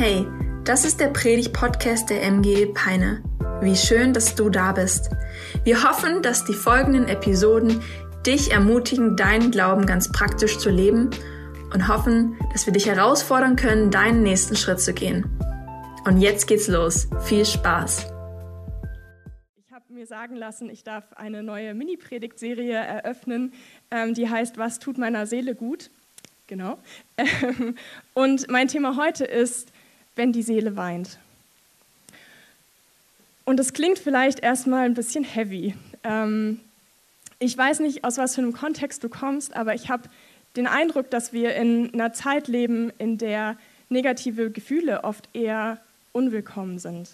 Hey, 0.00 0.28
das 0.64 0.84
ist 0.84 1.00
der 1.00 1.08
Predig-Podcast 1.08 2.08
der 2.08 2.22
MG 2.22 2.66
Peine. 2.66 3.20
Wie 3.60 3.74
schön, 3.74 4.12
dass 4.12 4.36
du 4.36 4.48
da 4.48 4.70
bist. 4.70 5.10
Wir 5.64 5.82
hoffen, 5.82 6.22
dass 6.22 6.44
die 6.44 6.54
folgenden 6.54 7.08
Episoden 7.08 7.82
dich 8.24 8.52
ermutigen, 8.52 9.16
deinen 9.16 9.50
Glauben 9.50 9.86
ganz 9.86 10.12
praktisch 10.12 10.58
zu 10.58 10.70
leben 10.70 11.10
und 11.74 11.88
hoffen, 11.88 12.38
dass 12.52 12.64
wir 12.64 12.72
dich 12.72 12.86
herausfordern 12.86 13.56
können, 13.56 13.90
deinen 13.90 14.22
nächsten 14.22 14.54
Schritt 14.54 14.80
zu 14.80 14.94
gehen. 14.94 15.26
Und 16.04 16.20
jetzt 16.20 16.46
geht's 16.46 16.68
los. 16.68 17.08
Viel 17.24 17.44
Spaß. 17.44 18.06
Ich 19.56 19.72
habe 19.72 19.92
mir 19.92 20.06
sagen 20.06 20.36
lassen, 20.36 20.70
ich 20.70 20.84
darf 20.84 21.12
eine 21.14 21.42
neue 21.42 21.74
Mini-Predigt-Serie 21.74 22.76
eröffnen, 22.76 23.52
ähm, 23.90 24.14
die 24.14 24.30
heißt 24.30 24.58
Was 24.58 24.78
tut 24.78 24.96
meiner 24.96 25.26
Seele 25.26 25.56
gut? 25.56 25.90
Genau. 26.46 26.78
Und 28.14 28.48
mein 28.48 28.68
Thema 28.68 28.96
heute 28.96 29.24
ist, 29.24 29.72
wenn 30.18 30.32
die 30.32 30.42
Seele 30.42 30.76
weint. 30.76 31.18
Und 33.44 33.58
es 33.58 33.72
klingt 33.72 33.98
vielleicht 33.98 34.40
erstmal 34.40 34.84
ein 34.84 34.92
bisschen 34.92 35.24
heavy. 35.24 35.74
Ähm, 36.04 36.60
ich 37.38 37.56
weiß 37.56 37.80
nicht, 37.80 38.04
aus 38.04 38.18
was 38.18 38.34
für 38.34 38.42
einem 38.42 38.52
Kontext 38.52 39.02
du 39.02 39.08
kommst, 39.08 39.56
aber 39.56 39.74
ich 39.74 39.88
habe 39.88 40.02
den 40.56 40.66
Eindruck, 40.66 41.10
dass 41.10 41.32
wir 41.32 41.54
in 41.54 41.94
einer 41.94 42.12
Zeit 42.12 42.48
leben, 42.48 42.92
in 42.98 43.16
der 43.16 43.56
negative 43.88 44.50
Gefühle 44.50 45.04
oft 45.04 45.28
eher 45.32 45.78
unwillkommen 46.12 46.78
sind. 46.78 47.08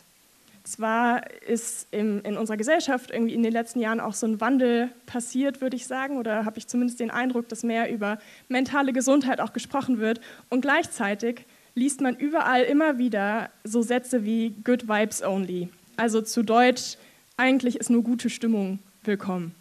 Zwar 0.65 1.30
ist 1.43 1.87
in, 1.91 2.23
in 2.23 2.39
unserer 2.39 2.57
Gesellschaft 2.57 3.11
irgendwie 3.11 3.35
in 3.35 3.43
den 3.43 3.52
letzten 3.52 3.80
Jahren 3.80 4.01
auch 4.01 4.15
so 4.15 4.27
ein 4.27 4.41
Wandel 4.41 4.89
passiert, 5.05 5.61
würde 5.61 5.77
ich 5.77 5.87
sagen, 5.87 6.16
oder 6.16 6.47
habe 6.47 6.59
ich 6.59 6.66
zumindest 6.66 7.01
den 7.01 7.11
Eindruck, 7.11 7.51
dass 7.51 7.63
mehr 7.65 7.93
über 7.93 8.19
mentale 8.49 8.95
Gesundheit 8.95 9.41
auch 9.41 9.52
gesprochen 9.52 9.99
wird. 9.99 10.23
Und 10.49 10.63
gleichzeitig 10.63 11.45
liest 11.74 12.01
man 12.01 12.16
überall 12.16 12.62
immer 12.62 12.98
wieder 12.98 13.51
so 13.65 13.82
Sätze 13.82 14.24
wie 14.24 14.54
Good 14.65 14.88
Vibes 14.88 15.23
Only. 15.23 15.68
Also 15.96 16.21
zu 16.21 16.43
Deutsch, 16.43 16.96
eigentlich 17.37 17.76
ist 17.76 17.90
nur 17.90 18.02
gute 18.02 18.30
Stimmung 18.30 18.79
willkommen. 19.02 19.54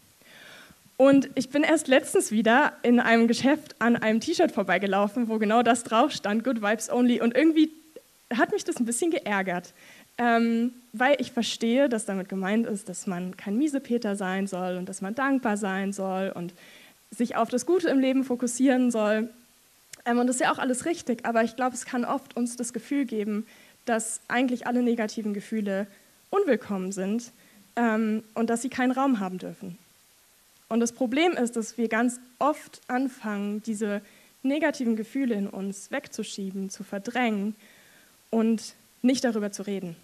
Und 0.97 1.29
ich 1.35 1.49
bin 1.49 1.63
erst 1.63 1.87
letztens 1.87 2.31
wieder 2.31 2.73
in 2.83 2.99
einem 2.99 3.27
Geschäft 3.27 3.75
an 3.79 3.95
einem 3.95 4.19
T-Shirt 4.19 4.51
vorbeigelaufen, 4.51 5.27
wo 5.27 5.39
genau 5.39 5.63
das 5.63 5.83
drauf 5.83 6.11
stand, 6.11 6.43
Good 6.43 6.61
Vibes 6.61 6.89
Only. 6.91 7.19
Und 7.19 7.35
irgendwie 7.35 7.71
hat 8.33 8.51
mich 8.51 8.63
das 8.63 8.77
ein 8.77 8.85
bisschen 8.85 9.11
geärgert, 9.11 9.73
ähm, 10.17 10.71
weil 10.91 11.15
ich 11.19 11.31
verstehe, 11.31 11.89
dass 11.89 12.05
damit 12.05 12.29
gemeint 12.29 12.67
ist, 12.67 12.89
dass 12.89 13.07
man 13.07 13.35
kein 13.35 13.57
Miesepeter 13.57 14.15
sein 14.15 14.45
soll 14.45 14.77
und 14.77 14.87
dass 14.87 15.01
man 15.01 15.15
dankbar 15.15 15.57
sein 15.57 15.93
soll 15.93 16.31
und 16.33 16.53
sich 17.09 17.35
auf 17.35 17.49
das 17.49 17.65
Gute 17.65 17.89
im 17.89 17.99
Leben 17.99 18.23
fokussieren 18.23 18.91
soll. 18.91 19.29
Ähm, 20.05 20.19
und 20.19 20.27
das 20.27 20.37
ist 20.37 20.41
ja 20.41 20.51
auch 20.51 20.59
alles 20.59 20.85
richtig, 20.85 21.25
aber 21.25 21.43
ich 21.43 21.55
glaube, 21.55 21.75
es 21.75 21.85
kann 21.85 22.05
oft 22.05 22.35
uns 22.35 22.55
das 22.55 22.73
Gefühl 22.73 23.05
geben, 23.05 23.45
dass 23.85 24.21
eigentlich 24.27 24.67
alle 24.67 24.81
negativen 24.81 25.33
Gefühle 25.33 25.87
unwillkommen 26.29 26.91
sind 26.91 27.31
ähm, 27.75 28.23
und 28.33 28.49
dass 28.49 28.61
sie 28.61 28.69
keinen 28.69 28.91
Raum 28.91 29.19
haben 29.19 29.37
dürfen. 29.37 29.77
Und 30.69 30.79
das 30.79 30.91
Problem 30.91 31.33
ist, 31.33 31.55
dass 31.55 31.77
wir 31.77 31.87
ganz 31.87 32.19
oft 32.39 32.81
anfangen, 32.87 33.61
diese 33.63 34.01
negativen 34.41 34.95
Gefühle 34.95 35.35
in 35.35 35.47
uns 35.47 35.91
wegzuschieben, 35.91 36.69
zu 36.69 36.83
verdrängen 36.83 37.55
und 38.29 38.73
nicht 39.01 39.23
darüber 39.23 39.51
zu 39.51 39.63
reden. 39.63 39.95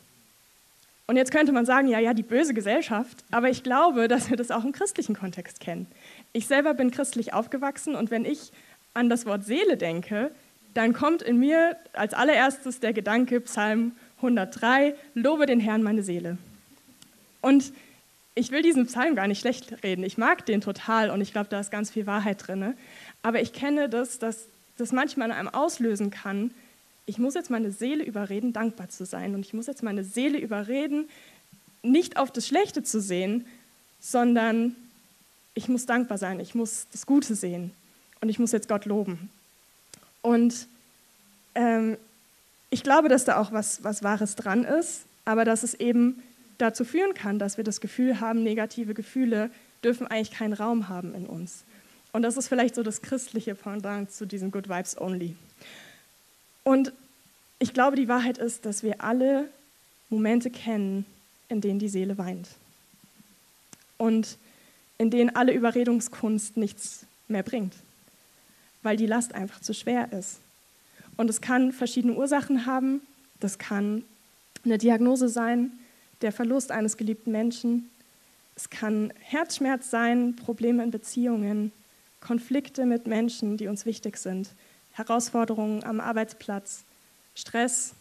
Und 1.08 1.16
jetzt 1.16 1.32
könnte 1.32 1.52
man 1.52 1.66
sagen, 1.66 1.88
ja, 1.88 1.98
ja, 1.98 2.14
die 2.14 2.22
böse 2.22 2.54
Gesellschaft, 2.54 3.24
aber 3.32 3.50
ich 3.50 3.64
glaube, 3.64 4.08
dass 4.08 4.30
wir 4.30 4.38
das 4.38 4.52
auch 4.52 4.64
im 4.64 4.72
christlichen 4.72 5.16
Kontext 5.16 5.60
kennen. 5.60 5.88
Ich 6.34 6.46
selber 6.46 6.76
bin 6.76 6.92
christlich 6.92 7.34
aufgewachsen 7.34 7.96
und 7.96 8.12
wenn 8.12 8.26
ich 8.26 8.52
an 8.94 9.10
das 9.10 9.26
Wort 9.26 9.46
Seele 9.46 9.78
denke, 9.78 10.32
dann 10.74 10.94
kommt 10.94 11.22
in 11.22 11.38
mir 11.40 11.78
als 11.94 12.14
allererstes 12.14 12.80
der 12.80 12.94
Gedanke 12.94 13.42
Psalm 13.42 13.94
103, 14.18 14.96
lobe 15.14 15.46
den 15.46 15.60
Herrn 15.60 15.84
meine 15.84 16.04
Seele. 16.04 16.38
Und 17.42 17.74
ich 18.36 18.52
will 18.52 18.62
diesen 18.62 18.86
Psalm 18.86 19.16
gar 19.16 19.28
nicht 19.28 19.40
schlecht 19.40 19.84
reden. 19.84 20.04
Ich 20.04 20.18
mag 20.18 20.46
den 20.46 20.62
total 20.62 21.10
und 21.10 21.22
ich 21.22 21.32
glaube, 21.32 21.50
da 21.50 21.60
ist 21.60 21.72
ganz 21.72 21.90
viel 21.92 22.06
Wahrheit 22.06 22.48
drin. 22.48 22.74
Aber 23.24 23.42
ich 23.42 23.54
kenne 23.54 23.90
das, 23.90 24.20
dass 24.20 24.46
das 24.78 24.92
manchmal 24.92 25.30
in 25.30 25.36
einem 25.36 25.50
auslösen 25.50 26.12
kann, 26.12 26.52
ich 27.06 27.18
muss 27.18 27.34
jetzt 27.34 27.50
meine 27.50 27.72
Seele 27.72 28.04
überreden, 28.04 28.54
dankbar 28.54 28.90
zu 28.90 29.04
sein. 29.04 29.34
Und 29.34 29.42
ich 29.42 29.54
muss 29.54 29.66
jetzt 29.66 29.82
meine 29.82 30.04
Seele 30.04 30.38
überreden, 30.38 31.10
nicht 31.82 32.18
auf 32.18 32.30
das 32.32 32.46
Schlechte 32.46 32.84
zu 32.84 33.02
sehen, 33.02 33.48
sondern 34.00 34.76
ich 35.56 35.68
muss 35.68 35.88
dankbar 35.88 36.20
sein, 36.20 36.40
ich 36.40 36.54
muss 36.54 36.86
das 36.92 37.08
Gute 37.08 37.34
sehen 37.34 37.72
und 38.22 38.30
ich 38.30 38.40
muss 38.40 38.52
jetzt 38.52 38.68
Gott 38.68 38.86
loben. 38.86 39.30
Und 40.22 40.68
ähm, 41.56 41.98
ich 42.70 42.84
glaube, 42.84 43.10
dass 43.10 43.26
da 43.26 43.40
auch 43.40 43.52
was, 43.52 43.84
was 43.84 44.04
Wahres 44.04 44.36
dran 44.36 44.64
ist, 44.64 45.06
aber 45.26 45.46
dass 45.46 45.64
es 45.64 45.74
eben 45.74 46.22
dazu 46.58 46.84
führen 46.84 47.14
kann, 47.14 47.40
dass 47.40 47.58
wir 47.58 47.64
das 47.64 47.82
Gefühl 47.82 48.20
haben, 48.20 48.44
negative 48.44 48.94
Gefühle 48.94 49.50
dürfen 49.84 50.08
eigentlich 50.08 50.32
keinen 50.32 50.54
Raum 50.54 50.90
haben 50.90 51.16
in 51.16 51.26
uns. 51.26 51.64
Und 52.12 52.24
das 52.24 52.38
ist 52.38 52.48
vielleicht 52.48 52.76
so 52.76 52.84
das 52.84 53.02
christliche 53.02 53.56
Pendant 53.56 54.12
zu 54.12 54.26
diesem 54.26 54.52
Good 54.52 54.68
Vibes 54.68 55.00
Only. 55.00 55.36
Und 56.64 56.92
ich 57.60 57.74
glaube, 57.74 57.96
die 57.96 58.08
Wahrheit 58.08 58.38
ist, 58.38 58.66
dass 58.66 58.84
wir 58.84 59.04
alle 59.04 59.50
Momente 60.10 60.50
kennen, 60.50 61.06
in 61.50 61.62
denen 61.62 61.80
die 61.80 61.90
Seele 61.90 62.18
weint. 62.18 62.48
Und 63.98 64.38
in 64.98 65.10
denen 65.10 65.36
alle 65.36 65.54
Überredungskunst 65.54 66.58
nichts 66.58 67.06
mehr 67.28 67.44
bringt, 67.44 67.74
weil 68.84 68.98
die 68.98 69.06
Last 69.06 69.34
einfach 69.34 69.62
zu 69.62 69.74
schwer 69.74 70.12
ist. 70.14 70.40
Und 71.18 71.30
es 71.30 71.42
kann 71.42 71.72
verschiedene 71.72 72.14
Ursachen 72.14 72.66
haben. 72.66 73.02
Das 73.40 73.58
kann 73.58 74.04
eine 74.64 74.78
Diagnose 74.78 75.30
sein, 75.30 75.72
der 76.22 76.32
Verlust 76.32 76.72
eines 76.72 76.98
geliebten 76.98 77.32
Menschen. 77.32 77.90
Es 78.56 78.70
kann 78.70 79.14
Herzschmerz 79.20 79.90
sein, 79.90 80.36
Probleme 80.36 80.84
in 80.84 80.92
Beziehungen, 80.92 81.72
Konflikte 82.22 82.86
mit 82.86 83.08
Menschen, 83.08 83.58
die 83.58 83.68
uns 83.68 83.86
wichtig 83.86 84.18
sind, 84.18 84.50
Herausforderungen 84.94 85.84
am 85.84 86.00
Arbeitsplatz, 86.00 86.84
Stress 87.36 87.94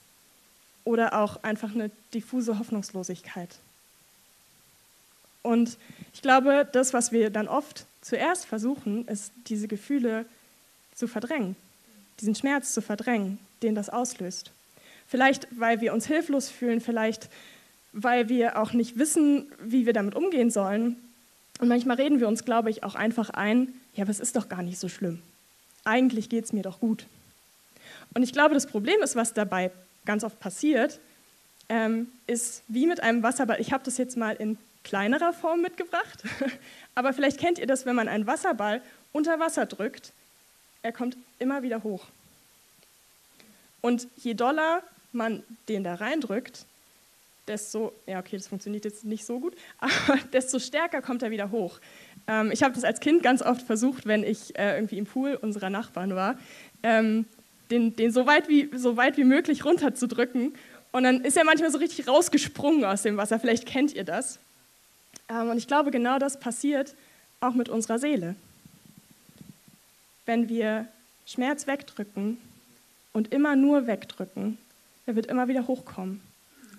oder 0.84 1.20
auch 1.20 1.42
einfach 1.42 1.74
eine 1.74 1.90
diffuse 2.12 2.58
Hoffnungslosigkeit. 2.58 3.56
Und 5.42 5.78
ich 6.12 6.22
glaube, 6.22 6.68
das, 6.72 6.92
was 6.92 7.12
wir 7.12 7.30
dann 7.30 7.48
oft 7.48 7.86
zuerst 8.00 8.46
versuchen, 8.46 9.06
ist, 9.06 9.32
diese 9.46 9.68
Gefühle 9.68 10.26
zu 10.98 11.06
verdrängen, 11.06 11.54
diesen 12.20 12.34
Schmerz 12.34 12.74
zu 12.74 12.82
verdrängen, 12.82 13.38
den 13.62 13.74
das 13.74 13.88
auslöst. 13.88 14.50
Vielleicht, 15.06 15.46
weil 15.50 15.80
wir 15.80 15.94
uns 15.94 16.06
hilflos 16.06 16.50
fühlen, 16.50 16.80
vielleicht, 16.80 17.30
weil 17.92 18.28
wir 18.28 18.60
auch 18.60 18.72
nicht 18.72 18.98
wissen, 18.98 19.46
wie 19.62 19.86
wir 19.86 19.92
damit 19.92 20.14
umgehen 20.16 20.50
sollen. 20.50 20.96
Und 21.60 21.68
manchmal 21.68 21.96
reden 21.96 22.20
wir 22.20 22.28
uns, 22.28 22.44
glaube 22.44 22.70
ich, 22.70 22.82
auch 22.82 22.94
einfach 22.94 23.30
ein, 23.30 23.72
ja, 23.94 24.02
aber 24.02 24.10
es 24.10 24.20
ist 24.20 24.36
doch 24.36 24.48
gar 24.48 24.62
nicht 24.62 24.78
so 24.78 24.88
schlimm. 24.88 25.22
Eigentlich 25.84 26.28
geht 26.28 26.44
es 26.44 26.52
mir 26.52 26.62
doch 26.62 26.80
gut. 26.80 27.06
Und 28.14 28.22
ich 28.22 28.32
glaube, 28.32 28.54
das 28.54 28.66
Problem 28.66 29.00
ist, 29.00 29.16
was 29.16 29.32
dabei 29.32 29.70
ganz 30.04 30.24
oft 30.24 30.38
passiert, 30.40 30.98
ähm, 31.68 32.08
ist 32.26 32.62
wie 32.68 32.86
mit 32.86 33.02
einem 33.02 33.22
Wasserball. 33.22 33.60
Ich 33.60 33.72
habe 33.72 33.84
das 33.84 33.98
jetzt 33.98 34.16
mal 34.16 34.34
in 34.34 34.58
kleinerer 34.84 35.32
Form 35.32 35.62
mitgebracht, 35.62 36.24
aber 36.94 37.12
vielleicht 37.12 37.38
kennt 37.38 37.58
ihr 37.58 37.66
das, 37.66 37.86
wenn 37.86 37.96
man 37.96 38.08
einen 38.08 38.26
Wasserball 38.26 38.82
unter 39.12 39.38
Wasser 39.38 39.66
drückt, 39.66 40.12
er 40.82 40.92
kommt 40.92 41.16
immer 41.38 41.62
wieder 41.62 41.82
hoch. 41.82 42.06
Und 43.80 44.08
je 44.16 44.34
doller 44.34 44.82
man 45.12 45.42
den 45.68 45.84
da 45.84 45.94
reindrückt, 45.94 46.66
desto, 47.46 47.92
ja 48.06 48.18
okay, 48.18 48.36
das 48.36 48.48
funktioniert 48.48 48.84
jetzt 48.84 49.04
nicht 49.04 49.24
so 49.24 49.40
gut, 49.40 49.56
aber 49.78 50.18
desto 50.32 50.58
stärker 50.58 51.02
kommt 51.02 51.22
er 51.22 51.30
wieder 51.30 51.50
hoch. 51.50 51.80
Ähm, 52.26 52.50
ich 52.52 52.62
habe 52.62 52.74
das 52.74 52.84
als 52.84 53.00
Kind 53.00 53.22
ganz 53.22 53.42
oft 53.42 53.62
versucht, 53.62 54.06
wenn 54.06 54.22
ich 54.22 54.56
äh, 54.58 54.76
irgendwie 54.76 54.98
im 54.98 55.06
Pool 55.06 55.34
unserer 55.34 55.70
Nachbarn 55.70 56.14
war, 56.14 56.38
ähm, 56.82 57.24
den, 57.70 57.96
den 57.96 58.12
so, 58.12 58.26
weit 58.26 58.48
wie, 58.48 58.70
so 58.76 58.96
weit 58.96 59.16
wie 59.16 59.24
möglich 59.24 59.64
runterzudrücken. 59.64 60.54
Und 60.90 61.02
dann 61.04 61.22
ist 61.22 61.36
er 61.36 61.44
manchmal 61.44 61.70
so 61.70 61.78
richtig 61.78 62.08
rausgesprungen 62.08 62.84
aus 62.84 63.02
dem 63.02 63.16
Wasser. 63.18 63.38
Vielleicht 63.38 63.66
kennt 63.66 63.92
ihr 63.94 64.04
das. 64.04 64.38
Ähm, 65.28 65.50
und 65.50 65.58
ich 65.58 65.66
glaube, 65.66 65.90
genau 65.90 66.18
das 66.18 66.40
passiert 66.40 66.94
auch 67.40 67.54
mit 67.54 67.68
unserer 67.68 67.98
Seele. 67.98 68.36
Wenn 70.28 70.50
wir 70.50 70.86
Schmerz 71.24 71.66
wegdrücken 71.66 72.36
und 73.14 73.32
immer 73.32 73.56
nur 73.56 73.86
wegdrücken, 73.86 74.58
der 75.06 75.16
wird 75.16 75.24
immer 75.24 75.48
wieder 75.48 75.66
hochkommen. 75.66 76.20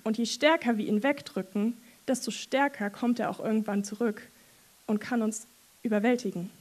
Und 0.04 0.20
je 0.20 0.28
stärker 0.28 0.78
wir 0.78 0.86
ihn 0.86 1.02
wegdrücken, 1.02 1.76
desto 2.08 2.30
stärker 2.30 2.92
kommt 2.92 3.20
er 3.20 3.32
auch 3.32 3.40
irgendwann 3.40 3.84
zurück 3.84 4.22
und 4.86 5.02
kann 5.02 5.24
uns 5.24 5.48
überwältigen. 5.82 6.52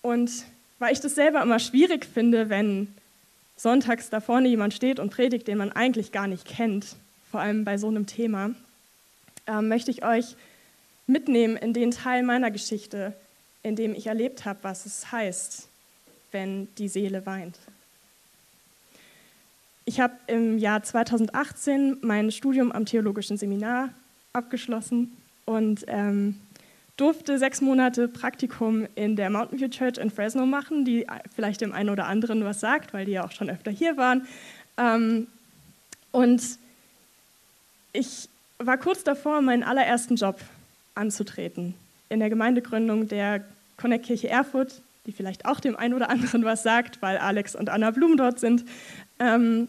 Und 0.00 0.46
weil 0.78 0.94
ich 0.94 1.00
das 1.00 1.14
selber 1.14 1.42
immer 1.42 1.58
schwierig 1.58 2.06
finde, 2.06 2.48
wenn 2.48 2.94
sonntags 3.58 4.08
da 4.08 4.20
vorne 4.20 4.48
jemand 4.48 4.72
steht 4.72 4.98
und 4.98 5.10
predigt, 5.10 5.48
den 5.48 5.58
man 5.58 5.70
eigentlich 5.70 6.12
gar 6.12 6.28
nicht 6.28 6.46
kennt, 6.46 6.96
vor 7.30 7.40
allem 7.40 7.66
bei 7.66 7.76
so 7.76 7.88
einem 7.88 8.06
Thema, 8.06 8.54
äh, 9.46 9.60
möchte 9.60 9.90
ich 9.90 10.02
euch 10.02 10.34
mitnehmen 11.06 11.58
in 11.58 11.74
den 11.74 11.90
Teil 11.90 12.22
meiner 12.22 12.50
Geschichte, 12.50 13.12
in 13.66 13.74
dem 13.74 13.94
ich 13.94 14.06
erlebt 14.06 14.44
habe, 14.44 14.60
was 14.62 14.86
es 14.86 15.10
heißt, 15.10 15.68
wenn 16.30 16.68
die 16.76 16.88
Seele 16.88 17.26
weint. 17.26 17.58
ich 19.88 20.00
habe 20.00 20.14
im 20.26 20.58
Jahr 20.58 20.82
2018 20.82 21.98
mein 22.02 22.30
Studium 22.30 22.70
am 22.72 22.86
Theologischen 22.86 23.36
Seminar 23.36 23.90
abgeschlossen 24.32 25.16
und 25.46 25.84
ähm, 25.88 26.40
durfte 26.96 27.38
sechs 27.38 27.60
Monate 27.60 28.08
Praktikum 28.08 28.86
in 28.94 29.16
der 29.16 29.30
Mountain 29.30 29.60
View 29.60 29.68
Church 29.68 29.98
in 29.98 30.10
Fresno 30.10 30.46
machen, 30.46 30.84
die 30.84 31.06
vielleicht 31.34 31.60
dem 31.60 31.72
einen 31.72 31.90
oder 31.90 32.06
anderen 32.06 32.44
was 32.44 32.60
sagt, 32.60 32.94
weil 32.94 33.04
die 33.04 33.12
ja 33.12 33.24
auch 33.24 33.32
schon 33.32 33.50
öfter 33.50 33.70
hier 33.70 33.96
waren. 33.96 34.26
Ähm, 34.76 35.26
und 36.12 36.42
ich 37.92 38.28
war 38.58 38.78
kurz 38.78 39.04
davor, 39.04 39.40
meinen 39.40 39.62
allerersten 39.62 40.16
Job 40.16 40.40
anzutreten 40.94 41.74
in 42.08 42.20
der 42.20 42.30
Gemeindegründung 42.30 43.08
der 43.08 43.44
Connect-Kirche 43.76 44.28
Erfurt, 44.28 44.82
die 45.06 45.12
vielleicht 45.12 45.46
auch 45.46 45.60
dem 45.60 45.76
einen 45.76 45.94
oder 45.94 46.10
anderen 46.10 46.44
was 46.44 46.62
sagt, 46.62 47.02
weil 47.02 47.18
Alex 47.18 47.54
und 47.54 47.68
Anna 47.68 47.90
Blum 47.90 48.16
dort 48.16 48.40
sind. 48.40 48.64
Ähm, 49.18 49.68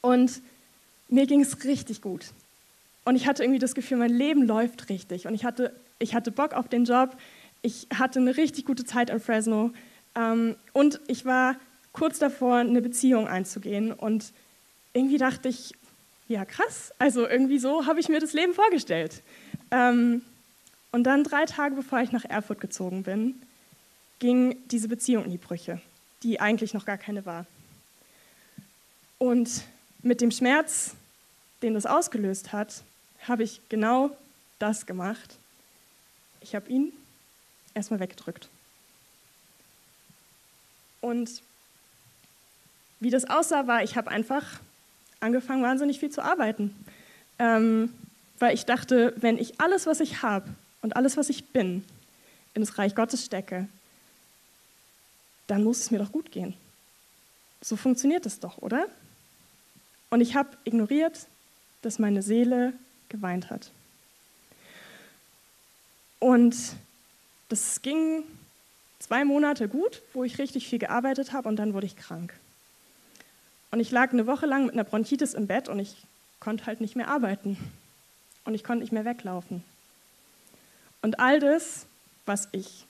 und 0.00 0.40
mir 1.08 1.26
ging 1.26 1.40
es 1.40 1.64
richtig 1.64 2.02
gut. 2.02 2.26
Und 3.04 3.16
ich 3.16 3.26
hatte 3.26 3.44
irgendwie 3.44 3.60
das 3.60 3.74
Gefühl, 3.74 3.98
mein 3.98 4.10
Leben 4.10 4.42
läuft 4.42 4.88
richtig. 4.88 5.26
Und 5.26 5.34
ich 5.34 5.44
hatte 5.44 5.72
ich 5.98 6.14
hatte 6.14 6.30
Bock 6.30 6.52
auf 6.54 6.68
den 6.68 6.84
Job, 6.84 7.16
ich 7.62 7.86
hatte 7.94 8.18
eine 8.18 8.36
richtig 8.36 8.64
gute 8.64 8.84
Zeit 8.84 9.10
in 9.10 9.20
Fresno 9.20 9.70
ähm, 10.14 10.56
und 10.72 11.00
ich 11.06 11.24
war 11.24 11.56
kurz 11.92 12.18
davor, 12.18 12.56
eine 12.56 12.82
Beziehung 12.82 13.26
einzugehen. 13.26 13.92
Und 13.92 14.32
irgendwie 14.92 15.18
dachte 15.18 15.48
ich, 15.48 15.72
ja 16.28 16.44
krass, 16.44 16.92
also 16.98 17.26
irgendwie 17.26 17.58
so 17.58 17.86
habe 17.86 18.00
ich 18.00 18.08
mir 18.08 18.20
das 18.20 18.34
Leben 18.34 18.52
vorgestellt. 18.52 19.22
Ähm, 19.70 20.22
und 20.96 21.02
dann 21.04 21.24
drei 21.24 21.44
Tage 21.44 21.74
bevor 21.74 22.00
ich 22.00 22.10
nach 22.10 22.24
Erfurt 22.24 22.58
gezogen 22.58 23.02
bin, 23.02 23.34
ging 24.18 24.56
diese 24.70 24.88
Beziehung 24.88 25.26
in 25.26 25.30
die 25.30 25.36
Brüche, 25.36 25.78
die 26.22 26.40
eigentlich 26.40 26.72
noch 26.72 26.86
gar 26.86 26.96
keine 26.96 27.26
war. 27.26 27.44
Und 29.18 29.64
mit 30.00 30.22
dem 30.22 30.30
Schmerz, 30.30 30.94
den 31.60 31.74
das 31.74 31.84
ausgelöst 31.84 32.54
hat, 32.54 32.82
habe 33.28 33.42
ich 33.42 33.60
genau 33.68 34.08
das 34.58 34.86
gemacht, 34.86 35.36
ich 36.40 36.54
habe 36.54 36.70
ihn 36.70 36.94
erstmal 37.74 38.00
weggedrückt. 38.00 38.48
Und 41.02 41.42
wie 43.00 43.10
das 43.10 43.28
aussah, 43.28 43.66
war, 43.66 43.82
ich 43.82 43.98
habe 43.98 44.10
einfach 44.10 44.60
angefangen, 45.20 45.62
wahnsinnig 45.62 46.00
viel 46.00 46.10
zu 46.10 46.24
arbeiten. 46.24 46.74
Ähm, 47.38 47.92
weil 48.38 48.54
ich 48.54 48.64
dachte, 48.64 49.12
wenn 49.18 49.36
ich 49.36 49.60
alles, 49.60 49.84
was 49.84 50.00
ich 50.00 50.22
habe 50.22 50.48
und 50.82 50.96
alles, 50.96 51.16
was 51.16 51.28
ich 51.28 51.46
bin, 51.46 51.84
in 52.54 52.62
das 52.62 52.78
Reich 52.78 52.94
Gottes 52.94 53.24
stecke, 53.24 53.68
dann 55.46 55.64
muss 55.64 55.80
es 55.80 55.90
mir 55.90 55.98
doch 55.98 56.12
gut 56.12 56.32
gehen. 56.32 56.54
So 57.60 57.76
funktioniert 57.76 58.26
es 58.26 58.40
doch, 58.40 58.58
oder? 58.58 58.86
Und 60.10 60.20
ich 60.20 60.34
habe 60.34 60.50
ignoriert, 60.64 61.26
dass 61.82 61.98
meine 61.98 62.22
Seele 62.22 62.72
geweint 63.08 63.50
hat. 63.50 63.70
Und 66.18 66.56
das 67.48 67.82
ging 67.82 68.24
zwei 68.98 69.24
Monate 69.24 69.68
gut, 69.68 70.02
wo 70.12 70.24
ich 70.24 70.38
richtig 70.38 70.68
viel 70.68 70.78
gearbeitet 70.78 71.32
habe 71.32 71.48
und 71.48 71.56
dann 71.56 71.74
wurde 71.74 71.86
ich 71.86 71.96
krank. 71.96 72.34
Und 73.70 73.80
ich 73.80 73.90
lag 73.90 74.12
eine 74.12 74.26
Woche 74.26 74.46
lang 74.46 74.66
mit 74.66 74.74
einer 74.74 74.84
Bronchitis 74.84 75.34
im 75.34 75.46
Bett 75.46 75.68
und 75.68 75.78
ich 75.78 75.96
konnte 76.40 76.66
halt 76.66 76.80
nicht 76.80 76.96
mehr 76.96 77.08
arbeiten. 77.08 77.56
Und 78.44 78.54
ich 78.54 78.64
konnte 78.64 78.82
nicht 78.82 78.92
mehr 78.92 79.04
weglaufen. 79.04 79.64
Und 81.06 81.20
all 81.20 81.38
das, 81.38 81.86
was 82.24 82.48
ich 82.50 82.84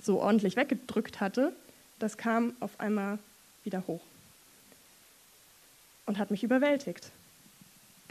so 0.00 0.18
ordentlich 0.18 0.56
weggedrückt 0.56 1.20
hatte, 1.20 1.52
das 1.98 2.16
kam 2.16 2.56
auf 2.58 2.80
einmal 2.80 3.18
wieder 3.64 3.86
hoch 3.86 4.00
und 6.06 6.16
hat 6.16 6.30
mich 6.30 6.42
überwältigt. 6.42 7.10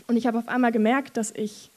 Und 0.05 0.17
ich 0.17 0.27
habe 0.27 0.37
auf 0.37 0.47
einmal 0.47 0.71
gemerkt, 0.71 1.17
dass 1.17 1.31
ich 1.31 1.71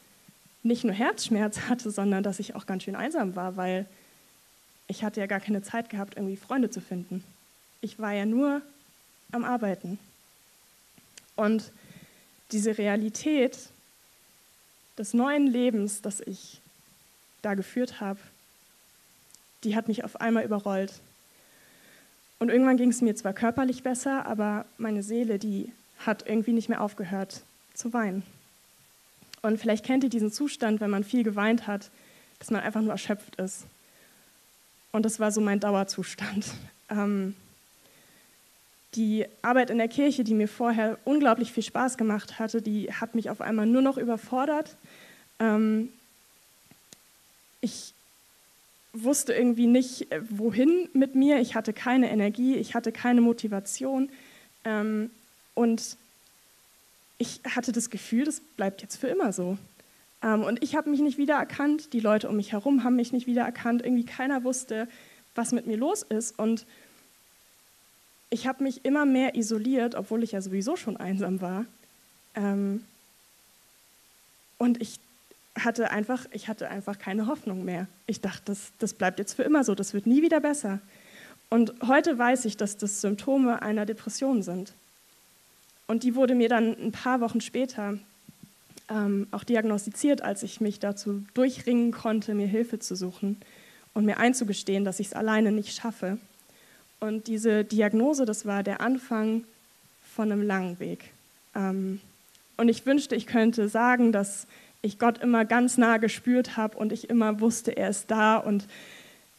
nicht 0.62 0.84
nur 0.84 0.92
Herzschmerz 0.92 1.60
hatte, 1.70 1.90
sondern 1.90 2.22
dass 2.22 2.38
ich 2.38 2.54
auch 2.54 2.66
ganz 2.66 2.82
schön 2.82 2.94
einsam 2.94 3.36
war, 3.36 3.56
weil 3.56 3.86
ich 4.86 5.02
hatte 5.02 5.20
ja 5.20 5.26
gar 5.26 5.40
keine 5.40 5.62
Zeit 5.62 5.88
gehabt, 5.88 6.18
irgendwie 6.18 6.36
Freunde 6.36 6.68
zu 6.68 6.82
finden. 6.82 7.24
Ich 7.80 7.98
war 7.98 8.12
ja 8.12 8.26
nur 8.26 8.60
am 9.32 9.44
Arbeiten. 9.44 9.98
Und 11.36 11.72
diese 12.52 12.76
Realität 12.76 13.70
des 14.98 15.14
neuen 15.14 15.46
Lebens, 15.46 16.02
das 16.02 16.20
ich 16.20 16.60
da 17.42 17.54
geführt 17.54 18.00
habe, 18.00 18.20
die 19.64 19.76
hat 19.76 19.88
mich 19.88 20.04
auf 20.04 20.20
einmal 20.20 20.44
überrollt. 20.44 21.00
Und 22.38 22.50
irgendwann 22.50 22.76
ging 22.76 22.90
es 22.90 23.00
mir 23.00 23.14
zwar 23.14 23.32
körperlich 23.32 23.82
besser, 23.82 24.26
aber 24.26 24.66
meine 24.76 25.02
Seele, 25.02 25.38
die 25.38 25.72
hat 25.98 26.26
irgendwie 26.26 26.52
nicht 26.52 26.68
mehr 26.68 26.82
aufgehört 26.82 27.42
zu 27.72 27.92
weinen. 27.92 28.22
Und 29.42 29.58
vielleicht 29.58 29.84
kennt 29.84 30.04
ihr 30.04 30.10
diesen 30.10 30.32
Zustand, 30.32 30.80
wenn 30.80 30.90
man 30.90 31.04
viel 31.04 31.22
geweint 31.22 31.66
hat, 31.66 31.90
dass 32.38 32.50
man 32.50 32.62
einfach 32.62 32.80
nur 32.80 32.92
erschöpft 32.92 33.36
ist. 33.36 33.66
Und 34.92 35.04
das 35.04 35.20
war 35.20 35.32
so 35.32 35.40
mein 35.40 35.60
Dauerzustand. 35.60 36.46
Ähm, 36.90 37.34
die 38.94 39.26
Arbeit 39.42 39.70
in 39.70 39.78
der 39.78 39.88
Kirche, 39.88 40.24
die 40.24 40.34
mir 40.34 40.48
vorher 40.48 40.98
unglaublich 41.04 41.52
viel 41.52 41.62
Spaß 41.62 41.96
gemacht 41.96 42.38
hatte, 42.38 42.62
die 42.62 42.92
hat 42.92 43.14
mich 43.14 43.30
auf 43.30 43.40
einmal 43.40 43.66
nur 43.66 43.82
noch 43.82 43.98
überfordert. 43.98 44.76
Ähm, 45.40 45.90
ich 47.60 47.94
wusste 48.92 49.32
irgendwie 49.32 49.66
nicht, 49.66 50.12
äh, 50.12 50.20
wohin 50.30 50.88
mit 50.92 51.14
mir. 51.14 51.40
Ich 51.40 51.54
hatte 51.54 51.72
keine 51.72 52.10
Energie, 52.10 52.56
ich 52.56 52.74
hatte 52.74 52.92
keine 52.92 53.20
Motivation. 53.20 54.10
Ähm, 54.64 55.10
und 55.54 55.96
ich 57.18 57.40
hatte 57.48 57.72
das 57.72 57.90
Gefühl, 57.90 58.24
das 58.24 58.40
bleibt 58.40 58.82
jetzt 58.82 58.96
für 58.96 59.08
immer 59.08 59.32
so. 59.32 59.58
Ähm, 60.22 60.42
und 60.42 60.62
ich 60.62 60.76
habe 60.76 60.90
mich 60.90 61.00
nicht 61.00 61.18
wiedererkannt, 61.18 61.92
die 61.92 62.00
Leute 62.00 62.28
um 62.28 62.36
mich 62.36 62.52
herum 62.52 62.84
haben 62.84 62.96
mich 62.96 63.12
nicht 63.12 63.26
wiedererkannt, 63.26 63.82
irgendwie 63.82 64.04
keiner 64.06 64.44
wusste, 64.44 64.88
was 65.34 65.52
mit 65.52 65.66
mir 65.66 65.76
los 65.76 66.02
ist. 66.02 66.38
Und 66.38 66.66
ich 68.34 68.48
habe 68.48 68.64
mich 68.64 68.84
immer 68.84 69.06
mehr 69.06 69.36
isoliert, 69.36 69.94
obwohl 69.94 70.24
ich 70.24 70.32
ja 70.32 70.40
sowieso 70.40 70.74
schon 70.74 70.96
einsam 70.96 71.40
war. 71.40 71.66
Ähm, 72.34 72.84
und 74.58 74.82
ich 74.82 74.98
hatte 75.56 75.92
einfach, 75.92 76.26
ich 76.32 76.48
hatte 76.48 76.68
einfach 76.68 76.98
keine 76.98 77.28
Hoffnung 77.28 77.64
mehr. 77.64 77.86
Ich 78.08 78.20
dachte, 78.20 78.42
das, 78.46 78.72
das 78.80 78.92
bleibt 78.92 79.20
jetzt 79.20 79.34
für 79.34 79.44
immer 79.44 79.62
so, 79.62 79.76
das 79.76 79.94
wird 79.94 80.08
nie 80.08 80.20
wieder 80.20 80.40
besser. 80.40 80.80
Und 81.48 81.74
heute 81.86 82.18
weiß 82.18 82.44
ich, 82.46 82.56
dass 82.56 82.76
das 82.76 83.00
Symptome 83.00 83.62
einer 83.62 83.86
Depression 83.86 84.42
sind. 84.42 84.72
Und 85.86 86.02
die 86.02 86.16
wurde 86.16 86.34
mir 86.34 86.48
dann 86.48 86.76
ein 86.76 86.90
paar 86.90 87.20
Wochen 87.20 87.40
später 87.40 87.98
ähm, 88.90 89.28
auch 89.30 89.44
diagnostiziert, 89.44 90.22
als 90.22 90.42
ich 90.42 90.60
mich 90.60 90.80
dazu 90.80 91.24
durchringen 91.34 91.92
konnte, 91.92 92.34
mir 92.34 92.48
Hilfe 92.48 92.80
zu 92.80 92.96
suchen 92.96 93.36
und 93.92 94.04
mir 94.04 94.18
einzugestehen, 94.18 94.84
dass 94.84 94.98
ich 94.98 95.08
es 95.08 95.12
alleine 95.12 95.52
nicht 95.52 95.72
schaffe. 95.72 96.18
Und 97.00 97.26
diese 97.26 97.64
Diagnose, 97.64 98.24
das 98.24 98.46
war 98.46 98.62
der 98.62 98.80
Anfang 98.80 99.44
von 100.14 100.30
einem 100.30 100.42
langen 100.42 100.78
Weg. 100.78 101.10
Ähm, 101.54 102.00
und 102.56 102.68
ich 102.68 102.86
wünschte, 102.86 103.16
ich 103.16 103.26
könnte 103.26 103.68
sagen, 103.68 104.12
dass 104.12 104.46
ich 104.82 104.98
Gott 104.98 105.18
immer 105.18 105.44
ganz 105.44 105.78
nah 105.78 105.96
gespürt 105.96 106.56
habe 106.56 106.76
und 106.76 106.92
ich 106.92 107.10
immer 107.10 107.40
wusste, 107.40 107.76
er 107.76 107.88
ist 107.88 108.10
da 108.10 108.36
und 108.36 108.66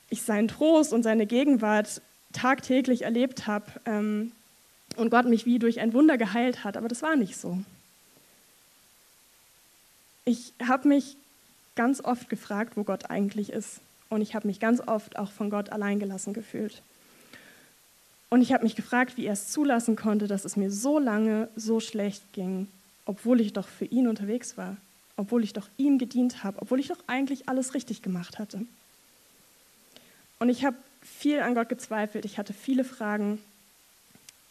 ich 0.09 0.23
seinen 0.23 0.47
Trost 0.47 0.91
und 0.93 1.03
seine 1.03 1.25
Gegenwart 1.25 2.01
tagtäglich 2.33 3.03
erlebt 3.03 3.47
habe. 3.47 3.65
Ähm, 3.85 4.31
und 4.95 5.09
Gott 5.09 5.25
mich 5.25 5.45
wie 5.45 5.59
durch 5.59 5.79
ein 5.79 5.93
Wunder 5.93 6.17
geheilt 6.17 6.63
hat, 6.63 6.77
aber 6.77 6.87
das 6.87 7.01
war 7.01 7.15
nicht 7.15 7.37
so. 7.37 7.59
Ich 10.23 10.53
habe 10.65 10.87
mich 10.87 11.17
ganz 11.75 12.01
oft 12.03 12.29
gefragt, 12.29 12.77
wo 12.77 12.83
Gott 12.83 13.09
eigentlich 13.09 13.51
ist. 13.51 13.81
Und 14.09 14.21
ich 14.21 14.35
habe 14.35 14.47
mich 14.47 14.59
ganz 14.59 14.81
oft 14.85 15.17
auch 15.17 15.31
von 15.31 15.49
Gott 15.49 15.71
alleingelassen 15.71 16.33
gefühlt. 16.33 16.81
Und 18.29 18.41
ich 18.41 18.51
habe 18.53 18.63
mich 18.63 18.75
gefragt, 18.75 19.17
wie 19.17 19.25
er 19.25 19.33
es 19.33 19.49
zulassen 19.49 19.95
konnte, 19.95 20.27
dass 20.27 20.45
es 20.45 20.55
mir 20.55 20.71
so 20.71 20.99
lange 20.99 21.47
so 21.55 21.79
schlecht 21.79 22.33
ging, 22.33 22.67
obwohl 23.05 23.39
ich 23.39 23.53
doch 23.53 23.67
für 23.67 23.85
ihn 23.85 24.07
unterwegs 24.07 24.57
war, 24.57 24.77
obwohl 25.15 25.43
ich 25.43 25.53
doch 25.53 25.67
ihm 25.77 25.97
gedient 25.97 26.43
habe, 26.43 26.61
obwohl 26.61 26.79
ich 26.79 26.87
doch 26.87 26.99
eigentlich 27.07 27.47
alles 27.47 27.73
richtig 27.73 28.01
gemacht 28.01 28.39
hatte. 28.39 28.65
Und 30.39 30.49
ich 30.49 30.65
habe 30.65 30.75
viel 31.01 31.39
an 31.39 31.55
Gott 31.55 31.69
gezweifelt, 31.69 32.25
ich 32.25 32.37
hatte 32.37 32.53
viele 32.53 32.83
Fragen 32.83 33.39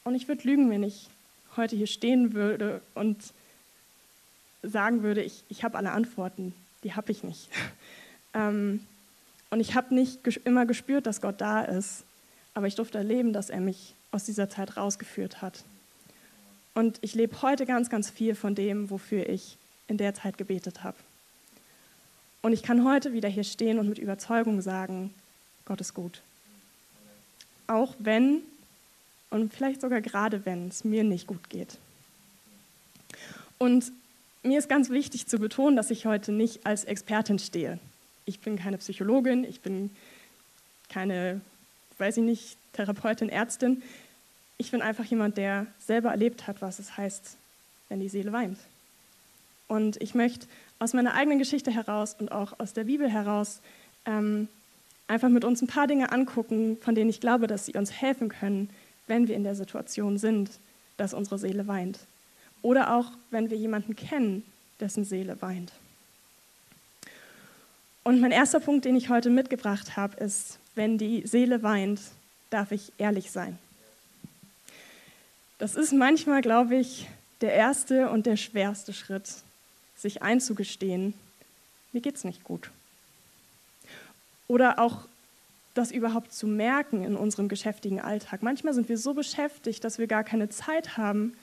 und 0.04 0.14
ich 0.14 0.28
würde 0.28 0.46
lügen, 0.46 0.70
wenn 0.70 0.82
ich 0.82 1.08
heute 1.56 1.76
hier 1.76 1.86
stehen 1.86 2.32
würde 2.32 2.80
und 2.94 3.18
sagen 4.62 5.02
würde, 5.02 5.22
ich, 5.22 5.44
ich 5.48 5.64
habe 5.64 5.76
alle 5.76 5.92
Antworten. 5.92 6.54
Die 6.82 6.94
habe 6.94 7.12
ich 7.12 7.22
nicht. 7.22 7.48
Ähm, 8.36 8.84
und 9.50 9.60
ich 9.60 9.76
habe 9.76 9.94
nicht 9.94 10.26
immer 10.44 10.66
gespürt, 10.66 11.06
dass 11.06 11.20
Gott 11.20 11.40
da 11.40 11.62
ist, 11.62 12.02
aber 12.54 12.66
ich 12.66 12.74
durfte 12.74 12.98
erleben, 12.98 13.32
dass 13.32 13.50
er 13.50 13.60
mich 13.60 13.94
aus 14.10 14.24
dieser 14.24 14.48
Zeit 14.48 14.76
rausgeführt 14.76 15.42
hat. 15.42 15.64
Und 16.74 16.98
ich 17.02 17.14
lebe 17.14 17.42
heute 17.42 17.66
ganz, 17.66 17.90
ganz 17.90 18.10
viel 18.10 18.34
von 18.34 18.54
dem, 18.54 18.90
wofür 18.90 19.28
ich 19.28 19.58
in 19.86 19.98
der 19.98 20.14
Zeit 20.14 20.38
gebetet 20.38 20.82
habe. 20.82 20.96
Und 22.42 22.52
ich 22.52 22.62
kann 22.62 22.84
heute 22.84 23.12
wieder 23.12 23.28
hier 23.28 23.44
stehen 23.44 23.78
und 23.78 23.88
mit 23.88 23.98
Überzeugung 23.98 24.60
sagen, 24.60 25.14
Gott 25.64 25.80
ist 25.80 25.94
gut. 25.94 26.22
Auch 27.66 27.94
wenn 27.98 28.42
und 29.30 29.52
vielleicht 29.52 29.80
sogar 29.80 30.00
gerade, 30.00 30.46
wenn 30.46 30.68
es 30.68 30.84
mir 30.84 31.02
nicht 31.02 31.26
gut 31.26 31.50
geht. 31.50 31.78
Und 33.58 33.90
mir 34.44 34.58
ist 34.58 34.68
ganz 34.68 34.90
wichtig 34.90 35.26
zu 35.26 35.38
betonen, 35.38 35.74
dass 35.74 35.90
ich 35.90 36.06
heute 36.06 36.30
nicht 36.30 36.66
als 36.66 36.84
Expertin 36.84 37.40
stehe. 37.40 37.80
Ich 38.26 38.38
bin 38.38 38.56
keine 38.56 38.78
Psychologin, 38.78 39.42
ich 39.42 39.60
bin 39.60 39.90
keine, 40.88 41.40
weiß 41.98 42.18
ich 42.18 42.22
nicht, 42.22 42.56
Therapeutin, 42.72 43.28
Ärztin. 43.28 43.82
Ich 44.58 44.70
bin 44.70 44.82
einfach 44.82 45.04
jemand, 45.04 45.36
der 45.36 45.66
selber 45.78 46.10
erlebt 46.10 46.46
hat, 46.46 46.62
was 46.62 46.78
es 46.78 46.96
heißt, 46.96 47.36
wenn 47.88 48.00
die 48.00 48.08
Seele 48.08 48.32
weint. 48.32 48.58
Und 49.68 50.00
ich 50.02 50.14
möchte 50.14 50.46
aus 50.78 50.92
meiner 50.92 51.14
eigenen 51.14 51.38
Geschichte 51.38 51.70
heraus 51.70 52.16
und 52.18 52.32
auch 52.32 52.58
aus 52.58 52.72
der 52.72 52.84
Bibel 52.84 53.08
heraus 53.08 53.60
ähm, 54.06 54.48
einfach 55.06 55.28
mit 55.28 55.44
uns 55.44 55.62
ein 55.62 55.66
paar 55.66 55.86
Dinge 55.86 56.12
angucken, 56.12 56.78
von 56.80 56.94
denen 56.94 57.10
ich 57.10 57.20
glaube, 57.20 57.46
dass 57.46 57.66
sie 57.66 57.74
uns 57.74 57.92
helfen 57.92 58.28
können, 58.28 58.70
wenn 59.06 59.28
wir 59.28 59.36
in 59.36 59.44
der 59.44 59.54
Situation 59.54 60.18
sind, 60.18 60.50
dass 60.96 61.14
unsere 61.14 61.38
Seele 61.38 61.66
weint. 61.66 61.98
Oder 62.62 62.94
auch, 62.96 63.10
wenn 63.30 63.50
wir 63.50 63.56
jemanden 63.56 63.96
kennen, 63.96 64.44
dessen 64.80 65.04
Seele 65.04 65.40
weint. 65.42 65.72
Und 68.02 68.20
mein 68.20 68.32
erster 68.32 68.60
Punkt, 68.60 68.84
den 68.84 68.96
ich 68.96 69.08
heute 69.08 69.30
mitgebracht 69.30 69.96
habe, 69.96 70.16
ist, 70.22 70.58
wenn 70.74 70.98
die 70.98 71.26
Seele 71.26 71.62
weint, 71.62 72.00
darf 72.50 72.72
ich 72.72 72.92
ehrlich 72.98 73.30
sein. 73.30 73.58
Das 75.58 75.76
ist 75.76 75.92
manchmal, 75.92 76.42
glaube 76.42 76.76
ich, 76.76 77.08
der 77.40 77.52
erste 77.52 78.10
und 78.10 78.26
der 78.26 78.36
schwerste 78.36 78.92
Schritt, 78.92 79.28
sich 79.96 80.22
einzugestehen, 80.22 81.14
mir 81.92 82.00
geht 82.00 82.16
es 82.16 82.24
nicht 82.24 82.42
gut. 82.42 82.70
Oder 84.48 84.78
auch 84.78 85.06
das 85.74 85.90
überhaupt 85.90 86.32
zu 86.32 86.46
merken 86.46 87.04
in 87.04 87.16
unserem 87.16 87.48
geschäftigen 87.48 88.00
Alltag. 88.00 88.42
Manchmal 88.42 88.74
sind 88.74 88.88
wir 88.88 88.98
so 88.98 89.14
beschäftigt, 89.14 89.82
dass 89.84 89.98
wir 89.98 90.06
gar 90.06 90.24
keine 90.24 90.48
Zeit 90.48 90.96
haben, 90.96 91.34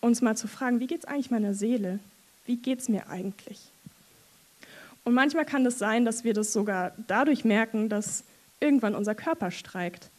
uns 0.00 0.20
mal 0.20 0.36
zu 0.36 0.48
fragen, 0.48 0.80
wie 0.80 0.86
geht 0.86 1.00
es 1.00 1.04
eigentlich 1.04 1.30
meiner 1.30 1.54
Seele? 1.54 1.98
Wie 2.46 2.56
geht 2.56 2.80
es 2.80 2.88
mir 2.88 3.08
eigentlich? 3.08 3.60
Und 5.04 5.14
manchmal 5.14 5.44
kann 5.44 5.64
es 5.64 5.74
das 5.74 5.78
sein, 5.78 6.04
dass 6.04 6.24
wir 6.24 6.34
das 6.34 6.52
sogar 6.52 6.92
dadurch 7.06 7.44
merken, 7.44 7.88
dass 7.88 8.24
irgendwann 8.64 8.94
unser 8.94 9.14
Körper 9.14 9.50
streikt. 9.50 10.10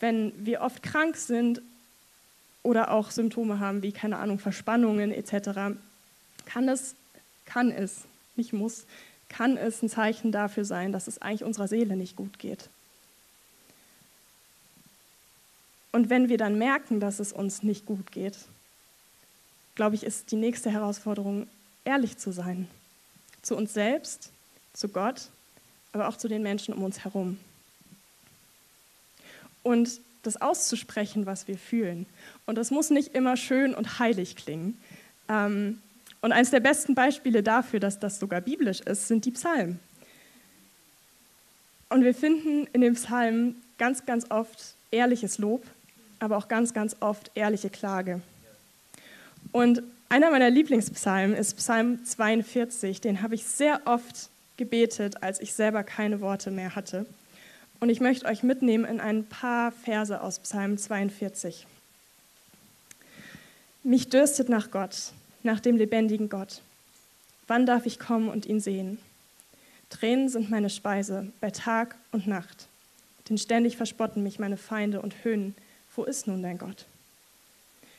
Wenn 0.00 0.32
wir 0.44 0.60
oft 0.60 0.82
krank 0.82 1.16
sind 1.16 1.62
oder 2.62 2.90
auch 2.90 3.10
Symptome 3.10 3.60
haben 3.60 3.82
wie, 3.82 3.92
keine 3.92 4.18
Ahnung, 4.18 4.38
Verspannungen 4.38 5.12
etc., 5.12 5.78
kann 6.46 6.68
es, 6.68 6.94
kann 7.46 7.70
es, 7.70 8.02
nicht 8.36 8.52
muss, 8.52 8.84
kann 9.28 9.56
es 9.56 9.82
ein 9.82 9.88
Zeichen 9.88 10.32
dafür 10.32 10.64
sein, 10.64 10.92
dass 10.92 11.06
es 11.06 11.22
eigentlich 11.22 11.44
unserer 11.44 11.68
Seele 11.68 11.96
nicht 11.96 12.16
gut 12.16 12.38
geht. 12.38 12.68
Und 15.92 16.10
wenn 16.10 16.28
wir 16.28 16.38
dann 16.38 16.58
merken, 16.58 16.98
dass 16.98 17.20
es 17.20 17.32
uns 17.32 17.62
nicht 17.62 17.86
gut 17.86 18.10
geht, 18.10 18.36
glaube 19.76 19.94
ich, 19.94 20.02
ist 20.02 20.32
die 20.32 20.36
nächste 20.36 20.70
Herausforderung, 20.70 21.46
ehrlich 21.84 22.18
zu 22.18 22.32
sein. 22.32 22.68
Zu 23.42 23.56
uns 23.56 23.72
selbst, 23.74 24.30
zu 24.72 24.88
Gott, 24.88 25.28
aber 25.94 26.08
auch 26.08 26.16
zu 26.16 26.28
den 26.28 26.42
Menschen 26.42 26.74
um 26.74 26.82
uns 26.82 27.04
herum. 27.04 27.38
Und 29.62 30.00
das 30.24 30.40
auszusprechen, 30.40 31.24
was 31.24 31.48
wir 31.48 31.56
fühlen. 31.56 32.06
Und 32.46 32.56
das 32.56 32.70
muss 32.70 32.90
nicht 32.90 33.14
immer 33.14 33.36
schön 33.36 33.74
und 33.74 33.98
heilig 33.98 34.36
klingen. 34.36 34.76
Ähm, 35.28 35.78
und 36.20 36.32
eines 36.32 36.50
der 36.50 36.60
besten 36.60 36.94
Beispiele 36.94 37.42
dafür, 37.42 37.80
dass 37.80 38.00
das 38.00 38.18
sogar 38.18 38.40
biblisch 38.40 38.80
ist, 38.80 39.08
sind 39.08 39.24
die 39.24 39.30
Psalmen. 39.30 39.78
Und 41.90 42.02
wir 42.02 42.14
finden 42.14 42.66
in 42.72 42.80
den 42.80 42.94
Psalmen 42.94 43.62
ganz, 43.78 44.04
ganz 44.04 44.30
oft 44.30 44.74
ehrliches 44.90 45.38
Lob, 45.38 45.64
aber 46.18 46.36
auch 46.38 46.48
ganz, 46.48 46.74
ganz 46.74 46.96
oft 47.00 47.30
ehrliche 47.34 47.70
Klage. 47.70 48.20
Und 49.52 49.82
einer 50.08 50.30
meiner 50.30 50.50
Lieblingspsalmen 50.50 51.36
ist 51.36 51.56
Psalm 51.58 52.04
42. 52.04 53.00
Den 53.00 53.22
habe 53.22 53.34
ich 53.34 53.44
sehr 53.44 53.82
oft 53.84 54.30
gebetet, 54.56 55.22
als 55.22 55.40
ich 55.40 55.54
selber 55.54 55.82
keine 55.82 56.20
Worte 56.20 56.50
mehr 56.50 56.74
hatte. 56.74 57.06
Und 57.80 57.90
ich 57.90 58.00
möchte 58.00 58.26
euch 58.26 58.42
mitnehmen 58.42 58.84
in 58.84 59.00
ein 59.00 59.24
paar 59.24 59.72
Verse 59.72 60.20
aus 60.20 60.38
Psalm 60.38 60.78
42. 60.78 61.66
Mich 63.82 64.08
dürstet 64.08 64.48
nach 64.48 64.70
Gott, 64.70 65.12
nach 65.42 65.60
dem 65.60 65.76
lebendigen 65.76 66.28
Gott. 66.28 66.62
Wann 67.46 67.66
darf 67.66 67.84
ich 67.84 67.98
kommen 67.98 68.28
und 68.28 68.46
ihn 68.46 68.60
sehen? 68.60 68.98
Tränen 69.90 70.28
sind 70.28 70.50
meine 70.50 70.70
Speise 70.70 71.30
bei 71.40 71.50
Tag 71.50 71.96
und 72.10 72.26
Nacht. 72.26 72.68
Denn 73.28 73.38
ständig 73.38 73.76
verspotten 73.76 74.22
mich 74.22 74.38
meine 74.38 74.56
Feinde 74.56 75.02
und 75.02 75.24
höhnen, 75.24 75.54
wo 75.94 76.04
ist 76.04 76.26
nun 76.26 76.42
dein 76.42 76.58
Gott? 76.58 76.86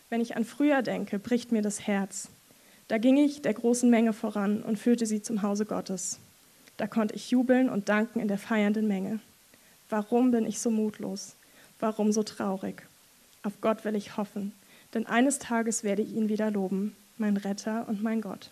Wenn 0.10 0.22
ich 0.22 0.36
an 0.36 0.46
früher 0.46 0.82
denke, 0.82 1.20
bricht 1.20 1.52
mir 1.52 1.62
das 1.62 1.88
Herz. 1.88 2.30
Da 2.88 2.98
ging 2.98 3.18
ich 3.18 3.42
der 3.42 3.54
großen 3.54 3.90
Menge 3.90 4.14
voran 4.14 4.62
und 4.62 4.78
führte 4.78 5.06
sie 5.06 5.22
zum 5.22 5.42
Hause 5.42 5.66
Gottes. 5.66 6.20
Da 6.78 6.88
konnte 6.88 7.16
ich 7.16 7.32
jubeln 7.32 7.70
und 7.70 7.90
danken 7.90 8.20
in 8.20 8.28
der 8.28 8.38
feiernden 8.38 8.88
Menge. 8.88 9.20
Warum 9.90 10.32
bin 10.32 10.46
ich 10.46 10.60
so 10.60 10.70
mutlos? 10.70 11.36
Warum 11.80 12.12
so 12.12 12.24
traurig? 12.24 12.84
Auf 13.44 13.62
Gott 13.62 13.86
will 13.86 13.96
ich 13.96 14.18
hoffen, 14.18 14.54
denn 14.94 15.06
eines 15.06 15.40
Tages 15.40 15.84
werde 15.84 16.02
ich 16.02 16.14
ihn 16.14 16.30
wieder 16.30 16.52
loben, 16.52 16.96
mein 17.18 17.38
Retter 17.38 17.88
und 17.88 18.02
mein 18.02 18.22
Gott. 18.22 18.50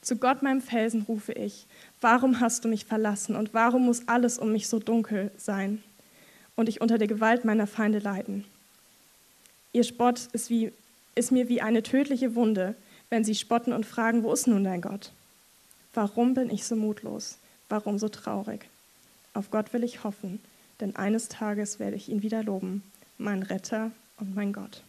Zu 0.00 0.16
Gott, 0.16 0.42
meinem 0.42 0.60
Felsen, 0.60 1.02
rufe 1.02 1.32
ich, 1.32 1.66
warum 2.00 2.40
hast 2.40 2.64
du 2.64 2.68
mich 2.68 2.84
verlassen 2.84 3.36
und 3.36 3.54
warum 3.54 3.84
muss 3.86 4.08
alles 4.08 4.38
um 4.38 4.50
mich 4.50 4.68
so 4.68 4.80
dunkel 4.80 5.30
sein? 5.36 5.82
und 6.56 6.68
ich 6.68 6.80
unter 6.80 6.98
der 6.98 7.08
Gewalt 7.08 7.44
meiner 7.44 7.66
Feinde 7.66 7.98
leiden. 7.98 8.44
Ihr 9.72 9.84
Spott 9.84 10.28
ist, 10.32 10.50
wie, 10.50 10.72
ist 11.14 11.32
mir 11.32 11.48
wie 11.48 11.62
eine 11.62 11.82
tödliche 11.82 12.34
Wunde, 12.34 12.74
wenn 13.10 13.24
sie 13.24 13.34
spotten 13.34 13.72
und 13.72 13.86
fragen, 13.86 14.22
wo 14.22 14.32
ist 14.32 14.46
nun 14.46 14.64
dein 14.64 14.80
Gott? 14.80 15.12
Warum 15.94 16.34
bin 16.34 16.50
ich 16.50 16.64
so 16.64 16.76
mutlos? 16.76 17.38
Warum 17.68 17.98
so 17.98 18.08
traurig? 18.08 18.68
Auf 19.34 19.50
Gott 19.50 19.72
will 19.72 19.84
ich 19.84 20.04
hoffen, 20.04 20.40
denn 20.80 20.96
eines 20.96 21.28
Tages 21.28 21.78
werde 21.78 21.96
ich 21.96 22.08
ihn 22.08 22.22
wieder 22.22 22.42
loben, 22.42 22.82
mein 23.18 23.42
Retter 23.42 23.90
und 24.18 24.34
mein 24.34 24.52
Gott. 24.52 24.82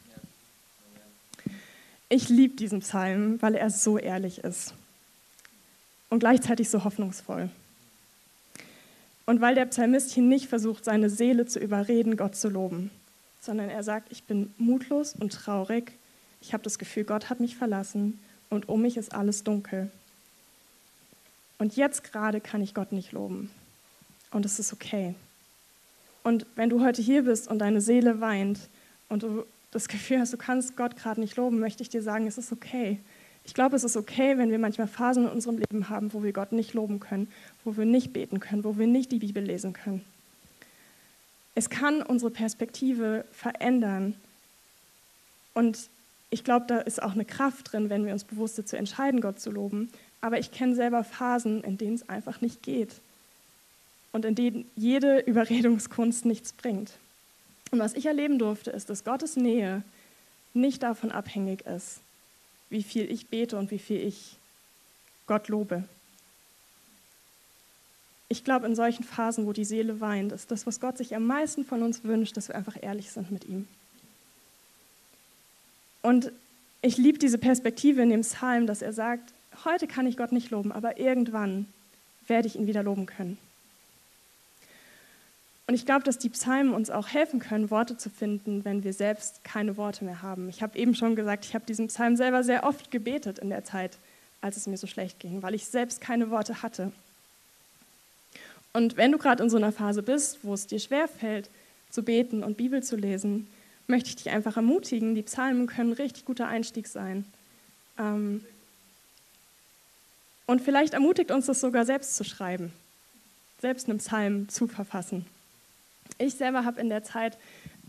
Ich 2.10 2.29
liebe 2.29 2.55
diesen 2.55 2.79
Psalm, 2.79 3.41
weil 3.41 3.55
er 3.55 3.69
so 3.69 3.98
ehrlich 3.98 4.39
ist 4.39 4.74
und 6.10 6.19
gleichzeitig 6.19 6.69
so 6.69 6.83
hoffnungsvoll. 6.83 7.50
Und 9.25 9.41
weil 9.41 9.55
der 9.55 9.65
Psalmist 9.65 10.12
hier 10.12 10.24
nicht 10.24 10.48
versucht, 10.48 10.86
seine 10.86 11.10
Seele 11.10 11.45
zu 11.45 11.60
überreden, 11.60 12.17
Gott 12.17 12.36
zu 12.36 12.50
loben, 12.50 12.91
sondern 13.41 13.69
er 13.69 13.83
sagt, 13.83 14.12
ich 14.12 14.24
bin 14.24 14.53
mutlos 14.57 15.15
und 15.15 15.33
traurig, 15.33 15.93
ich 16.39 16.53
habe 16.53 16.63
das 16.63 16.77
Gefühl, 16.77 17.05
Gott 17.05 17.29
hat 17.29 17.39
mich 17.39 17.55
verlassen 17.55 18.19
und 18.50 18.69
um 18.69 18.81
mich 18.81 18.98
ist 18.98 19.13
alles 19.13 19.43
dunkel. 19.43 19.89
Und 21.63 21.77
jetzt 21.77 22.03
gerade 22.03 22.41
kann 22.41 22.62
ich 22.62 22.74
Gott 22.74 22.91
nicht 22.91 23.13
loben. 23.13 23.50
Und 24.32 24.46
es 24.46 24.60
ist 24.60 24.74
okay. 24.74 25.15
Und 26.22 26.46
wenn 26.58 26.70
du 26.70 26.84
heute 26.84 27.01
hier 27.01 27.24
bist 27.24 27.48
und 27.48 27.60
deine 27.60 27.79
Seele 27.79 28.20
weint 28.20 28.60
und 29.08 29.24
du 29.24 29.46
das 29.72 29.88
Gefühl 29.88 30.20
hast, 30.20 30.34
du 30.34 30.38
kannst 30.38 30.75
Gott 30.75 30.98
gerade 30.98 31.22
nicht 31.22 31.38
loben, 31.38 31.62
möchte 31.62 31.82
ich 31.82 31.88
dir 31.88 32.03
sagen, 32.03 32.27
es 32.27 32.38
ist 32.38 32.51
okay. 32.51 33.00
Ich 33.46 33.53
glaube, 33.53 33.77
es 33.77 33.86
ist 33.86 33.96
okay, 33.96 34.38
wenn 34.38 34.51
wir 34.51 34.60
manchmal 34.60 34.88
Phasen 34.88 35.24
in 35.24 35.29
unserem 35.29 35.58
Leben 35.58 35.88
haben, 35.88 36.12
wo 36.12 36.22
wir 36.22 36.34
Gott 36.34 36.51
nicht 36.51 36.74
loben 36.74 37.00
können, 37.00 37.32
wo 37.63 37.77
wir 37.77 37.86
nicht 37.86 38.12
beten 38.12 38.41
können, 38.41 38.65
wo 38.65 38.77
wir 38.77 38.88
nicht 38.88 39.13
die 39.13 39.20
Bibel 39.20 39.41
lesen 39.41 39.72
können. 39.72 40.03
Es 41.55 41.70
kann 41.70 42.01
unsere 42.01 42.32
Perspektive 42.32 43.24
verändern. 43.32 44.15
Und 45.53 45.89
ich 46.29 46.43
glaube, 46.43 46.65
da 46.67 46.79
ist 46.79 47.01
auch 47.01 47.13
eine 47.13 47.24
Kraft 47.24 47.72
drin, 47.72 47.89
wenn 47.89 48.05
wir 48.05 48.12
uns 48.12 48.25
bewusst 48.25 48.60
dazu 48.60 48.75
entscheiden, 48.75 49.22
Gott 49.22 49.39
zu 49.39 49.50
loben. 49.50 49.89
Aber 50.23 50.39
ich 50.39 50.51
kenne 50.51 50.73
selber 50.73 51.03
Phasen, 51.03 51.61
in 51.65 51.77
denen 51.77 51.95
es 51.95 52.07
einfach 52.07 52.39
nicht 52.39 52.63
geht. 52.63 52.95
Und 54.13 54.23
in 54.23 54.35
denen 54.35 54.71
jede 54.77 55.19
Überredungskunst 55.27 56.23
nichts 56.23 56.53
bringt. 56.53 56.93
Und 57.71 57.79
was 57.79 57.93
ich 57.93 58.05
erleben 58.05 58.39
durfte, 58.39 58.71
ist, 58.71 58.89
dass 58.89 59.03
Gottes 59.03 59.35
Nähe 59.35 59.83
nicht 60.53 60.81
davon 60.81 61.11
abhängig 61.11 61.65
ist, 61.65 61.99
wie 62.69 62.83
viel 62.83 63.11
ich 63.11 63.27
bete 63.27 63.57
und 63.57 63.69
wie 63.69 63.79
viel 63.79 63.99
ich 63.99 64.37
Gott 65.27 65.49
lobe. 65.49 65.83
Ich 68.29 68.45
glaube, 68.45 68.65
in 68.65 68.75
solchen 68.75 69.03
Phasen, 69.03 69.45
wo 69.45 69.51
die 69.51 69.65
Seele 69.65 69.99
weint, 69.99 70.31
ist 70.31 70.51
das, 70.51 70.65
was 70.65 70.79
Gott 70.79 70.97
sich 70.97 71.17
am 71.17 71.27
meisten 71.27 71.65
von 71.65 71.83
uns 71.83 72.05
wünscht, 72.05 72.37
dass 72.37 72.47
wir 72.47 72.55
einfach 72.55 72.77
ehrlich 72.81 73.11
sind 73.11 73.29
mit 73.29 73.43
ihm. 73.43 73.67
Und 76.01 76.31
ich 76.81 76.95
liebe 76.95 77.19
diese 77.19 77.37
Perspektive 77.37 78.01
in 78.01 78.09
dem 78.09 78.21
Psalm, 78.21 78.67
dass 78.67 78.81
er 78.81 78.93
sagt, 78.93 79.33
heute 79.65 79.88
kann 79.88 80.07
ich 80.07 80.17
Gott 80.17 80.31
nicht 80.31 80.51
loben, 80.51 80.72
aber 80.72 81.00
irgendwann 81.00 81.67
werde 82.27 82.48
ich 82.48 82.55
ihn 82.55 82.67
wieder 82.67 82.83
loben 82.83 83.05
können. 83.05 83.38
Und 85.65 85.75
ich 85.75 85.86
glaube, 85.86 86.03
dass 86.03 86.17
die 86.17 86.29
Psalmen 86.29 86.74
uns 86.74 86.89
auch 86.89 87.07
helfen 87.07 87.39
können, 87.39 87.72
Worte 87.72 87.98
zu 87.98 88.10
finden, 88.10 88.65
wenn 88.65 88.83
wir 88.83 88.93
selbst 88.93 89.43
keine 89.43 89.77
Worte 89.77 90.03
mehr 90.03 90.22
haben. 90.22 90.50
Ich 90.50 90.62
habe 90.62 90.77
eben 90.77 90.93
schon 90.93 91.15
gesagt, 91.15 91.45
ich 91.45 91.55
habe 91.55 91.65
diesen 91.65 91.88
Psalm 91.88 92.17
selber 92.17 92.43
sehr 92.43 92.65
oft 92.65 92.91
gebetet 92.91 93.39
in 93.39 93.50
der 93.50 93.63
Zeit, 93.63 93.98
als 94.41 94.57
es 94.57 94.67
mir 94.67 94.77
so 94.77 94.88
schlecht 94.88 95.19
ging, 95.19 95.41
weil 95.41 95.55
ich 95.55 95.65
selbst 95.65 96.01
keine 96.01 96.29
Worte 96.29 96.62
hatte. 96.62 96.91
Und 98.74 98.98
wenn 98.98 99.12
du 99.12 99.17
gerade 99.17 99.41
in 99.41 99.50
so 99.50 99.57
einer 99.57 99.72
Phase 99.72 100.03
bist, 100.03 100.39
wo 100.43 100.53
es 100.53 100.67
dir 100.67 100.79
schwer 100.79 101.07
fällt, 101.07 101.50
zu 101.89 102.03
beten 102.03 102.43
und 102.43 102.57
Bibel 102.57 102.83
zu 102.83 102.98
lesen, 102.98 103.48
möchte 103.88 104.10
ich 104.10 104.15
dich 104.17 104.29
einfach 104.31 104.57
ermutigen. 104.57 105.15
Die 105.15 105.22
Psalmen 105.22 105.67
können 105.67 105.91
ein 105.91 105.98
richtig 105.98 106.25
guter 106.25 106.48
Einstieg 106.48 106.88
sein. 106.88 107.24
Ähm, 107.98 108.43
und 110.45 110.62
vielleicht 110.62 110.93
ermutigt 110.93 111.31
uns 111.31 111.45
das 111.45 111.62
sogar 111.62 111.85
selbst 111.85 112.15
zu 112.15 112.23
schreiben, 112.23 112.73
selbst 113.62 113.89
einen 113.89 114.00
Psalm 114.00 114.50
zu 114.50 114.67
verfassen. 114.67 115.25
Ich 116.17 116.35
selber 116.35 116.65
habe 116.65 116.81
in 116.81 116.89
der 116.89 117.03
Zeit 117.03 117.38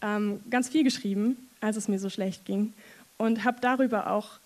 ähm, 0.03 0.41
ganz 0.51 0.69
viel 0.69 0.85
geschrieben, 0.85 1.49
als 1.61 1.77
es 1.77 1.89
mir 1.89 1.99
so 1.99 2.11
schlecht 2.11 2.45
ging, 2.45 2.73
und 3.17 3.45
habe 3.45 3.59
darüber 3.61 4.11
auch 4.11 4.39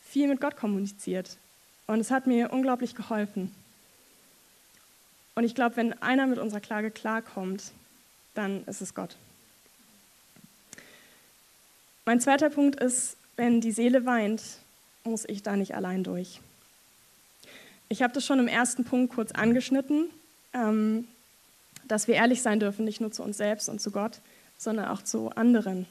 viel 0.00 0.28
mit 0.28 0.40
Gott 0.40 0.56
kommuniziert. 0.56 1.36
Und 1.86 2.00
es 2.00 2.10
hat 2.10 2.26
mir 2.26 2.52
unglaublich 2.52 2.94
geholfen. 2.94 3.54
Und 5.34 5.44
ich 5.44 5.54
glaube, 5.54 5.76
wenn 5.76 6.00
einer 6.02 6.26
mit 6.26 6.38
unserer 6.38 6.60
Klage 6.60 6.90
klarkommt, 6.90 7.72
dann 8.34 8.64
ist 8.64 8.80
es 8.80 8.94
Gott. 8.94 9.16
Mein 12.04 12.20
zweiter 12.20 12.50
Punkt 12.50 12.80
ist, 12.80 13.16
wenn 13.36 13.60
die 13.60 13.72
Seele 13.72 14.04
weint, 14.04 14.42
muss 15.04 15.24
ich 15.26 15.42
da 15.42 15.56
nicht 15.56 15.74
allein 15.74 16.04
durch. 16.04 16.40
Ich 17.92 18.00
habe 18.00 18.14
das 18.14 18.24
schon 18.24 18.38
im 18.38 18.48
ersten 18.48 18.84
Punkt 18.84 19.12
kurz 19.12 19.32
angeschnitten, 19.32 20.08
ähm, 20.54 21.06
dass 21.84 22.08
wir 22.08 22.14
ehrlich 22.14 22.40
sein 22.40 22.58
dürfen, 22.58 22.86
nicht 22.86 23.02
nur 23.02 23.12
zu 23.12 23.22
uns 23.22 23.36
selbst 23.36 23.68
und 23.68 23.82
zu 23.82 23.90
Gott, 23.90 24.20
sondern 24.56 24.86
auch 24.86 25.02
zu 25.02 25.28
anderen. 25.32 25.84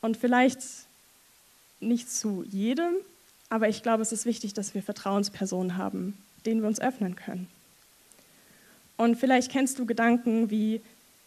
Und 0.00 0.16
vielleicht 0.16 0.58
nicht 1.78 2.10
zu 2.10 2.44
jedem, 2.50 2.94
aber 3.48 3.68
ich 3.68 3.84
glaube, 3.84 4.02
es 4.02 4.10
ist 4.10 4.26
wichtig, 4.26 4.54
dass 4.54 4.74
wir 4.74 4.82
Vertrauenspersonen 4.82 5.76
haben, 5.76 6.18
denen 6.44 6.62
wir 6.62 6.68
uns 6.68 6.80
öffnen 6.80 7.14
können. 7.14 7.46
Und 8.96 9.14
vielleicht 9.14 9.52
kennst 9.52 9.78
du 9.78 9.86
Gedanken 9.86 10.50
wie, 10.50 10.80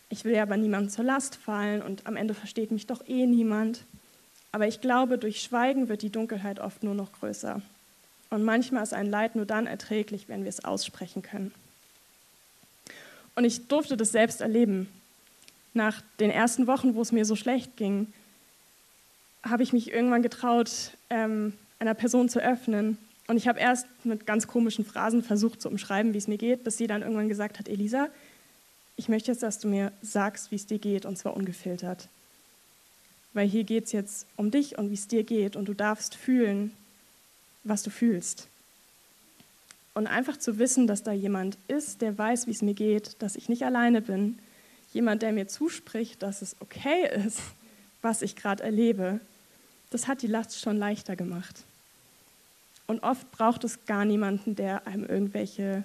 ich 0.10 0.26
will 0.26 0.34
ja 0.34 0.44
aber 0.44 0.58
niemandem 0.58 0.90
zur 0.90 1.06
Last 1.06 1.38
fallen 1.38 1.82
und 1.82 2.08
am 2.08 2.18
Ende 2.18 2.34
versteht 2.34 2.72
mich 2.72 2.88
doch 2.88 3.08
eh 3.08 3.26
niemand. 3.26 3.86
Aber 4.52 4.68
ich 4.68 4.82
glaube, 4.82 5.18
durch 5.18 5.42
Schweigen 5.42 5.88
wird 5.88 6.02
die 6.02 6.12
Dunkelheit 6.12 6.60
oft 6.60 6.84
nur 6.84 6.94
noch 6.94 7.14
größer. 7.14 7.62
Und 8.32 8.44
manchmal 8.44 8.82
ist 8.82 8.94
ein 8.94 9.08
Leid 9.08 9.36
nur 9.36 9.46
dann 9.46 9.68
erträglich, 9.68 10.30
wenn 10.30 10.44
wir 10.44 10.50
es 10.50 10.64
aussprechen 10.64 11.22
können. 11.22 11.54
Und 13.36 13.44
ich 13.44 13.68
durfte 13.68 13.98
das 13.98 14.12
selbst 14.12 14.42
erleben. 14.42 14.88
Nach 15.74 16.02
den 16.20 16.32
ersten 16.32 16.66
Wochen, 16.66 16.96
wo 16.96 17.02
es 17.02 17.12
mir 17.12 17.26
so 17.26 17.36
schlecht 17.36 17.76
ging, 17.76 18.12
habe 19.44 19.64
ich 19.64 19.74
mich 19.74 19.92
irgendwann 19.92 20.22
getraut, 20.22 20.98
ähm, 21.10 21.54
einer 21.80 21.94
Person 21.94 22.30
zu 22.30 22.40
öffnen. 22.40 22.98
Und 23.28 23.36
ich 23.36 23.48
habe 23.48 23.60
erst 23.60 23.86
mit 24.06 24.26
ganz 24.26 24.48
komischen 24.48 24.86
Phrasen 24.86 25.24
versucht 25.24 25.62
zu 25.62 25.70
umschreiben, 25.70 26.14
wie 26.14 26.18
es 26.18 26.28
mir 26.28 26.38
geht, 26.38 26.64
bis 26.64 26.78
sie 26.78 26.88
dann 26.88 27.02
irgendwann 27.02 27.30
gesagt 27.30 27.60
hat, 27.60 27.68
Elisa, 27.68 28.08
ich 28.96 29.10
möchte 29.10 29.32
jetzt, 29.32 29.44
dass 29.44 29.60
du 29.60 29.68
mir 29.68 29.92
sagst, 30.02 30.52
wie 30.52 30.56
es 30.56 30.68
dir 30.68 30.80
geht, 30.80 31.06
und 31.06 31.18
zwar 31.18 31.36
ungefiltert. 31.36 32.08
Weil 33.34 33.48
hier 33.48 33.64
geht 33.66 33.86
es 33.86 33.92
jetzt 33.92 34.28
um 34.38 34.52
dich 34.52 34.78
und 34.78 34.90
wie 34.90 34.96
es 34.96 35.08
dir 35.08 35.24
geht, 35.24 35.56
und 35.56 35.66
du 35.66 35.74
darfst 35.74 36.16
fühlen, 36.16 36.72
was 37.64 37.84
du 37.84 37.90
fühlst. 37.90 38.48
Und 39.94 40.08
einfach 40.08 40.38
zu 40.38 40.58
wissen, 40.58 40.88
dass 40.88 41.04
da 41.04 41.12
jemand 41.12 41.58
ist, 41.68 42.02
der 42.02 42.18
weiß, 42.18 42.48
wie 42.48 42.52
es 42.52 42.62
mir 42.62 42.74
geht, 42.74 43.22
dass 43.22 43.36
ich 43.36 43.50
nicht 43.50 43.64
alleine 43.64 44.02
bin, 44.02 44.40
jemand, 44.94 45.22
der 45.22 45.34
mir 45.34 45.48
zuspricht, 45.48 46.22
dass 46.22 46.42
es 46.42 46.56
okay 46.60 47.10
ist, 47.26 47.40
was 48.02 48.22
ich 48.22 48.36
gerade 48.36 48.64
erlebe, 48.64 49.20
das 49.90 50.08
hat 50.08 50.22
die 50.22 50.28
Last 50.28 50.60
schon 50.60 50.78
leichter 50.78 51.16
gemacht. 51.16 51.64
Und 52.88 53.04
oft 53.04 53.30
braucht 53.32 53.64
es 53.64 53.86
gar 53.86 54.06
niemanden, 54.06 54.56
der 54.56 54.88
einem 54.88 55.06
irgendwelche 55.06 55.84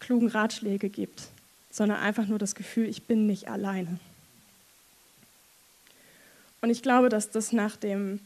klugen 0.00 0.28
Ratschläge 0.28 0.88
gibt, 0.88 1.28
sondern 1.70 1.98
einfach 1.98 2.26
nur 2.26 2.38
das 2.38 2.54
Gefühl, 2.54 2.88
ich 2.88 3.04
bin 3.04 3.26
nicht 3.26 3.48
alleine. 3.48 3.98
Und 6.60 6.70
ich 6.70 6.82
glaube, 6.82 7.08
dass 7.08 7.30
das 7.30 7.52
nach 7.52 7.76
dem 7.76 8.20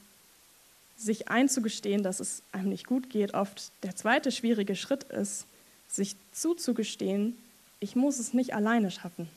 sich 0.99 1.29
einzugestehen, 1.29 2.03
dass 2.03 2.21
es 2.21 2.43
einem 2.53 2.69
nicht 2.71 2.87
gut 2.87 3.09
geht, 3.09 3.35
oft 3.35 3.71
der 3.83 3.97
zweite 3.97 4.33
schwierige 4.33 4.77
Schritt 4.77 5.05
ist, 5.05 5.47
sich 5.89 6.17
zuzugestehen, 6.33 7.37
ich 7.81 7.95
muss 7.95 8.19
es 8.19 8.35
nicht 8.35 8.55
alleine 8.55 8.91
schaffen. 8.91 9.29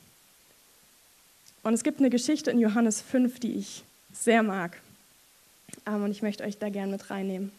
Und 1.62 1.74
es 1.74 1.84
gibt 1.84 2.00
eine 2.00 2.10
Geschichte 2.10 2.50
in 2.50 2.58
Johannes 2.58 3.00
5, 3.00 3.38
die 3.38 3.54
ich 3.54 3.84
sehr 4.12 4.42
mag. 4.42 4.80
Ähm, 5.86 6.02
und 6.04 6.10
ich 6.10 6.22
möchte 6.22 6.42
euch 6.42 6.58
da 6.58 6.68
gerne 6.68 6.92
mit 6.92 7.08
reinnehmen. 7.08 7.52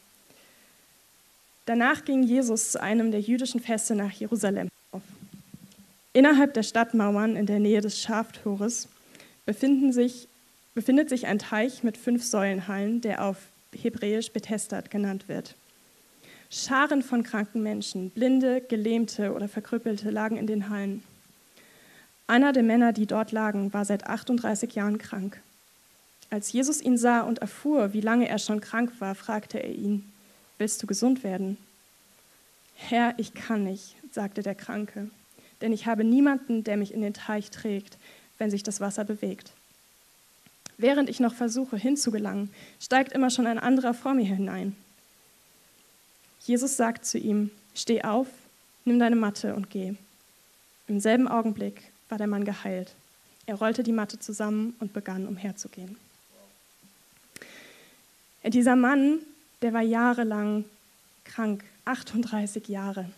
Danach 1.66 2.04
ging 2.04 2.24
Jesus 2.24 2.72
zu 2.72 2.82
einem 2.82 3.12
der 3.12 3.22
jüdischen 3.22 3.62
Feste 3.62 3.96
nach 3.96 4.12
Jerusalem 4.12 4.68
auf. 4.92 5.02
Innerhalb 6.12 6.54
der 6.54 6.64
Stadtmauern 6.64 7.38
in 7.38 7.46
der 7.46 7.60
Nähe 7.60 7.80
des 7.80 8.02
Schaftores 8.02 8.90
sich, 9.46 10.28
befindet 10.76 11.08
sich 11.08 11.26
ein 11.26 11.40
Teich 11.40 11.84
mit 11.84 11.98
fünf 11.98 12.24
Säulenhallen, 12.26 13.00
der 13.00 13.24
auf 13.26 13.38
Hebräisch 13.76 14.32
Bethesda 14.32 14.82
genannt 14.82 15.28
wird. 15.28 15.56
Scharen 16.50 17.02
von 17.02 17.24
kranken 17.24 17.64
Menschen, 17.64 18.10
Blinde, 18.12 18.62
Gelähmte 18.62 19.34
oder 19.34 19.48
Verkrüppelte 19.48 20.12
lagen 20.12 20.38
in 20.38 20.48
den 20.48 20.70
Hallen. 20.70 21.04
Einer 22.28 22.54
der 22.54 22.64
Männer, 22.64 22.94
die 22.94 23.08
dort 23.08 23.32
lagen, 23.32 23.74
war 23.74 23.86
seit 23.86 24.08
38 24.08 24.76
Jahren 24.76 24.98
krank. 24.98 25.42
Als 26.30 26.52
Jesus 26.52 26.82
ihn 26.82 26.98
sah 26.98 27.22
und 27.22 27.40
erfuhr, 27.40 27.94
wie 27.94 28.02
lange 28.02 28.28
er 28.28 28.40
schon 28.40 28.62
krank 28.62 28.92
war, 29.00 29.16
fragte 29.16 29.60
er 29.60 29.74
ihn, 29.74 30.12
Willst 30.58 30.82
du 30.82 30.88
gesund 30.88 31.24
werden? 31.24 31.58
Herr, 32.76 33.14
ich 33.18 33.34
kann 33.34 33.64
nicht, 33.64 33.96
sagte 34.12 34.44
der 34.44 34.56
Kranke, 34.56 35.10
denn 35.62 35.74
ich 35.74 35.88
habe 35.88 36.04
niemanden, 36.04 36.64
der 36.64 36.78
mich 36.78 36.94
in 36.94 37.02
den 37.02 37.14
Teich 37.14 37.50
trägt, 37.50 37.98
wenn 38.38 38.52
sich 38.52 38.64
das 38.64 38.80
Wasser 38.82 39.04
bewegt. 39.04 39.54
Während 40.78 41.10
ich 41.10 41.20
noch 41.20 41.34
versuche 41.34 41.78
hinzugelangen, 41.78 42.50
steigt 42.80 43.14
immer 43.14 43.30
schon 43.30 43.48
ein 43.48 43.60
anderer 43.60 43.94
vor 43.94 44.14
mir 44.14 44.26
hinein. 44.26 44.76
Jesus 46.42 46.78
sagt 46.78 47.06
zu 47.06 47.18
ihm, 47.18 47.52
Steh 47.76 48.04
auf, 48.04 48.28
nimm 48.86 49.00
deine 49.00 49.16
Matte 49.16 49.56
und 49.56 49.70
geh. 49.70 49.96
Im 50.88 51.00
selben 51.00 51.28
Augenblick 51.28 51.82
war 52.10 52.18
der 52.18 52.28
Mann 52.28 52.46
geheilt. 52.46 52.94
Er 53.46 53.56
rollte 53.56 53.84
die 53.84 53.92
Matte 53.92 54.20
zusammen 54.20 54.76
und 54.80 54.94
begann 54.94 55.28
umherzugehen. 55.28 55.98
Dieser 58.44 58.76
Mann, 58.76 59.20
der 59.62 59.74
war 59.74 59.82
jahrelang 59.82 60.66
krank, 61.24 61.64
38 61.86 62.68
Jahre. 62.68 63.10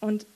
Und 0.00 0.26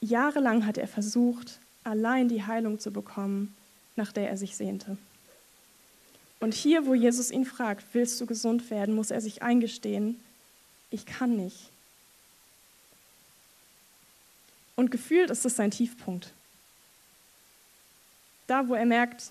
jahrelang 0.00 0.66
hat 0.66 0.78
er 0.78 0.88
versucht, 0.88 1.58
allein 1.84 2.28
die 2.28 2.44
Heilung 2.44 2.78
zu 2.78 2.92
bekommen, 2.92 3.54
nach 3.96 4.12
der 4.12 4.30
er 4.30 4.36
sich 4.36 4.56
sehnte. 4.56 4.96
Und 6.40 6.54
hier, 6.54 6.86
wo 6.86 6.94
Jesus 6.94 7.30
ihn 7.30 7.44
fragt, 7.44 7.84
willst 7.92 8.20
du 8.20 8.26
gesund 8.26 8.70
werden, 8.70 8.94
muss 8.94 9.10
er 9.10 9.20
sich 9.20 9.42
eingestehen, 9.42 10.18
ich 10.90 11.06
kann 11.06 11.36
nicht. 11.36 11.70
Und 14.74 14.90
gefühlt 14.90 15.30
ist 15.30 15.44
das 15.44 15.56
sein 15.56 15.70
Tiefpunkt. 15.70 16.32
Da, 18.46 18.68
wo 18.68 18.74
er 18.74 18.86
merkt, 18.86 19.30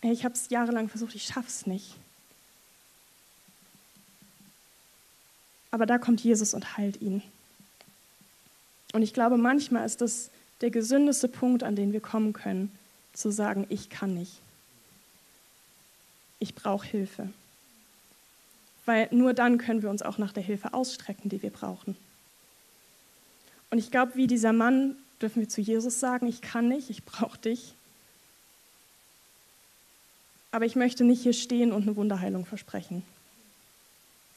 hey, 0.00 0.12
ich 0.12 0.24
habe 0.24 0.34
es 0.34 0.48
jahrelang 0.48 0.88
versucht, 0.88 1.16
ich 1.16 1.24
schaffe 1.24 1.48
es 1.48 1.66
nicht. 1.66 1.96
Aber 5.72 5.84
da 5.84 5.98
kommt 5.98 6.22
Jesus 6.22 6.54
und 6.54 6.76
heilt 6.78 7.02
ihn. 7.02 7.22
Und 8.92 9.02
ich 9.02 9.12
glaube, 9.12 9.36
manchmal 9.36 9.84
ist 9.84 10.00
das 10.00 10.30
der 10.60 10.70
gesündeste 10.70 11.28
Punkt, 11.28 11.62
an 11.62 11.76
den 11.76 11.92
wir 11.92 12.00
kommen 12.00 12.32
können, 12.32 12.70
zu 13.12 13.30
sagen, 13.30 13.66
ich 13.68 13.90
kann 13.90 14.14
nicht. 14.14 14.40
Ich 16.38 16.54
brauche 16.54 16.86
Hilfe. 16.86 17.30
Weil 18.86 19.08
nur 19.10 19.34
dann 19.34 19.58
können 19.58 19.82
wir 19.82 19.90
uns 19.90 20.02
auch 20.02 20.18
nach 20.18 20.32
der 20.32 20.42
Hilfe 20.42 20.72
ausstrecken, 20.72 21.28
die 21.28 21.42
wir 21.42 21.50
brauchen. 21.50 21.96
Und 23.70 23.78
ich 23.78 23.90
glaube, 23.90 24.14
wie 24.14 24.26
dieser 24.26 24.52
Mann 24.52 24.96
dürfen 25.20 25.40
wir 25.40 25.48
zu 25.48 25.60
Jesus 25.60 26.00
sagen, 26.00 26.26
ich 26.26 26.40
kann 26.40 26.68
nicht, 26.68 26.90
ich 26.90 27.04
brauche 27.04 27.38
dich. 27.38 27.74
Aber 30.50 30.64
ich 30.64 30.76
möchte 30.76 31.04
nicht 31.04 31.22
hier 31.22 31.34
stehen 31.34 31.72
und 31.72 31.82
eine 31.82 31.96
Wunderheilung 31.96 32.46
versprechen. 32.46 33.02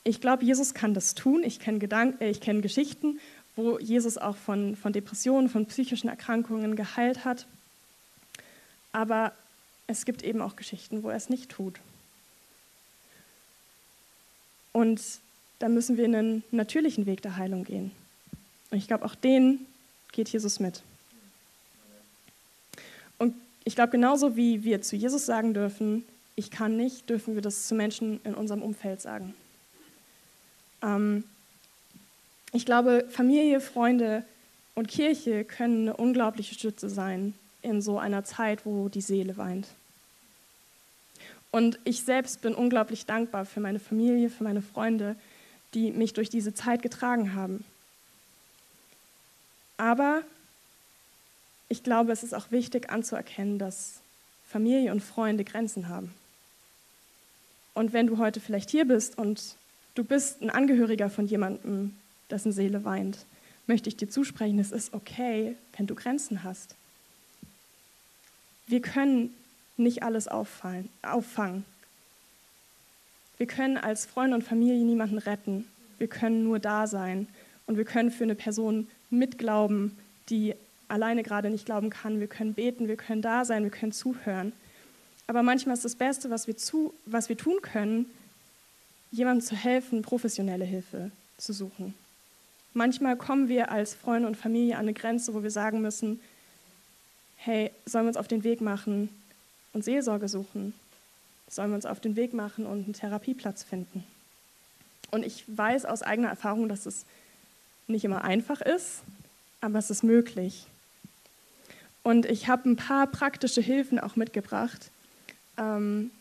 Ich 0.03 0.19
glaube, 0.19 0.43
Jesus 0.43 0.73
kann 0.73 0.93
das 0.93 1.13
tun. 1.15 1.43
Ich 1.43 1.59
kenne 1.59 1.79
äh, 2.19 2.33
kenn 2.33 2.61
Geschichten, 2.61 3.19
wo 3.55 3.79
Jesus 3.79 4.17
auch 4.17 4.35
von, 4.35 4.75
von 4.75 4.93
Depressionen, 4.93 5.47
von 5.47 5.67
psychischen 5.67 6.09
Erkrankungen 6.09 6.75
geheilt 6.75 7.23
hat. 7.23 7.45
Aber 8.91 9.31
es 9.87 10.05
gibt 10.05 10.23
eben 10.23 10.41
auch 10.41 10.55
Geschichten, 10.55 11.03
wo 11.03 11.09
er 11.09 11.15
es 11.15 11.29
nicht 11.29 11.49
tut. 11.49 11.79
Und 14.73 15.01
da 15.60 15.69
müssen 15.69 15.97
wir 15.97 16.05
einen 16.05 16.43
natürlichen 16.51 17.05
Weg 17.05 17.21
der 17.21 17.38
Heilung 17.38 17.63
gehen. 17.63 17.91
Und 18.71 18.77
ich 18.77 18.88
glaube, 18.88 19.05
auch 19.05 19.15
den 19.15 19.65
geht 20.12 20.29
Jesus 20.29 20.60
mit. 20.60 20.81
Und 23.17 23.36
ich 23.63 23.75
glaube, 23.75 23.91
genauso 23.91 24.36
wie 24.36 24.63
wir 24.63 24.81
zu 24.81 24.95
Jesus 24.95 25.25
sagen 25.25 25.53
dürfen, 25.53 26.03
ich 26.36 26.49
kann 26.49 26.77
nicht, 26.77 27.10
dürfen 27.10 27.36
wir 27.36 27.41
das 27.41 27.67
zu 27.67 27.75
Menschen 27.75 28.19
in 28.23 28.34
unserem 28.34 28.62
Umfeld 28.62 29.01
sagen. 29.01 29.34
Ähm, 30.81 31.23
ich 32.53 32.65
glaube, 32.65 33.05
Familie, 33.10 33.62
Freunde 33.62 34.25
und 34.75 34.88
Kirche 34.88 35.45
können 35.45 35.89
eine 35.89 35.97
unglaubliche 35.97 36.55
Stütze 36.55 36.89
sein, 36.89 37.34
in 37.62 37.81
so 37.81 37.99
einer 37.99 38.23
Zeit, 38.23 38.65
wo 38.65 38.89
die 38.89 39.01
Seele 39.01 39.38
weint. 39.38 39.67
Und 41.51 41.79
ich 41.83 42.03
selbst 42.03 42.41
bin 42.41 42.55
unglaublich 42.55 43.05
dankbar 43.05 43.45
für 43.45 43.59
meine 43.59 43.79
Familie, 43.79 44.29
für 44.29 44.43
meine 44.43 44.61
Freunde, 44.61 45.15
die 45.73 45.91
mich 45.91 46.13
durch 46.13 46.29
diese 46.29 46.53
Zeit 46.53 46.81
getragen 46.81 47.33
haben. 47.33 47.63
Aber 49.77 50.23
ich 51.67 51.83
glaube, 51.83 52.11
es 52.11 52.23
ist 52.23 52.33
auch 52.33 52.51
wichtig 52.51 52.89
anzuerkennen, 52.89 53.59
dass 53.59 54.01
Familie 54.47 54.91
und 54.91 55.01
Freunde 55.01 55.43
Grenzen 55.43 55.87
haben. 55.87 56.13
Und 57.73 57.93
wenn 57.93 58.07
du 58.07 58.17
heute 58.17 58.39
vielleicht 58.39 58.69
hier 58.69 58.85
bist 58.85 59.17
und 59.17 59.55
du 59.95 60.03
bist 60.03 60.41
ein 60.41 60.49
Angehöriger 60.49 61.09
von 61.09 61.27
jemandem, 61.27 61.95
dessen 62.29 62.51
Seele 62.51 62.83
weint, 62.83 63.25
möchte 63.67 63.89
ich 63.89 63.97
dir 63.97 64.09
zusprechen, 64.09 64.59
es 64.59 64.71
ist 64.71 64.93
okay, 64.93 65.55
wenn 65.77 65.87
du 65.87 65.95
Grenzen 65.95 66.43
hast. 66.43 66.75
Wir 68.67 68.81
können 68.81 69.33
nicht 69.77 70.03
alles 70.03 70.27
auffallen, 70.27 70.89
auffangen. 71.01 71.65
Wir 73.38 73.47
können 73.47 73.77
als 73.77 74.05
Freunde 74.05 74.36
und 74.36 74.43
Familie 74.43 74.86
niemanden 74.86 75.17
retten. 75.17 75.67
Wir 75.97 76.07
können 76.07 76.43
nur 76.43 76.60
da 76.60 76.88
sein 76.88 77.27
und 77.65 77.77
wir 77.77 77.86
können 77.86 78.12
für 78.12 78.23
eine 78.23 78.36
Person 78.36 78.88
mitglauben, 79.10 79.97
die 80.29 80.53
alleine 80.88 81.23
gerade 81.23 81.49
nicht 81.49 81.65
glauben 81.65 81.89
kann. 81.89 82.19
Wir 82.19 82.27
können 82.27 82.53
beten, 82.53 82.88
wir 82.88 82.97
können 82.97 83.21
da 83.21 83.45
sein, 83.45 83.63
wir 83.63 83.71
können 83.71 83.91
zuhören. 83.91 84.53
Aber 85.27 85.41
manchmal 85.43 85.75
ist 85.75 85.86
das 85.86 85.95
Beste, 85.95 86.29
was 86.29 86.47
wir, 86.47 86.57
zu, 86.57 86.93
was 87.05 87.29
wir 87.29 87.38
tun 87.38 87.62
können, 87.62 88.05
jemandem 89.12 89.45
zu 89.45 89.55
helfen, 89.55 90.01
professionelle 90.01 90.65
Hilfe 90.65 91.12
zu 91.38 91.53
suchen. 91.53 91.93
Manchmal 92.73 93.17
kommen 93.17 93.49
wir 93.49 93.71
als 93.71 93.93
Freunde 93.93 94.27
und 94.27 94.38
Familie 94.38 94.75
an 94.75 94.81
eine 94.81 94.93
Grenze, 94.93 95.34
wo 95.34 95.43
wir 95.43 95.51
sagen 95.51 95.81
müssen, 95.81 96.19
hey, 97.38 97.71
sollen 97.86 98.05
wir 98.05 98.10
uns 98.10 98.17
auf 98.17 98.27
den 98.27 98.43
Weg 98.43 98.62
machen 98.62 99.10
und 99.73 99.84
Seelsorge 99.84 100.27
suchen? 100.27 100.73
Sollen 101.47 101.71
wir 101.71 101.75
uns 101.75 101.86
auf 101.86 101.99
den 101.99 102.15
Weg 102.15 102.34
machen 102.34 102.65
und 102.65 102.86
einen 102.86 102.93
Therapieplatz 102.93 103.63
finden? 103.63 104.03
Und 105.12 105.25
ich 105.25 105.43
weiß 105.47 105.86
aus 105.86 106.01
eigener 106.01 106.29
Erfahrung, 106.29 106.69
dass 106.69 106.86
es 106.86 107.05
nicht 107.88 108.05
immer 108.05 108.23
einfach 108.23 108.62
ist, 108.62 109.01
aber 109.60 109.79
es 109.79 109.89
ist 109.89 110.03
möglich. 110.03 110.65
Und 112.03 112.25
ich 112.25 112.47
habe 112.47 112.69
ein 112.69 112.77
paar 112.77 113.07
praktische 113.07 113.62
Hilfen 113.62 113.99
auch 113.99 114.15
mitgebracht. 114.15 114.89
Ähm, 115.57 116.12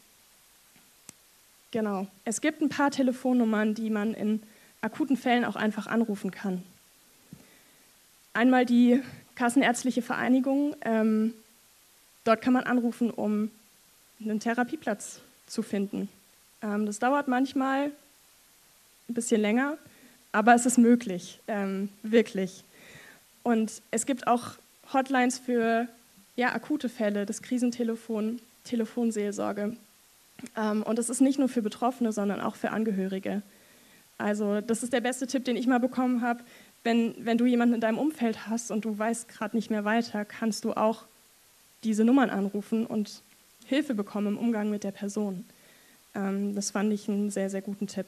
genau. 1.70 2.06
Es 2.24 2.40
gibt 2.40 2.60
ein 2.60 2.68
paar 2.68 2.90
Telefonnummern, 2.90 3.74
die 3.74 3.88
man 3.88 4.12
in 4.14 4.42
akuten 4.82 5.16
Fällen 5.16 5.44
auch 5.44 5.56
einfach 5.56 5.86
anrufen 5.86 6.30
kann. 6.30 6.62
Einmal 8.32 8.66
die 8.66 9.00
Kassenärztliche 9.36 10.02
Vereinigung. 10.02 10.76
Ähm, 10.82 11.34
dort 12.24 12.42
kann 12.42 12.52
man 12.52 12.64
anrufen, 12.64 13.11
um 13.11 13.50
einen 14.20 14.40
Therapieplatz 14.40 15.20
zu 15.46 15.62
finden. 15.62 16.09
Ähm, 16.62 16.87
das 16.87 16.98
dauert 16.98 17.28
manchmal 17.28 17.90
ein 19.09 19.14
bisschen 19.14 19.40
länger, 19.40 19.78
aber 20.33 20.54
es 20.54 20.66
ist 20.66 20.78
möglich, 20.78 21.40
ähm, 21.48 21.88
wirklich. 22.02 22.64
Und 23.42 23.83
es 23.90 24.06
gibt 24.06 24.26
auch 24.26 24.52
Hotlines 24.92 25.38
für 25.38 25.88
ja, 26.37 26.52
akute 26.52 26.88
Fälle, 26.88 27.26
das 27.26 27.42
Krisentelefon, 27.42 28.40
Telefonseelsorge. 28.64 29.76
Ähm, 30.56 30.83
und 30.83 30.98
das 30.98 31.11
ist 31.11 31.20
nicht 31.20 31.38
nur 31.38 31.48
für 31.48 31.62
Betroffene, 31.62 32.12
sondern 32.12 32.40
auch 32.40 32.56
für 32.56 32.70
Angehörige. 32.70 33.42
Also 34.18 34.61
das 34.61 34.83
ist 34.83 34.92
der 34.92 35.00
beste 35.00 35.26
Tipp, 35.26 35.44
den 35.44 35.56
ich 35.56 35.66
mal 35.66 35.80
bekommen 35.80 36.20
habe. 36.20 36.44
Wenn, 36.83 37.14
wenn 37.18 37.38
du 37.38 37.46
jemanden 37.46 37.74
in 37.74 37.80
deinem 37.80 37.98
Umfeld 37.98 38.46
hast 38.46 38.70
und 38.70 38.85
du 38.85 38.98
weißt 38.98 39.28
gerade 39.28 39.56
nicht 39.56 39.70
mehr 39.70 39.85
weiter, 39.85 40.24
kannst 40.24 40.64
du 40.64 40.72
auch 40.72 41.04
diese 41.84 42.04
Nummern 42.04 42.30
anrufen 42.30 42.86
und 42.86 43.22
Hilfe 43.66 43.94
bekommen 43.94 44.28
im 44.28 44.38
Umgang 44.38 44.70
mit 44.70 44.84
der 44.84 44.90
Person. 44.90 45.44
Ähm, 46.14 46.54
das 46.54 46.70
fand 46.70 46.92
ich 46.92 47.08
einen 47.08 47.30
sehr, 47.30 47.50
sehr 47.50 47.62
guten 47.62 47.86
Tipp. 47.86 48.06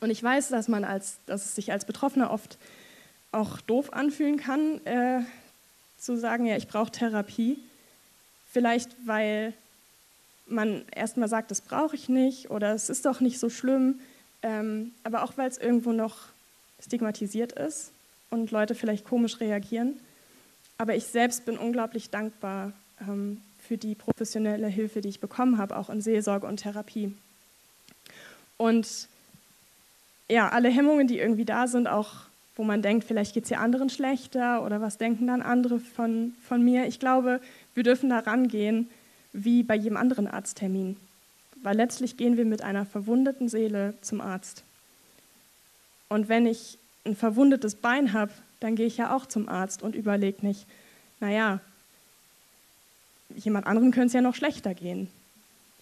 Und 0.00 0.10
ich 0.10 0.22
weiß, 0.22 0.48
dass 0.48 0.68
man 0.68 0.84
als, 0.84 1.18
dass 1.26 1.44
es 1.44 1.54
sich 1.54 1.72
als 1.72 1.84
Betroffener 1.84 2.30
oft 2.30 2.58
auch 3.30 3.60
doof 3.60 3.92
anfühlen 3.92 4.36
kann, 4.36 4.84
äh, 4.84 5.20
zu 5.98 6.16
sagen, 6.16 6.46
ja, 6.46 6.56
ich 6.56 6.68
brauche 6.68 6.90
Therapie. 6.90 7.58
Vielleicht, 8.50 8.90
weil 9.06 9.54
man 10.46 10.84
erstmal 10.94 11.28
sagt, 11.28 11.50
das 11.50 11.60
brauche 11.60 11.96
ich 11.96 12.08
nicht 12.08 12.50
oder 12.50 12.74
es 12.74 12.90
ist 12.90 13.06
doch 13.06 13.20
nicht 13.20 13.38
so 13.38 13.48
schlimm, 13.48 14.00
ähm, 14.42 14.92
aber 15.04 15.22
auch 15.22 15.38
weil 15.38 15.48
es 15.48 15.58
irgendwo 15.58 15.92
noch 15.92 16.16
stigmatisiert 16.80 17.52
ist 17.52 17.92
und 18.30 18.50
Leute 18.50 18.74
vielleicht 18.74 19.04
komisch 19.04 19.40
reagieren. 19.40 20.00
Aber 20.82 20.96
ich 20.96 21.04
selbst 21.04 21.44
bin 21.44 21.58
unglaublich 21.58 22.10
dankbar 22.10 22.72
ähm, 23.00 23.40
für 23.60 23.78
die 23.78 23.94
professionelle 23.94 24.66
Hilfe, 24.66 25.00
die 25.00 25.10
ich 25.10 25.20
bekommen 25.20 25.56
habe, 25.56 25.76
auch 25.76 25.88
in 25.88 26.02
Seelsorge 26.02 26.44
und 26.44 26.56
Therapie. 26.56 27.14
Und 28.56 29.06
ja, 30.28 30.48
alle 30.48 30.70
Hemmungen, 30.70 31.06
die 31.06 31.20
irgendwie 31.20 31.44
da 31.44 31.68
sind, 31.68 31.86
auch 31.86 32.22
wo 32.56 32.64
man 32.64 32.82
denkt, 32.82 33.04
vielleicht 33.04 33.32
geht 33.32 33.44
es 33.44 33.50
ja 33.50 33.58
anderen 33.58 33.90
schlechter 33.90 34.64
oder 34.64 34.80
was 34.80 34.98
denken 34.98 35.28
dann 35.28 35.40
andere 35.40 35.78
von, 35.78 36.34
von 36.48 36.64
mir. 36.64 36.88
Ich 36.88 36.98
glaube, 36.98 37.40
wir 37.76 37.84
dürfen 37.84 38.10
da 38.10 38.18
rangehen 38.18 38.90
wie 39.32 39.62
bei 39.62 39.76
jedem 39.76 39.96
anderen 39.96 40.26
Arzttermin, 40.26 40.96
weil 41.62 41.76
letztlich 41.76 42.16
gehen 42.16 42.36
wir 42.36 42.44
mit 42.44 42.62
einer 42.62 42.86
verwundeten 42.86 43.48
Seele 43.48 43.94
zum 44.00 44.20
Arzt. 44.20 44.64
Und 46.08 46.28
wenn 46.28 46.44
ich 46.44 46.76
ein 47.04 47.14
verwundetes 47.14 47.76
Bein 47.76 48.12
habe, 48.12 48.32
dann 48.62 48.76
gehe 48.76 48.86
ich 48.86 48.96
ja 48.96 49.14
auch 49.14 49.26
zum 49.26 49.48
Arzt 49.48 49.82
und 49.82 49.94
überlege 49.94 50.46
nicht, 50.46 50.66
naja, 51.20 51.60
jemand 53.34 53.66
anderen 53.66 53.90
könnte 53.90 54.08
es 54.08 54.12
ja 54.12 54.20
noch 54.20 54.34
schlechter 54.34 54.74
gehen. 54.74 55.08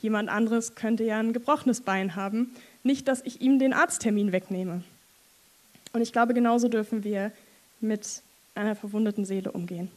Jemand 0.00 0.28
anderes 0.28 0.74
könnte 0.74 1.04
ja 1.04 1.18
ein 1.18 1.32
gebrochenes 1.32 1.82
Bein 1.82 2.16
haben. 2.16 2.54
Nicht, 2.82 3.08
dass 3.08 3.22
ich 3.22 3.40
ihm 3.40 3.58
den 3.58 3.72
Arzttermin 3.72 4.32
wegnehme. 4.32 4.82
Und 5.92 6.00
ich 6.00 6.12
glaube, 6.12 6.34
genauso 6.34 6.68
dürfen 6.68 7.04
wir 7.04 7.32
mit 7.80 8.22
einer 8.54 8.76
verwundeten 8.76 9.24
Seele 9.24 9.52
umgehen. 9.52 9.90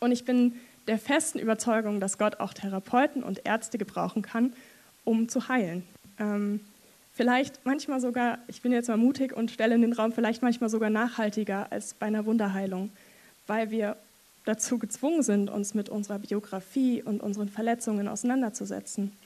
Und 0.00 0.12
ich 0.12 0.24
bin 0.24 0.54
der 0.86 0.98
festen 0.98 1.38
Überzeugung, 1.38 2.00
dass 2.00 2.18
Gott 2.18 2.40
auch 2.40 2.52
Therapeuten 2.52 3.22
und 3.22 3.42
Ärzte 3.44 3.78
gebrauchen 3.78 4.22
kann, 4.22 4.52
um 5.04 5.28
zu 5.28 5.48
heilen. 5.48 5.84
Ähm, 6.18 6.60
vielleicht 7.16 7.64
manchmal 7.64 8.00
sogar, 8.00 8.38
ich 8.46 8.62
bin 8.62 8.72
jetzt 8.72 8.88
mal 8.88 8.98
mutig 8.98 9.32
und 9.32 9.50
stelle 9.50 9.74
in 9.74 9.80
den 9.80 9.94
Raum, 9.94 10.12
vielleicht 10.12 10.42
manchmal 10.42 10.70
sogar 10.70 10.90
nachhaltiger 10.90 11.72
als 11.72 11.94
bei 11.94 12.06
einer 12.06 12.26
Wunderheilung, 12.26 12.90
weil 13.46 13.70
wir 13.70 13.96
dazu 14.44 14.78
gezwungen 14.78 15.22
sind, 15.22 15.50
uns 15.50 15.74
mit 15.74 15.88
unserer 15.88 16.20
Biografie 16.20 17.02
und 17.02 17.22
unseren 17.22 17.48
Verletzungen 17.48 18.06
auseinanderzusetzen 18.06 19.16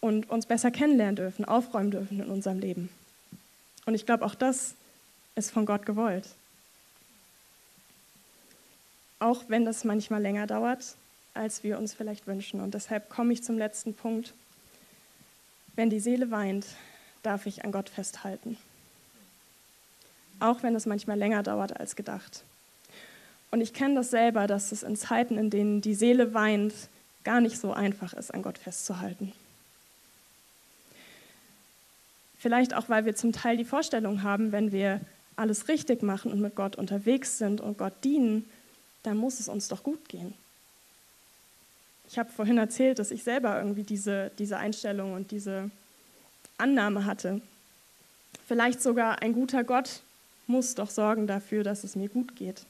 und 0.00 0.30
uns 0.30 0.46
besser 0.46 0.70
kennenlernen 0.70 1.16
dürfen, 1.16 1.44
aufräumen 1.44 1.90
dürfen 1.90 2.20
in 2.20 2.30
unserem 2.30 2.60
Leben. 2.60 2.88
Und 3.84 3.94
ich 3.94 4.06
glaube, 4.06 4.24
auch 4.24 4.36
das 4.36 4.74
ist 5.34 5.50
von 5.50 5.66
Gott 5.66 5.84
gewollt. 5.84 6.28
Auch 9.18 9.44
wenn 9.48 9.64
das 9.64 9.84
manchmal 9.84 10.22
länger 10.22 10.46
dauert, 10.46 10.96
als 11.34 11.62
wir 11.62 11.78
uns 11.78 11.94
vielleicht 11.94 12.26
wünschen. 12.26 12.60
Und 12.60 12.74
deshalb 12.74 13.08
komme 13.08 13.32
ich 13.32 13.42
zum 13.42 13.58
letzten 13.58 13.94
Punkt. 13.94 14.34
Wenn 15.74 15.90
die 15.90 16.00
Seele 16.00 16.30
weint, 16.30 16.66
darf 17.22 17.46
ich 17.46 17.64
an 17.64 17.72
Gott 17.72 17.88
festhalten. 17.88 18.56
Auch 20.40 20.62
wenn 20.62 20.74
es 20.74 20.86
manchmal 20.86 21.18
länger 21.18 21.42
dauert 21.42 21.78
als 21.78 21.96
gedacht. 21.96 22.42
Und 23.50 23.60
ich 23.60 23.74
kenne 23.74 23.96
das 23.96 24.10
selber, 24.10 24.46
dass 24.46 24.72
es 24.72 24.82
in 24.82 24.96
Zeiten, 24.96 25.38
in 25.38 25.50
denen 25.50 25.80
die 25.82 25.94
Seele 25.94 26.34
weint, 26.34 26.72
gar 27.22 27.40
nicht 27.40 27.58
so 27.58 27.72
einfach 27.72 28.12
ist, 28.14 28.32
an 28.32 28.42
Gott 28.42 28.58
festzuhalten. 28.58 29.32
Vielleicht 32.38 32.74
auch, 32.74 32.88
weil 32.88 33.04
wir 33.04 33.14
zum 33.14 33.32
Teil 33.32 33.56
die 33.56 33.64
Vorstellung 33.64 34.22
haben, 34.24 34.50
wenn 34.50 34.72
wir 34.72 35.00
alles 35.36 35.68
richtig 35.68 36.02
machen 36.02 36.32
und 36.32 36.40
mit 36.40 36.56
Gott 36.56 36.76
unterwegs 36.76 37.38
sind 37.38 37.60
und 37.60 37.78
Gott 37.78 37.92
dienen, 38.02 38.48
dann 39.04 39.16
muss 39.16 39.38
es 39.38 39.48
uns 39.48 39.68
doch 39.68 39.82
gut 39.82 40.08
gehen. 40.08 40.34
Ich 42.08 42.18
habe 42.18 42.30
vorhin 42.30 42.58
erzählt, 42.58 42.98
dass 42.98 43.10
ich 43.10 43.22
selber 43.22 43.58
irgendwie 43.58 43.84
diese, 43.84 44.32
diese 44.38 44.56
Einstellung 44.56 45.12
und 45.14 45.30
diese 45.30 45.70
Annahme 46.58 47.04
hatte. 47.04 47.40
Vielleicht 48.46 48.82
sogar 48.82 49.22
ein 49.22 49.32
guter 49.32 49.64
Gott 49.64 50.02
muss 50.46 50.74
doch 50.74 50.90
sorgen 50.90 51.26
dafür, 51.26 51.64
dass 51.64 51.84
es 51.84 51.96
mir 51.96 52.08
gut 52.08 52.36
geht. 52.36 52.66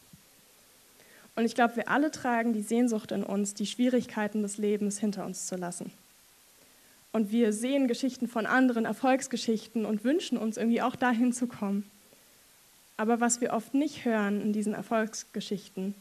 Und 1.34 1.44
ich 1.44 1.54
glaube, 1.54 1.76
wir 1.76 1.88
alle 1.88 2.10
tragen 2.10 2.52
die 2.52 2.62
Sehnsucht 2.62 3.10
in 3.12 3.24
uns, 3.24 3.54
die 3.54 3.66
Schwierigkeiten 3.66 4.42
des 4.42 4.58
Lebens 4.58 4.98
hinter 4.98 5.24
uns 5.24 5.46
zu 5.46 5.56
lassen. 5.56 5.90
Und 7.12 7.30
wir 7.30 7.52
sehen 7.52 7.88
Geschichten 7.88 8.28
von 8.28 8.46
anderen, 8.46 8.84
Erfolgsgeschichten 8.84 9.84
und 9.84 10.04
wünschen 10.04 10.38
uns 10.38 10.56
irgendwie 10.56 10.82
auch 10.82 10.96
dahin 10.96 11.32
zu 11.32 11.46
kommen. 11.46 11.90
Aber 12.96 13.20
was 13.20 13.40
wir 13.40 13.52
oft 13.52 13.74
nicht 13.74 14.04
hören 14.04 14.40
in 14.40 14.52
diesen 14.52 14.74
Erfolgsgeschichten, 14.74 15.94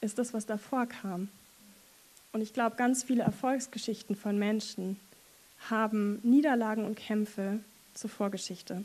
ist 0.00 0.18
das, 0.18 0.34
was 0.34 0.46
davor 0.46 0.86
kam. 0.86 1.28
Und 2.32 2.40
ich 2.40 2.52
glaube, 2.52 2.76
ganz 2.76 3.02
viele 3.02 3.22
Erfolgsgeschichten 3.22 4.16
von 4.16 4.38
Menschen 4.38 4.98
haben 5.70 6.20
Niederlagen 6.22 6.84
und 6.84 6.96
Kämpfe 6.96 7.60
zur 7.94 8.10
Vorgeschichte. 8.10 8.84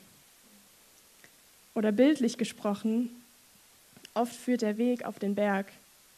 Oder 1.74 1.92
bildlich 1.92 2.38
gesprochen, 2.38 3.10
oft 4.14 4.36
führt 4.36 4.62
der 4.62 4.78
Weg 4.78 5.06
auf 5.06 5.20
den 5.20 5.36
Berg 5.36 5.68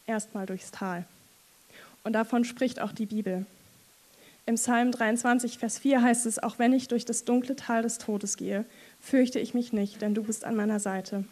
erstmal 0.08 0.46
durchs 0.46 0.72
Tal. 0.72 1.06
Und 2.04 2.14
davon 2.14 2.44
spricht 2.44 2.80
auch 2.80 2.92
die 2.92 3.06
Bibel. 3.06 3.46
Im 4.46 4.56
Psalm 4.56 4.92
23, 4.92 5.58
Vers 5.58 5.80
4 5.80 6.02
heißt 6.02 6.26
es, 6.26 6.38
auch 6.38 6.60
wenn 6.60 6.74
ich 6.74 6.90
durch 6.90 7.06
das 7.06 7.24
dunkle 7.24 7.56
Tal 7.56 7.82
des 7.82 7.98
Todes 7.98 8.36
gehe, 8.36 8.66
fürchte 9.00 9.40
ich 9.40 9.54
mich 9.54 9.72
nicht, 9.72 10.02
denn 10.02 10.14
du 10.14 10.24
bist 10.24 10.44
an 10.44 10.56
meiner 10.56 10.82
Seite. 10.82 11.24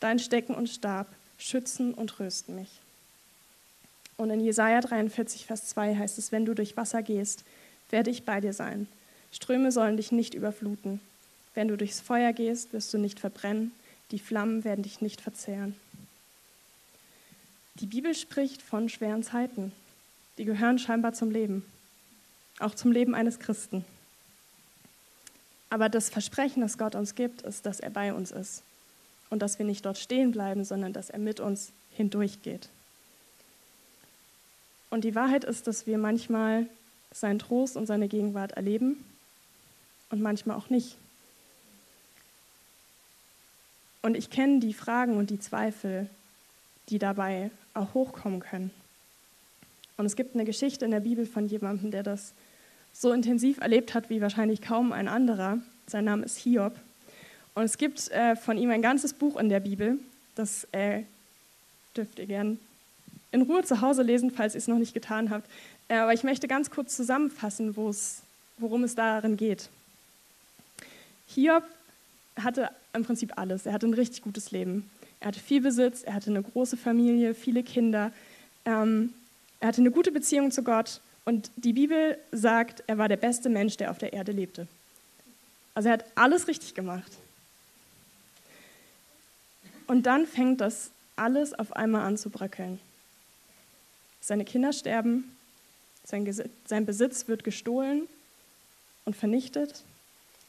Dein 0.00 0.18
Stecken 0.18 0.54
und 0.54 0.68
Stab 0.68 1.06
schützen 1.36 1.92
und 1.92 2.08
trösten 2.08 2.54
mich. 2.54 2.80
Und 4.16 4.30
in 4.30 4.40
Jesaja 4.40 4.80
43, 4.80 5.44
Vers 5.44 5.66
2 5.66 5.96
heißt 5.96 6.16
es, 6.16 6.32
wenn 6.32 6.46
du 6.46 6.54
durch 6.54 6.78
Wasser 6.78 7.02
gehst, 7.02 7.44
werde 7.90 8.10
ich 8.10 8.24
bei 8.24 8.40
dir 8.40 8.52
sein. 8.52 8.86
Ströme 9.32 9.72
sollen 9.72 9.96
dich 9.96 10.12
nicht 10.12 10.34
überfluten. 10.34 11.00
Wenn 11.54 11.68
du 11.68 11.76
durchs 11.76 12.00
Feuer 12.00 12.32
gehst, 12.32 12.72
wirst 12.72 12.92
du 12.92 12.98
nicht 12.98 13.20
verbrennen. 13.20 13.72
Die 14.10 14.18
Flammen 14.18 14.64
werden 14.64 14.82
dich 14.82 15.00
nicht 15.00 15.20
verzehren. 15.20 15.74
Die 17.74 17.86
Bibel 17.86 18.14
spricht 18.14 18.62
von 18.62 18.88
schweren 18.88 19.22
Zeiten. 19.22 19.72
Die 20.38 20.44
gehören 20.44 20.78
scheinbar 20.78 21.12
zum 21.12 21.30
Leben, 21.30 21.64
auch 22.58 22.74
zum 22.74 22.92
Leben 22.92 23.14
eines 23.14 23.38
Christen. 23.38 23.84
Aber 25.70 25.88
das 25.88 26.08
Versprechen, 26.08 26.60
das 26.60 26.78
Gott 26.78 26.94
uns 26.94 27.14
gibt, 27.14 27.42
ist, 27.42 27.66
dass 27.66 27.80
er 27.80 27.90
bei 27.90 28.14
uns 28.14 28.30
ist 28.30 28.62
und 29.30 29.40
dass 29.40 29.58
wir 29.58 29.66
nicht 29.66 29.84
dort 29.84 29.98
stehen 29.98 30.30
bleiben, 30.30 30.64
sondern 30.64 30.92
dass 30.92 31.10
er 31.10 31.18
mit 31.18 31.40
uns 31.40 31.72
hindurchgeht. 31.90 32.68
Und 34.90 35.04
die 35.04 35.14
Wahrheit 35.14 35.44
ist, 35.44 35.66
dass 35.66 35.86
wir 35.86 35.98
manchmal 35.98 36.66
seinen 37.20 37.38
Trost 37.38 37.76
und 37.76 37.86
seine 37.86 38.08
Gegenwart 38.08 38.52
erleben 38.52 39.04
und 40.10 40.20
manchmal 40.20 40.56
auch 40.56 40.70
nicht. 40.70 40.96
Und 44.02 44.16
ich 44.16 44.30
kenne 44.30 44.60
die 44.60 44.74
Fragen 44.74 45.16
und 45.16 45.30
die 45.30 45.40
Zweifel, 45.40 46.08
die 46.90 46.98
dabei 46.98 47.50
auch 47.74 47.94
hochkommen 47.94 48.40
können. 48.40 48.70
Und 49.96 50.06
es 50.06 50.14
gibt 50.14 50.34
eine 50.34 50.44
Geschichte 50.44 50.84
in 50.84 50.90
der 50.90 51.00
Bibel 51.00 51.26
von 51.26 51.48
jemandem, 51.48 51.90
der 51.90 52.02
das 52.02 52.32
so 52.92 53.12
intensiv 53.12 53.58
erlebt 53.58 53.94
hat 53.94 54.10
wie 54.10 54.20
wahrscheinlich 54.20 54.60
kaum 54.60 54.92
ein 54.92 55.08
anderer. 55.08 55.58
Sein 55.86 56.04
Name 56.04 56.24
ist 56.24 56.38
Hiob. 56.38 56.78
Und 57.54 57.64
es 57.64 57.78
gibt 57.78 58.10
äh, 58.10 58.36
von 58.36 58.58
ihm 58.58 58.70
ein 58.70 58.82
ganzes 58.82 59.14
Buch 59.14 59.36
in 59.38 59.48
der 59.48 59.60
Bibel. 59.60 59.98
Das 60.34 60.68
äh, 60.72 61.02
dürft 61.96 62.18
ihr 62.18 62.26
gern 62.26 62.58
in 63.32 63.42
Ruhe 63.42 63.64
zu 63.64 63.80
Hause 63.80 64.02
lesen, 64.02 64.30
falls 64.30 64.54
ihr 64.54 64.58
es 64.58 64.68
noch 64.68 64.78
nicht 64.78 64.94
getan 64.94 65.30
habt. 65.30 65.48
Äh, 65.88 65.96
aber 65.96 66.12
ich 66.12 66.24
möchte 66.24 66.48
ganz 66.48 66.70
kurz 66.70 66.96
zusammenfassen, 66.96 67.76
worum 67.76 68.84
es 68.84 68.94
darin 68.94 69.36
geht. 69.36 69.68
Hiob 71.28 71.64
hatte 72.36 72.70
im 72.92 73.04
Prinzip 73.04 73.36
alles. 73.36 73.66
Er 73.66 73.72
hatte 73.72 73.86
ein 73.86 73.94
richtig 73.94 74.22
gutes 74.22 74.50
Leben. 74.50 74.90
Er 75.20 75.28
hatte 75.28 75.40
viel 75.40 75.60
Besitz, 75.60 76.02
er 76.02 76.14
hatte 76.14 76.30
eine 76.30 76.42
große 76.42 76.76
Familie, 76.76 77.34
viele 77.34 77.62
Kinder. 77.62 78.12
Ähm, 78.64 79.14
er 79.60 79.68
hatte 79.68 79.80
eine 79.80 79.90
gute 79.90 80.12
Beziehung 80.12 80.50
zu 80.50 80.62
Gott 80.62 81.00
und 81.24 81.50
die 81.56 81.72
Bibel 81.72 82.18
sagt, 82.30 82.84
er 82.86 82.98
war 82.98 83.08
der 83.08 83.16
beste 83.16 83.48
Mensch, 83.48 83.76
der 83.76 83.90
auf 83.90 83.98
der 83.98 84.12
Erde 84.12 84.32
lebte. 84.32 84.66
Also 85.74 85.88
er 85.88 85.94
hat 85.94 86.04
alles 86.14 86.46
richtig 86.48 86.74
gemacht. 86.74 87.12
Und 89.86 90.06
dann 90.06 90.26
fängt 90.26 90.60
das 90.60 90.90
alles 91.16 91.54
auf 91.54 91.74
einmal 91.74 92.02
an 92.02 92.16
zu 92.16 92.30
bröckeln. 92.30 92.78
Seine 94.20 94.44
Kinder 94.44 94.72
sterben, 94.72 95.35
sein, 96.06 96.86
Besitz 96.86 97.28
wird 97.28 97.44
gestohlen 97.44 98.06
und 99.04 99.16
vernichtet 99.16 99.82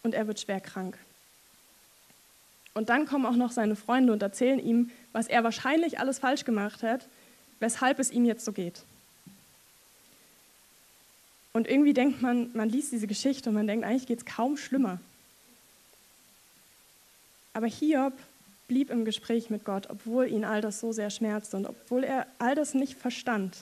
und 0.04 0.14
er 0.14 0.28
wird 0.28 0.40
schwer 0.40 0.62
krank. 0.62 0.98
Und 2.74 2.90
dann 2.90 3.08
kommen 3.08 3.26
auch 3.26 3.36
noch 3.36 3.52
seine 3.52 3.76
Freunde 3.76 4.14
und 4.14 4.22
erzählen 4.22 4.60
ihm, 4.60 4.92
was 5.12 5.28
er 5.28 5.44
wahrscheinlich 5.44 6.00
alles 6.00 6.20
falsch 6.20 6.46
gemacht 6.46 6.84
hat, 6.84 7.08
weshalb 7.60 7.98
es 7.98 8.12
ihm 8.12 8.24
jetzt 8.24 8.46
so 8.46 8.52
geht. 8.52 8.84
Und 11.54 11.68
irgendwie 11.68 11.94
denkt 11.94 12.22
man, 12.22 12.52
man 12.54 12.70
liest 12.70 12.92
diese 12.92 13.08
Geschichte 13.08 13.50
und 13.50 13.56
man 13.56 13.66
denkt, 13.66 13.84
eigentlich 13.84 14.06
geht 14.06 14.20
es 14.20 14.26
kaum 14.26 14.58
schlimmer. 14.58 15.00
Aber 17.54 17.66
Hiob 17.66 18.14
blieb 18.68 18.92
im 18.92 19.06
Gespräch 19.06 19.50
mit 19.50 19.66
Gott, 19.66 19.90
obwohl 19.90 20.28
ihn 20.28 20.46
all 20.46 20.62
das 20.62 20.80
so 20.80 20.92
sehr 20.92 21.10
schmerzte 21.10 21.58
und 21.58 21.66
obwohl 21.66 22.04
er 22.04 22.28
all 22.38 22.54
das 22.54 22.76
nicht 22.76 22.94
verstand. 22.94 23.58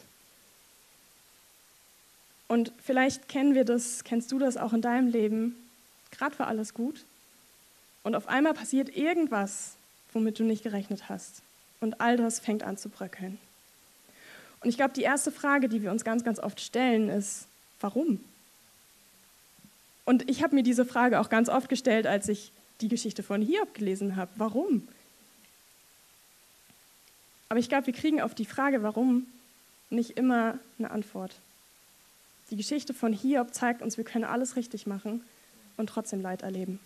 Und 2.47 2.71
vielleicht 2.83 3.27
kennen 3.27 3.55
wir 3.55 3.65
das, 3.65 4.03
kennst 4.03 4.31
du 4.31 4.39
das 4.39 4.57
auch 4.57 4.73
in 4.73 4.81
deinem 4.81 5.07
Leben, 5.07 5.55
gerade 6.11 6.37
war 6.39 6.47
alles 6.47 6.73
gut 6.73 7.05
und 8.03 8.15
auf 8.15 8.27
einmal 8.27 8.53
passiert 8.53 8.95
irgendwas, 8.95 9.75
womit 10.13 10.39
du 10.39 10.43
nicht 10.43 10.63
gerechnet 10.63 11.09
hast. 11.09 11.41
Und 11.81 12.01
all 12.01 12.17
das 12.17 12.39
fängt 12.39 12.63
an 12.63 12.77
zu 12.77 12.89
bröckeln. 12.89 13.37
Und 14.61 14.69
ich 14.69 14.77
glaube, 14.77 14.93
die 14.93 15.01
erste 15.01 15.31
Frage, 15.31 15.69
die 15.69 15.81
wir 15.81 15.91
uns 15.91 16.03
ganz, 16.03 16.23
ganz 16.23 16.39
oft 16.39 16.61
stellen, 16.61 17.09
ist, 17.09 17.47
warum? 17.79 18.23
Und 20.05 20.29
ich 20.29 20.43
habe 20.43 20.55
mir 20.55 20.63
diese 20.63 20.85
Frage 20.85 21.19
auch 21.19 21.29
ganz 21.29 21.49
oft 21.49 21.67
gestellt, 21.67 22.07
als 22.07 22.29
ich 22.29 22.51
die 22.81 22.87
Geschichte 22.87 23.23
von 23.23 23.41
Hiob 23.41 23.73
gelesen 23.73 24.15
habe. 24.15 24.31
Warum? 24.35 24.87
Aber 27.49 27.59
ich 27.59 27.69
glaube, 27.69 27.87
wir 27.87 27.93
kriegen 27.93 28.21
auf 28.21 28.35
die 28.35 28.45
Frage, 28.45 28.83
warum, 28.83 29.27
nicht 29.89 30.11
immer 30.11 30.59
eine 30.77 30.91
Antwort. 30.91 31.35
Die 32.51 32.57
Geschichte 32.57 32.93
von 32.93 33.11
Hiob 33.13 33.53
zeigt 33.53 33.81
uns, 33.81 33.97
wir 33.97 34.03
können 34.03 34.23
alles 34.23 34.55
richtig 34.55 34.85
machen 34.85 35.23
und 35.77 35.87
trotzdem 35.87 36.21
Leid 36.21 36.43
erleben. 36.43 36.79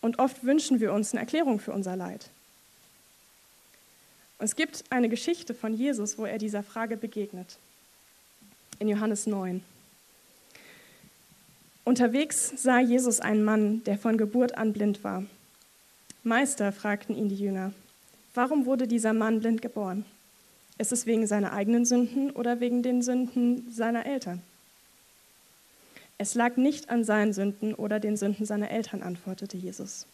Und 0.00 0.18
oft 0.18 0.44
wünschen 0.44 0.80
wir 0.80 0.92
uns 0.92 1.12
eine 1.12 1.20
Erklärung 1.20 1.60
für 1.60 1.72
unser 1.72 1.94
Leid. 1.94 2.30
Es 4.38 4.56
gibt 4.56 4.84
eine 4.90 5.08
Geschichte 5.08 5.54
von 5.54 5.74
Jesus, 5.74 6.16
wo 6.16 6.24
er 6.24 6.38
dieser 6.38 6.62
Frage 6.62 6.96
begegnet. 6.96 7.58
In 8.78 8.88
Johannes 8.88 9.26
9. 9.26 9.62
Unterwegs 11.84 12.52
sah 12.56 12.80
Jesus 12.80 13.20
einen 13.20 13.44
Mann, 13.44 13.84
der 13.84 13.98
von 13.98 14.16
Geburt 14.16 14.56
an 14.56 14.72
blind 14.72 15.04
war. 15.04 15.24
Meister, 16.22 16.72
fragten 16.72 17.14
ihn 17.14 17.28
die 17.28 17.36
Jünger, 17.36 17.72
warum 18.34 18.64
wurde 18.64 18.86
dieser 18.88 19.12
Mann 19.12 19.40
blind 19.40 19.60
geboren? 19.60 20.04
Ist 20.80 20.92
es 20.92 21.04
wegen 21.04 21.26
seiner 21.26 21.52
eigenen 21.52 21.84
Sünden 21.84 22.30
oder 22.30 22.60
wegen 22.60 22.82
den 22.82 23.02
Sünden 23.02 23.70
seiner 23.70 24.06
Eltern? 24.06 24.40
Es 26.16 26.34
lag 26.34 26.56
nicht 26.56 26.88
an 26.88 27.04
seinen 27.04 27.34
Sünden 27.34 27.74
oder 27.74 28.00
den 28.00 28.16
Sünden 28.16 28.46
seiner 28.46 28.70
Eltern, 28.70 29.02
antwortete 29.02 29.58
Jesus. 29.58 30.06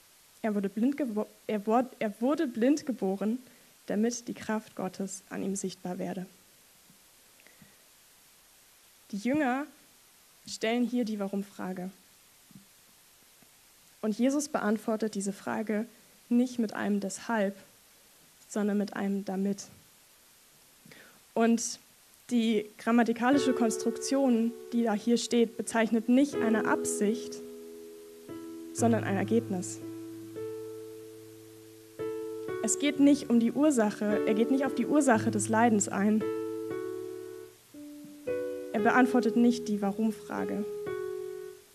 Er 0.43 0.57
wurde 0.57 0.69
blind, 0.69 1.01
er 1.47 1.87
er 2.01 2.21
wurde 2.21 2.49
blind 2.49 2.85
geboren, 2.85 3.39
damit 3.87 4.27
die 4.27 4.35
Kraft 4.35 4.75
Gottes 4.75 5.23
an 5.31 5.45
ihm 5.45 5.55
sichtbar 5.55 5.99
werde. 5.99 6.27
Die 9.13 9.19
Jünger 9.19 9.69
stellen 10.49 10.85
hier 10.85 11.05
die 11.05 11.21
Warum-Frage. 11.21 11.93
Und 14.03 14.19
Jesus 14.19 14.49
beantwortet 14.49 15.15
diese 15.15 15.33
Frage 15.33 15.87
nicht 16.29 16.59
mit 16.59 16.73
einem 16.73 16.99
Deshalb, 16.99 17.55
sondern 18.49 18.79
mit 18.79 18.97
einem 18.97 19.25
Damit. 19.25 19.69
Und 21.37 21.81
die 22.31 22.65
grammatikalische 22.79 23.53
Konstruktion, 23.53 24.53
die 24.73 24.85
da 24.85 24.95
hier 24.95 25.19
steht, 25.19 25.59
bezeichnet 25.59 26.09
nicht 26.09 26.35
eine 26.35 26.67
Absicht, 26.67 27.43
sondern 28.73 29.05
ein 29.05 29.19
Ergebnis. 29.19 29.79
Es 32.65 32.79
geht 32.79 33.01
nicht 33.01 33.29
um 33.29 33.39
die 33.39 33.53
Ursache, 33.53 34.23
er 34.27 34.33
geht 34.33 34.51
nicht 34.51 34.65
auf 34.65 34.75
die 34.75 34.87
Ursache 34.87 35.31
des 35.31 35.51
Leidens 35.51 35.89
ein. 35.91 36.25
Er 38.73 38.81
beantwortet 38.81 39.37
nicht 39.37 39.69
die 39.69 39.83
Warum-Frage, 39.83 40.65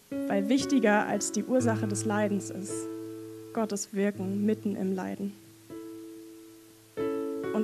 weil 0.10 0.50
wichtiger 0.50 1.06
als 1.06 1.32
die 1.34 1.43
Ursache 1.43 1.88
des 1.88 2.04
Leidens 2.06 2.50
ist 2.50 2.74
Gottes 3.54 3.93
Wirken 3.93 4.43
mitten 4.43 4.76
im 4.76 4.95
Leiden. 4.95 5.34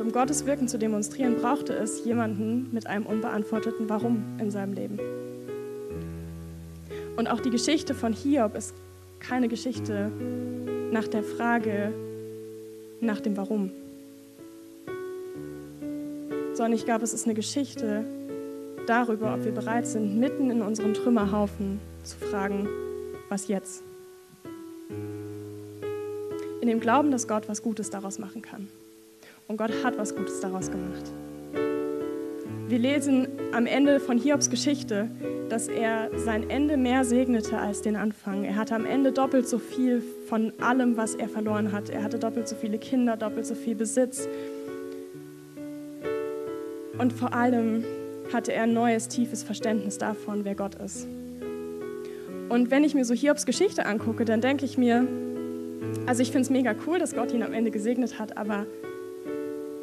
Um 0.08 0.14
Gottes 0.14 0.46
Wirken 0.46 0.70
zu 0.70 0.80
demonstrieren, 0.80 1.36
brauchte 1.36 1.74
es 1.74 2.06
jemanden 2.06 2.70
mit 2.72 2.88
einem 2.88 3.06
unbeantworteten 3.06 3.90
Warum 3.90 4.24
in 4.40 4.50
seinem 4.50 4.72
Leben. 4.72 4.98
Und 7.18 7.28
auch 7.28 7.42
die 7.42 7.50
Geschichte 7.50 7.94
von 7.94 8.14
Hiob 8.14 8.56
ist 8.56 8.74
keine 9.20 9.50
Geschichte 9.50 10.10
nach 10.94 11.10
der 11.10 11.24
Frage 11.24 11.92
nach 13.02 13.20
dem 13.20 13.36
Warum, 13.36 13.70
sondern 16.54 16.72
ich 16.72 16.86
glaube, 16.86 17.04
es 17.04 17.14
ist 17.14 17.26
eine 17.26 17.34
Geschichte 17.34 18.06
darüber, 18.88 19.34
ob 19.34 19.44
wir 19.44 19.52
bereit 19.52 19.88
sind, 19.88 20.18
mitten 20.18 20.50
in 20.50 20.62
unserem 20.62 20.94
Trümmerhaufen 20.94 21.82
zu 22.06 22.16
fragen, 22.18 22.70
was 23.28 23.50
jetzt? 23.50 23.84
In 26.62 26.70
dem 26.70 26.80
Glauben, 26.80 27.12
dass 27.12 27.28
Gott 27.28 27.50
was 27.50 27.62
Gutes 27.62 27.90
daraus 27.90 28.20
machen 28.20 28.42
kann. 28.42 28.70
Und 29.48 29.58
Gott 29.58 29.72
hat 29.84 29.98
was 29.98 30.16
Gutes 30.16 30.42
daraus 30.42 30.70
gemacht. 30.70 31.12
Wir 32.68 32.80
lesen 32.80 33.30
am 33.54 33.66
Ende 33.66 34.02
von 34.02 34.18
Hiobs 34.18 34.50
Geschichte, 34.50 35.10
dass 35.48 35.70
er 35.70 36.10
sein 36.18 36.50
Ende 36.50 36.76
mehr 36.76 37.06
segnete 37.06 37.58
als 37.58 37.82
den 37.82 37.96
Anfang. 37.96 38.44
Er 38.44 38.58
hatte 38.58 38.76
am 38.76 38.86
Ende 38.86 39.14
doppelt 39.14 39.48
so 39.48 39.58
viel 39.58 40.04
von 40.28 40.52
allem, 40.60 40.98
was 40.98 41.16
er 41.16 41.30
verloren 41.30 41.72
hat. 41.72 41.90
Er 41.90 42.04
hatte 42.04 42.20
doppelt 42.20 42.50
so 42.50 42.58
viele 42.58 42.78
Kinder, 42.78 43.16
doppelt 43.16 43.46
so 43.46 43.56
viel 43.56 43.76
Besitz. 43.76 44.28
Und 46.98 47.14
vor 47.14 47.34
allem 47.34 47.86
hatte 48.34 48.52
er 48.52 48.64
ein 48.64 48.74
neues, 48.74 49.08
tiefes 49.08 49.44
Verständnis 49.44 49.98
davon, 49.98 50.44
wer 50.44 50.56
Gott 50.56 50.76
ist. 50.76 51.08
Und 52.50 52.70
wenn 52.70 52.84
ich 52.84 52.96
mir 52.96 53.06
so 53.06 53.14
Hiobs 53.14 53.46
Geschichte 53.46 53.86
angucke, 53.86 54.26
dann 54.26 54.42
denke 54.42 54.66
ich 54.66 54.78
mir, 54.78 55.08
also 56.06 56.22
ich 56.22 56.32
finde 56.32 56.42
es 56.42 56.50
mega 56.50 56.76
cool, 56.86 57.00
dass 57.00 57.16
Gott 57.16 57.34
ihn 57.34 57.44
am 57.44 57.54
Ende 57.54 57.72
gesegnet 57.72 58.20
hat, 58.20 58.36
aber 58.36 58.66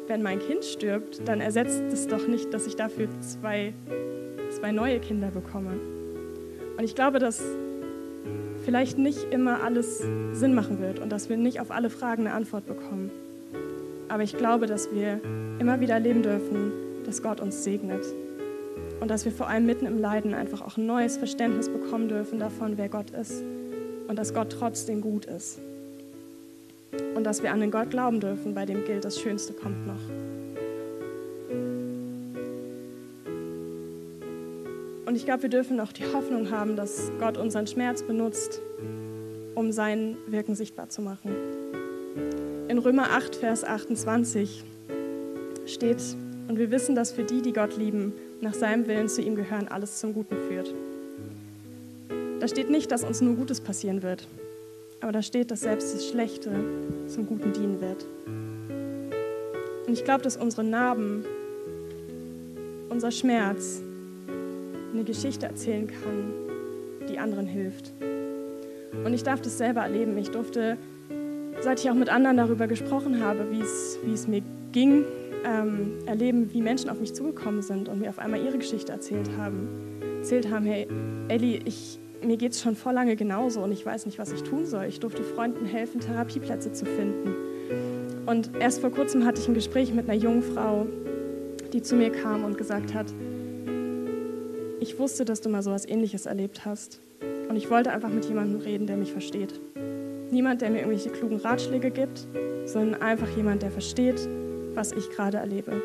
wenn 0.07 0.21
mein 0.21 0.39
Kind 0.39 0.63
stirbt, 0.63 1.27
dann 1.27 1.41
ersetzt 1.41 1.83
es 1.91 2.07
doch 2.07 2.27
nicht, 2.27 2.53
dass 2.53 2.67
ich 2.67 2.75
dafür 2.75 3.07
zwei, 3.21 3.73
zwei 4.51 4.71
neue 4.71 4.99
Kinder 4.99 5.29
bekomme. 5.31 5.79
Und 6.77 6.83
ich 6.83 6.95
glaube, 6.95 7.19
dass 7.19 7.41
vielleicht 8.63 8.97
nicht 8.97 9.31
immer 9.31 9.63
alles 9.63 10.03
Sinn 10.33 10.53
machen 10.53 10.79
wird 10.79 10.99
und 10.99 11.11
dass 11.11 11.29
wir 11.29 11.37
nicht 11.37 11.59
auf 11.59 11.71
alle 11.71 11.89
Fragen 11.89 12.27
eine 12.27 12.35
Antwort 12.35 12.65
bekommen. 12.65 13.11
Aber 14.09 14.23
ich 14.23 14.37
glaube, 14.37 14.65
dass 14.65 14.93
wir 14.93 15.19
immer 15.59 15.79
wieder 15.79 15.95
erleben 15.95 16.21
dürfen, 16.21 16.71
dass 17.05 17.21
Gott 17.21 17.39
uns 17.39 17.63
segnet. 17.63 18.03
Und 18.99 19.09
dass 19.09 19.25
wir 19.25 19.31
vor 19.31 19.47
allem 19.47 19.65
mitten 19.65 19.85
im 19.85 19.97
Leiden 19.97 20.33
einfach 20.33 20.61
auch 20.61 20.77
ein 20.77 20.85
neues 20.85 21.17
Verständnis 21.17 21.69
bekommen 21.69 22.07
dürfen 22.07 22.39
davon, 22.39 22.77
wer 22.77 22.89
Gott 22.89 23.11
ist. 23.11 23.43
Und 24.07 24.17
dass 24.17 24.33
Gott 24.33 24.51
trotzdem 24.51 25.01
gut 25.01 25.25
ist. 25.25 25.59
Und 27.15 27.23
dass 27.23 27.43
wir 27.43 27.51
an 27.51 27.59
den 27.59 27.71
Gott 27.71 27.89
glauben 27.89 28.19
dürfen, 28.19 28.53
bei 28.53 28.65
dem 28.65 28.85
gilt, 28.85 29.05
das 29.05 29.19
Schönste 29.19 29.53
kommt 29.53 29.87
noch. 29.87 30.25
Und 35.05 35.15
ich 35.15 35.25
glaube, 35.25 35.43
wir 35.43 35.49
dürfen 35.49 35.79
auch 35.79 35.93
die 35.93 36.03
Hoffnung 36.13 36.51
haben, 36.51 36.75
dass 36.75 37.11
Gott 37.19 37.37
unseren 37.37 37.67
Schmerz 37.67 38.03
benutzt, 38.03 38.59
um 39.55 39.71
sein 39.71 40.17
Wirken 40.27 40.55
sichtbar 40.55 40.89
zu 40.89 41.01
machen. 41.01 41.31
In 42.67 42.77
Römer 42.79 43.11
8, 43.11 43.35
Vers 43.35 43.63
28 43.63 44.63
steht, 45.65 46.03
und 46.47 46.59
wir 46.59 46.69
wissen, 46.69 46.95
dass 46.95 47.11
für 47.11 47.23
die, 47.23 47.41
die 47.41 47.53
Gott 47.53 47.77
lieben, 47.77 48.13
nach 48.41 48.53
seinem 48.53 48.87
Willen 48.87 49.07
zu 49.07 49.21
ihm 49.21 49.35
gehören, 49.35 49.67
alles 49.67 49.99
zum 49.99 50.13
Guten 50.13 50.35
führt. 50.49 50.73
Da 52.39 52.47
steht 52.47 52.69
nicht, 52.69 52.91
dass 52.91 53.03
uns 53.03 53.21
nur 53.21 53.35
Gutes 53.35 53.61
passieren 53.61 54.03
wird, 54.03 54.27
aber 55.05 55.11
da 55.11 55.21
steht, 55.21 55.51
dass 55.51 55.61
selbst 55.61 55.93
das 55.93 56.07
Schlechte 56.07 56.49
zum 57.05 57.27
Guten 57.27 57.53
dienen 57.53 57.79
wird. 57.79 58.07
Und 59.85 59.93
ich 59.93 60.03
glaube, 60.03 60.23
dass 60.23 60.35
unsere 60.35 60.63
Narben, 60.63 61.23
unser 62.89 63.11
Schmerz 63.11 63.83
eine 64.91 65.03
Geschichte 65.03 65.45
erzählen 65.45 65.85
kann, 65.85 66.33
die 67.07 67.19
anderen 67.19 67.45
hilft. 67.45 67.93
Und 69.05 69.13
ich 69.13 69.21
darf 69.21 69.41
das 69.41 69.59
selber 69.59 69.81
erleben. 69.81 70.17
Ich 70.17 70.31
durfte, 70.31 70.75
seit 71.61 71.81
ich 71.81 71.91
auch 71.91 71.93
mit 71.93 72.09
anderen 72.09 72.37
darüber 72.37 72.65
gesprochen 72.65 73.23
habe, 73.23 73.45
wie 73.51 73.61
es, 74.11 74.27
mir 74.27 74.41
ging, 74.71 75.05
ähm, 75.45 75.99
erleben, 76.07 76.51
wie 76.51 76.63
Menschen 76.63 76.89
auf 76.89 76.99
mich 76.99 77.13
zugekommen 77.13 77.61
sind 77.61 77.89
und 77.89 77.99
mir 77.99 78.09
auf 78.09 78.17
einmal 78.17 78.43
ihre 78.43 78.57
Geschichte 78.57 78.91
erzählt 78.91 79.29
haben. 79.37 79.67
Erzählt 80.17 80.49
haben, 80.49 80.65
hey, 80.65 80.87
Ellie, 81.27 81.59
ich, 81.63 81.99
mir 82.25 82.37
geht 82.37 82.53
es 82.53 82.61
schon 82.61 82.75
vor 82.75 82.93
lange 82.93 83.15
genauso 83.15 83.61
und 83.61 83.71
ich 83.71 83.85
weiß 83.85 84.05
nicht, 84.05 84.19
was 84.19 84.31
ich 84.31 84.43
tun 84.43 84.65
soll. 84.65 84.85
Ich 84.85 84.99
durfte 84.99 85.23
Freunden 85.23 85.65
helfen, 85.65 85.99
Therapieplätze 85.99 86.71
zu 86.73 86.85
finden. 86.85 87.33
Und 88.25 88.51
erst 88.59 88.81
vor 88.81 88.91
kurzem 88.91 89.25
hatte 89.25 89.41
ich 89.41 89.47
ein 89.47 89.53
Gespräch 89.53 89.93
mit 89.93 90.09
einer 90.09 90.17
jungen 90.17 90.41
Frau, 90.41 90.87
die 91.73 91.81
zu 91.81 91.95
mir 91.95 92.11
kam 92.11 92.43
und 92.43 92.57
gesagt 92.57 92.93
hat, 92.93 93.13
ich 94.79 94.99
wusste, 94.99 95.25
dass 95.25 95.41
du 95.41 95.49
mal 95.49 95.61
so 95.61 95.69
etwas 95.69 95.87
Ähnliches 95.87 96.25
erlebt 96.25 96.65
hast. 96.65 96.99
Und 97.49 97.55
ich 97.55 97.69
wollte 97.69 97.91
einfach 97.91 98.09
mit 98.09 98.25
jemandem 98.25 98.61
reden, 98.61 98.87
der 98.87 98.97
mich 98.97 99.11
versteht. 99.11 99.59
Niemand, 100.31 100.61
der 100.61 100.69
mir 100.69 100.79
irgendwelche 100.79 101.09
klugen 101.09 101.37
Ratschläge 101.37 101.91
gibt, 101.91 102.27
sondern 102.65 103.01
einfach 103.01 103.29
jemand, 103.37 103.61
der 103.61 103.71
versteht, 103.71 104.27
was 104.73 104.91
ich 104.91 105.09
gerade 105.11 105.37
erlebe. 105.37 105.81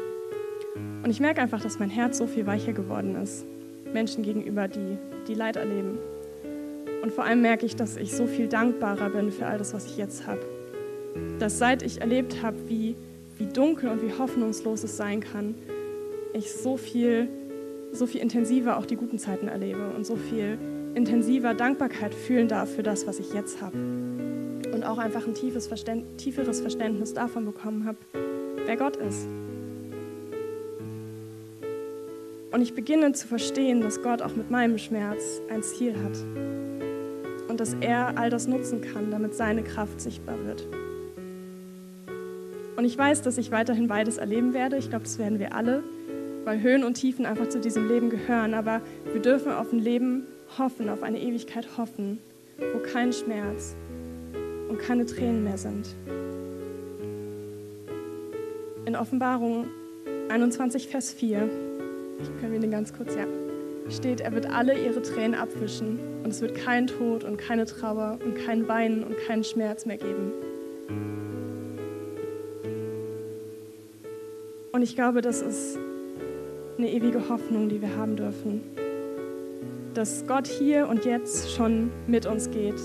Und 1.02 1.10
ich 1.10 1.20
merke 1.20 1.40
einfach, 1.40 1.60
dass 1.60 1.78
mein 1.78 1.90
Herz 1.90 2.18
so 2.18 2.26
viel 2.26 2.46
weicher 2.46 2.72
geworden 2.72 3.16
ist. 3.22 3.44
Menschen 3.92 4.22
gegenüber, 4.22 4.68
die, 4.68 4.98
die 5.28 5.34
Leid 5.34 5.56
erleben. 5.56 5.98
Und 7.02 7.12
vor 7.12 7.24
allem 7.24 7.40
merke 7.40 7.66
ich, 7.66 7.76
dass 7.76 7.96
ich 7.96 8.14
so 8.14 8.26
viel 8.26 8.48
dankbarer 8.48 9.10
bin 9.10 9.30
für 9.32 9.46
all 9.46 9.58
das, 9.58 9.72
was 9.72 9.86
ich 9.86 9.96
jetzt 9.96 10.26
habe. 10.26 10.40
Dass 11.38 11.58
seit 11.58 11.82
ich 11.82 12.00
erlebt 12.00 12.42
habe, 12.42 12.56
wie, 12.68 12.94
wie 13.38 13.46
dunkel 13.46 13.90
und 13.90 14.02
wie 14.02 14.12
hoffnungslos 14.12 14.84
es 14.84 14.96
sein 14.96 15.20
kann, 15.20 15.54
ich 16.34 16.52
so 16.52 16.76
viel, 16.76 17.28
so 17.92 18.06
viel 18.06 18.20
intensiver 18.20 18.76
auch 18.76 18.86
die 18.86 18.96
guten 18.96 19.18
Zeiten 19.18 19.48
erlebe 19.48 19.90
und 19.96 20.04
so 20.04 20.16
viel 20.16 20.58
intensiver 20.94 21.54
Dankbarkeit 21.54 22.14
fühlen 22.14 22.48
darf 22.48 22.74
für 22.74 22.82
das, 22.82 23.06
was 23.06 23.18
ich 23.18 23.32
jetzt 23.32 23.60
habe. 23.62 23.76
Und 23.76 24.84
auch 24.84 24.98
einfach 24.98 25.26
ein 25.26 25.34
tiefes 25.34 25.66
Verständ, 25.66 26.18
tieferes 26.18 26.60
Verständnis 26.60 27.14
davon 27.14 27.44
bekommen 27.44 27.86
habe, 27.86 27.98
wer 28.66 28.76
Gott 28.76 28.96
ist. 28.96 29.26
Und 32.52 32.62
ich 32.62 32.74
beginne 32.74 33.12
zu 33.12 33.28
verstehen, 33.28 33.80
dass 33.80 34.02
Gott 34.02 34.22
auch 34.22 34.34
mit 34.34 34.50
meinem 34.50 34.78
Schmerz 34.78 35.40
ein 35.50 35.62
Ziel 35.62 35.94
hat. 36.02 36.59
Und 37.50 37.60
dass 37.60 37.74
er 37.74 38.16
all 38.16 38.30
das 38.30 38.46
nutzen 38.46 38.80
kann, 38.80 39.10
damit 39.10 39.34
seine 39.34 39.62
Kraft 39.62 40.00
sichtbar 40.00 40.36
wird. 40.46 40.66
Und 42.76 42.84
ich 42.84 42.96
weiß, 42.96 43.22
dass 43.22 43.36
ich 43.36 43.50
weiterhin 43.50 43.88
beides 43.88 44.16
erleben 44.16 44.54
werde. 44.54 44.76
Ich 44.76 44.88
glaube, 44.88 45.04
das 45.04 45.18
werden 45.18 45.38
wir 45.38 45.54
alle, 45.54 45.82
weil 46.44 46.62
Höhen 46.62 46.84
und 46.84 46.94
Tiefen 46.94 47.26
einfach 47.26 47.48
zu 47.48 47.60
diesem 47.60 47.88
Leben 47.88 48.08
gehören. 48.08 48.54
Aber 48.54 48.80
wir 49.12 49.20
dürfen 49.20 49.52
auf 49.52 49.72
ein 49.72 49.80
Leben 49.80 50.26
hoffen, 50.56 50.88
auf 50.88 51.02
eine 51.02 51.20
Ewigkeit 51.20 51.76
hoffen, 51.76 52.18
wo 52.72 52.78
kein 52.78 53.12
Schmerz 53.12 53.74
und 54.68 54.78
keine 54.78 55.04
Tränen 55.04 55.44
mehr 55.44 55.58
sind 55.58 55.94
in 58.90 58.96
Offenbarung 58.96 59.68
21, 60.30 60.88
Vers 60.88 61.12
4, 61.12 61.48
können 62.40 62.52
wir 62.52 62.58
den 62.58 62.72
ganz 62.72 62.92
kurz, 62.92 63.14
ja, 63.14 63.24
steht, 63.88 64.20
er 64.20 64.32
wird 64.32 64.46
alle 64.46 64.78
ihre 64.78 65.02
Tränen 65.02 65.34
abwischen 65.34 65.98
und 66.22 66.30
es 66.30 66.40
wird 66.40 66.54
kein 66.54 66.86
Tod 66.86 67.24
und 67.24 67.36
keine 67.36 67.64
Trauer 67.64 68.18
und 68.24 68.34
kein 68.34 68.68
Weinen 68.68 69.04
und 69.04 69.16
keinen 69.26 69.44
Schmerz 69.44 69.86
mehr 69.86 69.96
geben. 69.96 70.32
Und 74.72 74.82
ich 74.82 74.94
glaube, 74.94 75.20
das 75.20 75.42
ist 75.42 75.78
eine 76.78 76.90
ewige 76.90 77.28
Hoffnung, 77.28 77.68
die 77.68 77.82
wir 77.82 77.96
haben 77.96 78.16
dürfen. 78.16 78.62
Dass 79.94 80.24
Gott 80.26 80.46
hier 80.46 80.88
und 80.88 81.04
jetzt 81.04 81.52
schon 81.52 81.90
mit 82.06 82.26
uns 82.26 82.50
geht. 82.50 82.80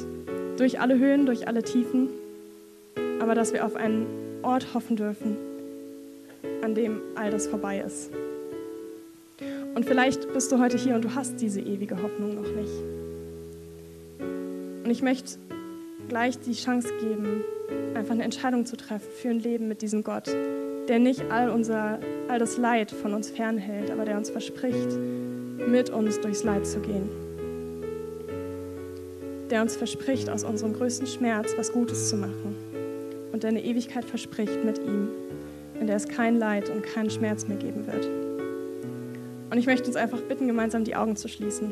Durch 0.57 0.79
alle 0.79 0.97
Höhen, 0.97 1.25
durch 1.25 1.47
alle 1.47 1.63
Tiefen. 1.63 2.09
Aber 3.21 3.35
dass 3.35 3.53
wir 3.53 3.65
auf 3.65 3.75
einen 3.75 4.07
Ort 4.41 4.73
hoffen 4.73 4.95
dürfen, 4.95 5.37
an 6.61 6.75
dem 6.75 7.01
all 7.15 7.31
das 7.31 7.47
vorbei 7.47 7.79
ist. 7.79 8.11
Und 9.75 9.85
vielleicht 9.85 10.31
bist 10.33 10.51
du 10.51 10.59
heute 10.59 10.77
hier 10.77 10.95
und 10.95 11.03
du 11.03 11.13
hast 11.13 11.41
diese 11.41 11.59
ewige 11.61 12.01
Hoffnung 12.01 12.35
noch 12.35 12.49
nicht. 12.49 12.71
Und 14.19 14.89
ich 14.89 15.01
möchte 15.01 15.37
gleich 16.07 16.39
die 16.39 16.53
Chance 16.53 16.89
geben, 16.99 17.43
einfach 17.93 18.13
eine 18.13 18.23
Entscheidung 18.23 18.65
zu 18.65 18.77
treffen 18.77 19.07
für 19.21 19.29
ein 19.29 19.39
Leben 19.39 19.67
mit 19.67 19.81
diesem 19.81 20.03
Gott, 20.03 20.27
der 20.87 20.99
nicht 20.99 21.29
all, 21.29 21.49
unser, 21.49 21.99
all 22.27 22.39
das 22.39 22.57
Leid 22.57 22.91
von 22.91 23.13
uns 23.13 23.29
fernhält, 23.29 23.91
aber 23.91 24.05
der 24.05 24.17
uns 24.17 24.29
verspricht, 24.29 24.97
mit 25.67 25.89
uns 25.89 26.19
durchs 26.21 26.43
Leid 26.43 26.65
zu 26.65 26.79
gehen. 26.79 27.09
Der 29.49 29.61
uns 29.61 29.75
verspricht, 29.75 30.29
aus 30.29 30.43
unserem 30.43 30.73
größten 30.73 31.07
Schmerz 31.07 31.53
was 31.57 31.71
Gutes 31.71 32.09
zu 32.09 32.17
machen 32.17 32.55
und 33.31 33.43
der 33.43 33.49
eine 33.49 33.63
Ewigkeit 33.63 34.05
verspricht 34.05 34.63
mit 34.63 34.79
ihm 34.79 35.09
in 35.79 35.87
der 35.87 35.97
es 35.97 36.07
kein 36.07 36.39
Leid 36.39 36.69
und 36.69 36.83
keinen 36.83 37.09
Schmerz 37.09 37.47
mehr 37.47 37.57
geben 37.57 37.85
wird. 37.87 38.24
Und 39.49 39.57
ich 39.57 39.65
möchte 39.65 39.87
uns 39.87 39.95
einfach 39.95 40.21
bitten, 40.21 40.47
gemeinsam 40.47 40.83
die 40.83 40.95
Augen 40.95 41.15
zu 41.15 41.27
schließen. 41.27 41.71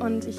Und 0.00 0.26
ich 0.26 0.38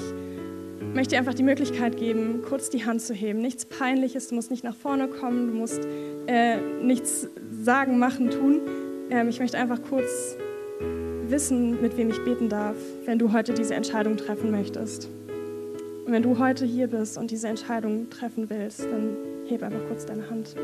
möchte 0.94 1.14
dir 1.14 1.18
einfach 1.18 1.34
die 1.34 1.42
Möglichkeit 1.42 1.96
geben, 1.96 2.42
kurz 2.46 2.70
die 2.70 2.84
Hand 2.84 3.00
zu 3.02 3.14
heben. 3.14 3.40
Nichts 3.40 3.64
Peinliches, 3.64 4.28
du 4.28 4.34
musst 4.34 4.50
nicht 4.50 4.64
nach 4.64 4.74
vorne 4.74 5.08
kommen, 5.08 5.48
du 5.48 5.54
musst 5.54 5.80
äh, 6.26 6.56
nichts 6.82 7.28
sagen, 7.62 7.98
machen, 7.98 8.30
tun. 8.30 8.60
Ähm, 9.10 9.28
ich 9.28 9.40
möchte 9.40 9.58
einfach 9.58 9.80
kurz 9.88 10.36
wissen, 11.28 11.80
mit 11.80 11.96
wem 11.96 12.10
ich 12.10 12.22
beten 12.24 12.48
darf, 12.48 12.76
wenn 13.04 13.18
du 13.18 13.32
heute 13.32 13.54
diese 13.54 13.74
Entscheidung 13.74 14.16
treffen 14.16 14.50
möchtest. 14.50 15.08
Und 16.06 16.12
wenn 16.12 16.22
du 16.22 16.38
heute 16.38 16.66
hier 16.66 16.88
bist 16.88 17.16
und 17.18 17.30
diese 17.30 17.48
Entscheidung 17.48 18.10
treffen 18.10 18.50
willst, 18.50 18.80
dann 18.80 19.16
heb 19.48 19.62
einfach 19.62 19.86
kurz 19.86 20.06
deine 20.06 20.28
Hand. 20.28 20.56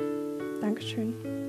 Dankeschön. 0.61 1.46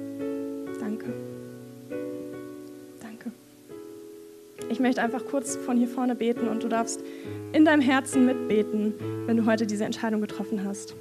Ich 4.78 4.82
möchte 4.82 5.02
einfach 5.02 5.26
kurz 5.26 5.56
von 5.56 5.76
hier 5.76 5.88
vorne 5.88 6.14
beten 6.14 6.48
und 6.48 6.62
du 6.62 6.68
darfst 6.68 7.04
in 7.52 7.66
deinem 7.66 7.82
Herzen 7.82 8.28
mitbeten, 8.28 8.94
wenn 9.26 9.36
du 9.36 9.48
heute 9.48 9.66
diese 9.66 9.86
Entscheidung 9.86 10.22
getroffen 10.22 10.64
hast. 10.64 10.94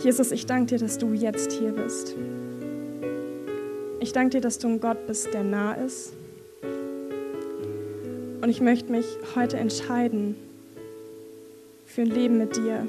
Jesus, 0.00 0.30
ich 0.30 0.46
danke 0.46 0.66
dir, 0.66 0.78
dass 0.78 0.98
du 0.98 1.12
jetzt 1.12 1.50
hier 1.50 1.72
bist. 1.72 2.14
Ich 3.98 4.12
danke 4.12 4.36
dir, 4.36 4.40
dass 4.40 4.60
du 4.60 4.68
ein 4.68 4.78
Gott 4.78 5.08
bist, 5.08 5.34
der 5.34 5.42
nah 5.42 5.72
ist. 5.72 6.12
Und 8.40 8.48
ich 8.48 8.60
möchte 8.60 8.92
mich 8.92 9.06
heute 9.34 9.56
entscheiden 9.56 10.36
für 11.84 12.02
ein 12.02 12.10
Leben 12.10 12.38
mit 12.38 12.54
dir. 12.54 12.86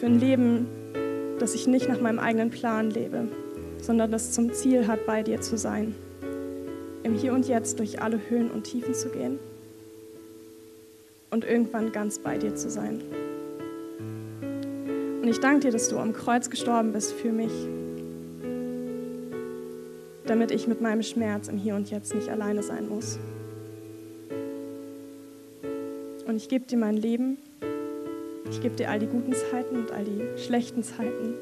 Für 0.00 0.06
ein 0.06 0.18
Leben, 0.18 0.66
dass 1.38 1.54
ich 1.54 1.68
nicht 1.68 1.88
nach 1.88 2.00
meinem 2.00 2.18
eigenen 2.18 2.50
Plan 2.50 2.90
lebe, 2.90 3.28
sondern 3.80 4.10
das 4.10 4.32
zum 4.32 4.52
Ziel 4.52 4.88
hat, 4.88 5.06
bei 5.06 5.22
dir 5.22 5.40
zu 5.40 5.56
sein. 5.56 5.94
Im 7.02 7.14
Hier 7.14 7.32
und 7.32 7.48
Jetzt 7.48 7.78
durch 7.78 8.00
alle 8.00 8.20
Höhen 8.28 8.50
und 8.50 8.64
Tiefen 8.64 8.94
zu 8.94 9.08
gehen 9.08 9.38
und 11.30 11.44
irgendwann 11.44 11.90
ganz 11.92 12.18
bei 12.18 12.38
dir 12.38 12.54
zu 12.54 12.70
sein. 12.70 13.00
Und 15.22 15.28
ich 15.28 15.40
danke 15.40 15.60
dir, 15.60 15.72
dass 15.72 15.88
du 15.88 15.98
am 15.98 16.12
Kreuz 16.12 16.50
gestorben 16.50 16.92
bist 16.92 17.12
für 17.12 17.32
mich, 17.32 17.52
damit 20.26 20.50
ich 20.50 20.68
mit 20.68 20.80
meinem 20.80 21.02
Schmerz 21.02 21.48
im 21.48 21.56
Hier 21.56 21.74
und 21.74 21.90
Jetzt 21.90 22.14
nicht 22.14 22.28
alleine 22.28 22.62
sein 22.62 22.88
muss. 22.88 23.18
Und 26.26 26.36
ich 26.36 26.48
gebe 26.48 26.66
dir 26.66 26.78
mein 26.78 26.96
Leben, 26.96 27.38
ich 28.50 28.60
gebe 28.60 28.76
dir 28.76 28.90
all 28.90 28.98
die 28.98 29.06
guten 29.06 29.32
Zeiten 29.32 29.76
und 29.76 29.90
all 29.90 30.04
die 30.04 30.42
schlechten 30.42 30.82
Zeiten. 30.82 31.34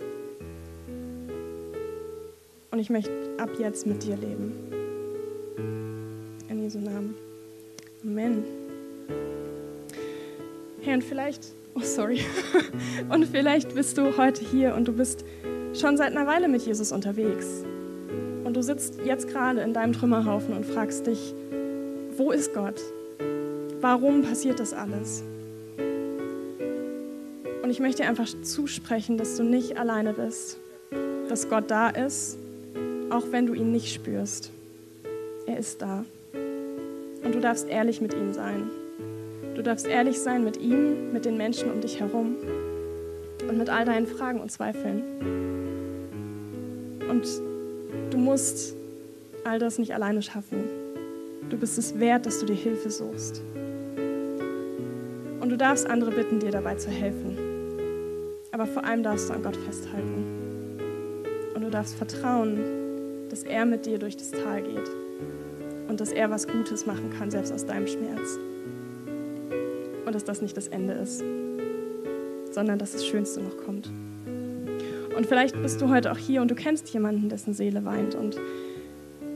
Und 2.70 2.78
ich 2.78 2.90
möchte 2.90 3.10
ab 3.38 3.50
jetzt 3.58 3.86
mit 3.86 4.04
dir 4.04 4.16
leben. 4.16 4.69
Herr, 10.90 10.96
und 10.96 11.04
vielleicht, 11.04 11.54
oh 11.76 11.82
sorry, 11.82 12.20
und 13.10 13.24
vielleicht 13.26 13.76
bist 13.76 13.96
du 13.96 14.16
heute 14.16 14.44
hier 14.44 14.74
und 14.74 14.88
du 14.88 14.92
bist 14.92 15.24
schon 15.72 15.96
seit 15.96 16.10
einer 16.16 16.26
Weile 16.26 16.48
mit 16.48 16.62
Jesus 16.62 16.90
unterwegs. 16.90 17.64
Und 18.42 18.56
du 18.56 18.62
sitzt 18.64 18.98
jetzt 19.04 19.28
gerade 19.28 19.60
in 19.60 19.72
deinem 19.72 19.92
Trümmerhaufen 19.92 20.52
und 20.52 20.66
fragst 20.66 21.06
dich, 21.06 21.32
wo 22.16 22.32
ist 22.32 22.54
Gott? 22.54 22.80
Warum 23.80 24.22
passiert 24.22 24.58
das 24.58 24.72
alles? 24.72 25.22
Und 27.62 27.70
ich 27.70 27.78
möchte 27.78 28.02
dir 28.02 28.08
einfach 28.08 28.26
zusprechen, 28.42 29.16
dass 29.16 29.36
du 29.36 29.44
nicht 29.44 29.78
alleine 29.78 30.12
bist, 30.12 30.58
dass 31.28 31.48
Gott 31.48 31.70
da 31.70 31.90
ist, 31.90 32.36
auch 33.10 33.26
wenn 33.30 33.46
du 33.46 33.54
ihn 33.54 33.70
nicht 33.70 33.94
spürst. 33.94 34.50
Er 35.46 35.56
ist 35.56 35.80
da. 35.82 36.04
Und 37.22 37.32
du 37.32 37.38
darfst 37.38 37.68
ehrlich 37.68 38.00
mit 38.00 38.12
ihm 38.12 38.32
sein. 38.32 38.68
Du 39.60 39.64
darfst 39.64 39.86
ehrlich 39.86 40.18
sein 40.18 40.42
mit 40.42 40.56
ihm, 40.56 41.12
mit 41.12 41.26
den 41.26 41.36
Menschen 41.36 41.70
um 41.70 41.82
dich 41.82 42.00
herum 42.00 42.34
und 43.46 43.58
mit 43.58 43.68
all 43.68 43.84
deinen 43.84 44.06
Fragen 44.06 44.40
und 44.40 44.50
Zweifeln. 44.50 45.02
Und 47.10 47.26
du 48.08 48.16
musst 48.16 48.74
all 49.44 49.58
das 49.58 49.78
nicht 49.78 49.92
alleine 49.92 50.22
schaffen. 50.22 50.64
Du 51.50 51.58
bist 51.58 51.76
es 51.76 52.00
wert, 52.00 52.24
dass 52.24 52.38
du 52.38 52.46
dir 52.46 52.54
Hilfe 52.54 52.90
suchst. 52.90 53.42
Und 55.40 55.50
du 55.50 55.58
darfst 55.58 55.86
andere 55.86 56.12
bitten, 56.12 56.40
dir 56.40 56.52
dabei 56.52 56.76
zu 56.76 56.88
helfen. 56.88 57.36
Aber 58.52 58.64
vor 58.64 58.82
allem 58.82 59.02
darfst 59.02 59.28
du 59.28 59.34
an 59.34 59.42
Gott 59.42 59.58
festhalten. 59.58 60.80
Und 61.54 61.60
du 61.60 61.68
darfst 61.68 61.96
vertrauen, 61.96 63.28
dass 63.28 63.42
er 63.42 63.66
mit 63.66 63.84
dir 63.84 63.98
durch 63.98 64.16
das 64.16 64.30
Tal 64.30 64.62
geht 64.62 64.88
und 65.86 66.00
dass 66.00 66.12
er 66.12 66.30
was 66.30 66.48
Gutes 66.48 66.86
machen 66.86 67.10
kann, 67.18 67.30
selbst 67.30 67.52
aus 67.52 67.66
deinem 67.66 67.86
Schmerz 67.86 68.38
und 70.10 70.16
dass 70.16 70.24
das 70.24 70.42
nicht 70.42 70.56
das 70.56 70.66
Ende 70.66 70.94
ist, 70.94 71.22
sondern 72.50 72.80
dass 72.80 72.90
das 72.90 73.06
Schönste 73.06 73.40
noch 73.40 73.56
kommt. 73.58 73.92
Und 75.16 75.24
vielleicht 75.24 75.62
bist 75.62 75.80
du 75.80 75.88
heute 75.88 76.10
auch 76.10 76.18
hier 76.18 76.42
und 76.42 76.50
du 76.50 76.56
kennst 76.56 76.88
jemanden, 76.88 77.28
dessen 77.28 77.54
Seele 77.54 77.84
weint 77.84 78.16
und 78.16 78.36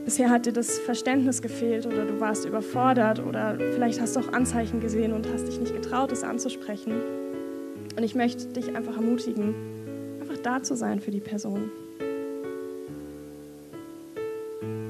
bisher 0.03 0.29
hat 0.29 0.45
dir 0.45 0.51
das 0.51 0.77
Verständnis 0.79 1.41
gefehlt 1.41 1.85
oder 1.85 2.03
du 2.03 2.19
warst 2.19 2.43
überfordert 2.43 3.25
oder 3.25 3.57
vielleicht 3.57 4.01
hast 4.01 4.17
du 4.17 4.19
auch 4.19 4.33
Anzeichen 4.33 4.81
gesehen 4.81 5.13
und 5.13 5.31
hast 5.31 5.47
dich 5.47 5.61
nicht 5.61 5.73
getraut, 5.73 6.11
es 6.11 6.23
anzusprechen. 6.23 6.95
Und 7.95 8.03
ich 8.03 8.13
möchte 8.13 8.47
dich 8.47 8.75
einfach 8.75 8.97
ermutigen, 8.97 9.55
einfach 10.19 10.39
da 10.39 10.61
zu 10.61 10.75
sein 10.75 10.99
für 10.99 11.11
die 11.11 11.21
Person. 11.21 11.71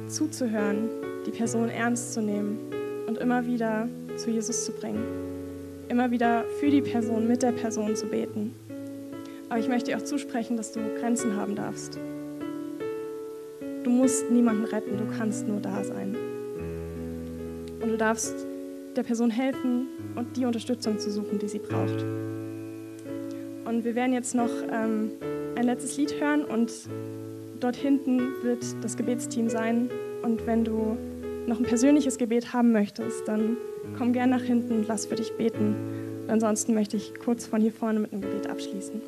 Zuzuhören, 0.07 0.89
die 1.27 1.31
Person 1.31 1.69
ernst 1.69 2.15
zu 2.15 2.23
nehmen 2.23 2.57
und 3.05 3.19
immer 3.19 3.45
wieder 3.45 3.87
zu 4.17 4.31
Jesus 4.31 4.65
zu 4.65 4.71
bringen 4.71 5.34
immer 5.89 6.11
wieder 6.11 6.43
für 6.59 6.69
die 6.69 6.81
Person, 6.81 7.27
mit 7.27 7.43
der 7.43 7.51
Person 7.51 7.95
zu 7.95 8.07
beten. 8.07 8.53
Aber 9.49 9.59
ich 9.59 9.67
möchte 9.67 9.91
dir 9.91 9.97
auch 9.97 10.03
zusprechen, 10.03 10.57
dass 10.57 10.71
du 10.71 10.79
Grenzen 10.99 11.35
haben 11.35 11.55
darfst. 11.55 11.99
Du 13.83 13.89
musst 13.89 14.29
niemanden 14.31 14.65
retten, 14.65 14.97
du 14.97 15.05
kannst 15.17 15.47
nur 15.47 15.59
da 15.59 15.83
sein. 15.83 16.15
Und 17.81 17.89
du 17.89 17.97
darfst 17.97 18.33
der 18.95 19.03
Person 19.03 19.29
helfen 19.29 19.87
und 20.15 20.35
die 20.37 20.45
Unterstützung 20.45 20.97
zu 20.97 21.11
suchen, 21.11 21.37
die 21.39 21.47
sie 21.47 21.59
braucht. 21.59 22.03
Und 23.65 23.83
wir 23.83 23.95
werden 23.95 24.13
jetzt 24.13 24.35
noch 24.35 24.49
ähm, 24.71 25.11
ein 25.55 25.65
letztes 25.65 25.97
Lied 25.97 26.19
hören 26.19 26.45
und 26.45 26.71
dort 27.59 27.75
hinten 27.75 28.19
wird 28.43 28.63
das 28.81 28.95
Gebetsteam 28.97 29.49
sein. 29.49 29.89
Und 30.23 30.45
wenn 30.47 30.63
du 30.63 30.97
noch 31.47 31.59
ein 31.59 31.65
persönliches 31.65 32.17
Gebet 32.17 32.53
haben 32.53 32.71
möchtest, 32.71 33.27
dann 33.27 33.57
komm 33.97 34.13
gern 34.13 34.29
nach 34.29 34.41
hinten, 34.41 34.85
lass 34.87 35.05
für 35.05 35.15
dich 35.15 35.33
beten. 35.33 35.75
ansonsten 36.27 36.73
möchte 36.73 36.97
ich 36.97 37.13
kurz 37.19 37.45
von 37.45 37.61
hier 37.61 37.71
vorne 37.71 37.99
mit 37.99 38.11
einem 38.11 38.21
Gebet 38.21 38.49
abschließen. 38.49 39.01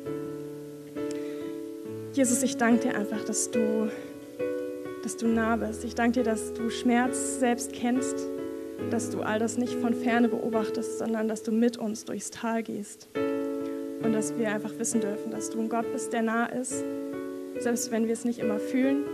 Jesus, 2.12 2.42
ich 2.42 2.56
danke 2.56 2.88
dir 2.88 2.96
einfach, 2.96 3.24
dass 3.24 3.50
du, 3.50 3.90
dass 5.02 5.16
du 5.16 5.26
nah 5.26 5.56
bist. 5.56 5.84
Ich 5.84 5.94
danke 5.94 6.20
dir, 6.20 6.24
dass 6.24 6.52
du 6.52 6.70
Schmerz 6.70 7.38
selbst 7.38 7.72
kennst, 7.72 8.16
dass 8.90 9.10
du 9.10 9.20
all 9.20 9.38
das 9.38 9.58
nicht 9.58 9.74
von 9.74 9.94
ferne 9.94 10.28
beobachtest, 10.28 10.98
sondern 10.98 11.28
dass 11.28 11.42
du 11.42 11.52
mit 11.52 11.76
uns 11.76 12.04
durchs 12.04 12.30
Tal 12.30 12.62
gehst. 12.62 13.08
Und 14.02 14.12
dass 14.12 14.38
wir 14.38 14.50
einfach 14.50 14.72
wissen 14.78 15.00
dürfen, 15.00 15.32
dass 15.32 15.50
du 15.50 15.60
ein 15.60 15.68
Gott 15.68 15.92
bist, 15.92 16.12
der 16.12 16.22
nah 16.22 16.46
ist, 16.46 16.84
selbst 17.58 17.90
wenn 17.90 18.06
wir 18.06 18.12
es 18.12 18.24
nicht 18.24 18.38
immer 18.38 18.60
fühlen, 18.60 19.04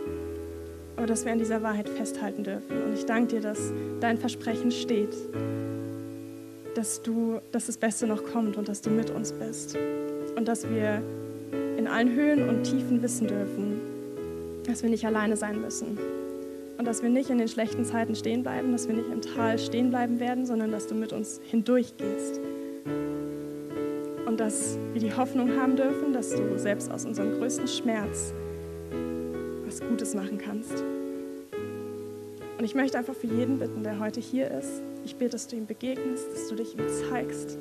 aber 1.05 1.13
dass 1.13 1.27
wir 1.27 1.33
an 1.33 1.39
dieser 1.39 1.63
Wahrheit 1.63 1.87
festhalten 1.87 2.45
dürfen. 2.45 2.83
Und 2.83 2.95
ich 2.95 3.05
danke 3.05 3.35
dir, 3.35 3.43
dass 3.43 3.75
dein 4.01 4.17
Versprechen 4.17 4.71
steht, 4.71 5.15
dass, 6.75 7.03
du, 7.03 7.43
dass 7.53 7.67
das 7.67 7.77
Beste 7.77 8.07
noch 8.07 8.25
kommt 8.25 8.57
und 8.57 8.71
dass 8.71 8.81
du 8.81 8.89
mit 8.89 9.11
uns 9.11 9.31
bist. 9.33 9.77
Und 10.35 10.49
dass 10.49 10.67
wir 10.67 11.03
in 11.77 11.87
allen 11.89 12.15
Höhen 12.15 12.49
und 12.49 12.63
Tiefen 12.63 13.03
wissen 13.03 13.27
dürfen, 13.27 13.83
dass 14.67 14.83
wir 14.83 14.89
nicht 14.89 15.05
alleine 15.05 15.37
sein 15.37 15.61
müssen. 15.61 15.99
Und 16.79 16.87
dass 16.87 17.03
wir 17.03 17.11
nicht 17.11 17.29
in 17.29 17.37
den 17.37 17.49
schlechten 17.49 17.85
Zeiten 17.85 18.15
stehen 18.15 18.43
bleiben, 18.43 18.73
dass 18.73 18.89
wir 18.89 18.95
nicht 18.95 19.11
im 19.13 19.21
Tal 19.21 19.59
stehen 19.59 19.91
bleiben 19.91 20.21
werden, 20.21 20.47
sondern 20.47 20.73
dass 20.73 20.87
du 20.87 20.95
mit 20.95 21.13
uns 21.13 21.39
hindurchgehst. 21.51 22.41
Und 24.25 24.41
dass 24.41 24.79
wir 24.95 25.03
die 25.03 25.15
Hoffnung 25.15 25.61
haben 25.61 25.77
dürfen, 25.77 26.15
dass 26.15 26.31
du 26.31 26.59
selbst 26.59 26.91
aus 26.91 27.05
unserem 27.05 27.39
größten 27.39 27.69
Schmerz 27.69 28.33
was 29.75 29.89
Gutes 29.89 30.15
machen 30.15 30.39
kannst. 30.39 30.85
Und 32.59 32.65
ich 32.65 32.77
möchte 32.77 32.97
einfach 32.97 33.15
für 33.15 33.27
jeden 33.27 33.59
bitten, 33.59 33.83
der 33.83 33.99
heute 33.99 34.21
hier 34.21 34.49
ist, 34.51 34.83
ich 35.05 35.17
bete, 35.17 35.33
dass 35.33 35.49
du 35.49 35.57
ihm 35.57 35.67
begegnest, 35.67 36.29
dass 36.33 36.49
du 36.49 36.55
dich 36.55 36.79
ihm 36.79 36.85
zeigst. 37.11 37.59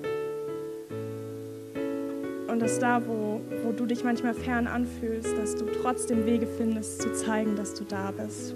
Und 2.48 2.62
dass 2.62 2.78
da, 2.78 3.02
wo, 3.08 3.42
wo 3.64 3.72
du 3.72 3.88
dich 3.88 4.04
manchmal 4.04 4.36
fern 4.36 4.68
anfühlst, 4.68 5.36
dass 5.36 5.56
du 5.56 5.66
trotzdem 5.82 6.28
Wege 6.28 6.46
findest, 6.46 7.02
zu 7.02 7.12
zeigen, 7.14 7.56
dass 7.56 7.74
du 7.74 7.84
da 7.84 8.12
bist. 8.12 8.54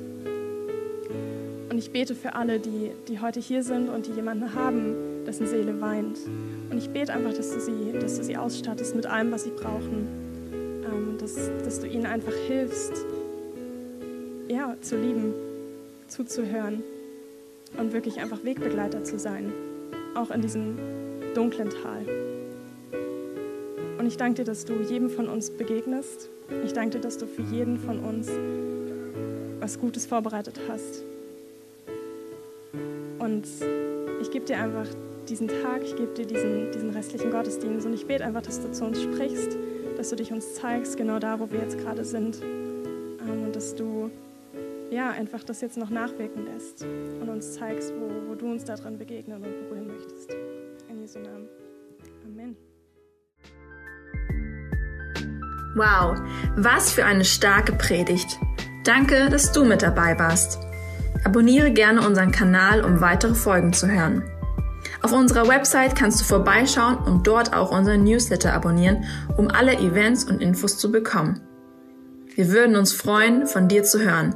Und 1.69 1.79
ich 1.79 1.91
bete 1.91 2.13
für 2.13 2.35
alle, 2.35 2.59
die, 2.59 2.91
die 3.07 3.19
heute 3.19 3.39
hier 3.39 3.63
sind 3.63 3.89
und 3.89 4.05
die 4.05 4.11
jemanden 4.11 4.53
haben, 4.53 5.25
dessen 5.25 5.47
Seele 5.47 5.81
weint. 5.81 6.19
Und 6.69 6.77
ich 6.77 6.91
bete 6.91 7.11
einfach, 7.11 7.33
dass 7.33 7.51
du 7.51 7.59
sie, 7.59 7.93
dass 7.99 8.17
du 8.17 8.23
sie 8.23 8.37
ausstattest 8.37 8.95
mit 8.95 9.07
allem, 9.07 9.31
was 9.31 9.45
sie 9.45 9.51
brauchen. 9.51 10.07
Ähm, 10.53 11.17
dass, 11.17 11.35
dass 11.63 11.79
du 11.79 11.87
ihnen 11.87 12.05
einfach 12.05 12.33
hilfst, 12.47 12.93
ja, 14.47 14.75
zu 14.81 14.97
lieben, 14.97 15.33
zuzuhören 16.07 16.83
und 17.77 17.93
wirklich 17.93 18.19
einfach 18.19 18.43
Wegbegleiter 18.43 19.03
zu 19.03 19.19
sein, 19.19 19.51
auch 20.15 20.31
in 20.31 20.41
diesem 20.41 20.77
dunklen 21.33 21.69
Tal. 21.69 22.05
Und 23.97 24.05
ich 24.05 24.17
danke 24.17 24.35
dir, 24.35 24.45
dass 24.45 24.65
du 24.65 24.73
jedem 24.81 25.09
von 25.09 25.27
uns 25.27 25.49
begegnest. 25.49 26.29
Ich 26.63 26.73
danke 26.73 26.97
dir, 26.97 27.01
dass 27.01 27.17
du 27.17 27.25
für 27.25 27.41
jeden 27.41 27.77
von 27.77 27.99
uns 27.99 28.29
was 29.59 29.79
Gutes 29.79 30.05
vorbereitet 30.05 30.59
hast. 30.69 31.03
Und 33.19 33.47
ich 34.21 34.31
gebe 34.31 34.45
dir 34.45 34.57
einfach 34.59 34.87
diesen 35.27 35.47
Tag, 35.47 35.83
ich 35.83 35.95
gebe 35.95 36.13
dir 36.13 36.25
diesen, 36.25 36.71
diesen 36.71 36.91
restlichen 36.91 37.31
Gottesdienst 37.31 37.85
und 37.85 37.93
ich 37.93 38.05
bete 38.05 38.23
einfach, 38.23 38.43
dass 38.43 38.61
du 38.61 38.71
zu 38.71 38.85
uns 38.85 39.01
sprichst, 39.01 39.57
dass 39.97 40.09
du 40.09 40.15
dich 40.15 40.31
uns 40.31 40.55
zeigst, 40.55 40.95
genau 40.95 41.19
da, 41.19 41.39
wo 41.39 41.51
wir 41.51 41.59
jetzt 41.59 41.77
gerade 41.77 42.05
sind. 42.05 42.41
Ähm, 42.41 43.45
und 43.45 43.55
dass 43.55 43.75
du 43.75 44.09
ja, 44.97 45.11
einfach 45.11 45.43
das 45.43 45.61
jetzt 45.61 45.77
noch 45.77 45.91
nachwirken 45.91 46.45
lässt 46.45 46.83
und 46.83 47.29
uns 47.29 47.53
zeigst, 47.53 47.93
wo, 47.99 48.29
wo 48.29 48.33
du 48.33 48.47
uns 48.47 48.63
daran 48.63 48.97
begegnen 48.97 49.43
und 49.43 49.69
berühren 49.69 49.85
möchtest. 49.85 50.35
In 50.89 50.99
Jesu 50.99 51.19
Namen. 51.19 51.47
Amen. 52.25 52.57
Wow, 55.75 56.17
was 56.55 56.91
für 56.91 57.05
eine 57.05 57.25
starke 57.25 57.73
Predigt. 57.73 58.39
Danke, 58.83 59.29
dass 59.29 59.51
du 59.51 59.65
mit 59.65 59.83
dabei 59.83 60.17
warst. 60.17 60.59
Abonniere 61.23 61.69
gerne 61.69 62.01
unseren 62.05 62.31
Kanal, 62.31 62.83
um 62.83 62.99
weitere 62.99 63.35
Folgen 63.35 63.73
zu 63.73 63.87
hören. 63.87 64.23
Auf 65.03 65.11
unserer 65.11 65.47
Website 65.47 65.95
kannst 65.95 66.21
du 66.21 66.25
vorbeischauen 66.25 66.97
und 66.97 67.27
dort 67.27 67.53
auch 67.53 67.71
unseren 67.71 68.03
Newsletter 68.03 68.51
abonnieren, 68.51 69.05
um 69.37 69.49
alle 69.49 69.77
Events 69.77 70.23
und 70.23 70.41
Infos 70.41 70.79
zu 70.79 70.91
bekommen. 70.91 71.41
Wir 72.33 72.49
würden 72.49 72.75
uns 72.75 72.93
freuen, 72.93 73.45
von 73.45 73.67
dir 73.67 73.83
zu 73.83 73.99
hören. 73.99 74.35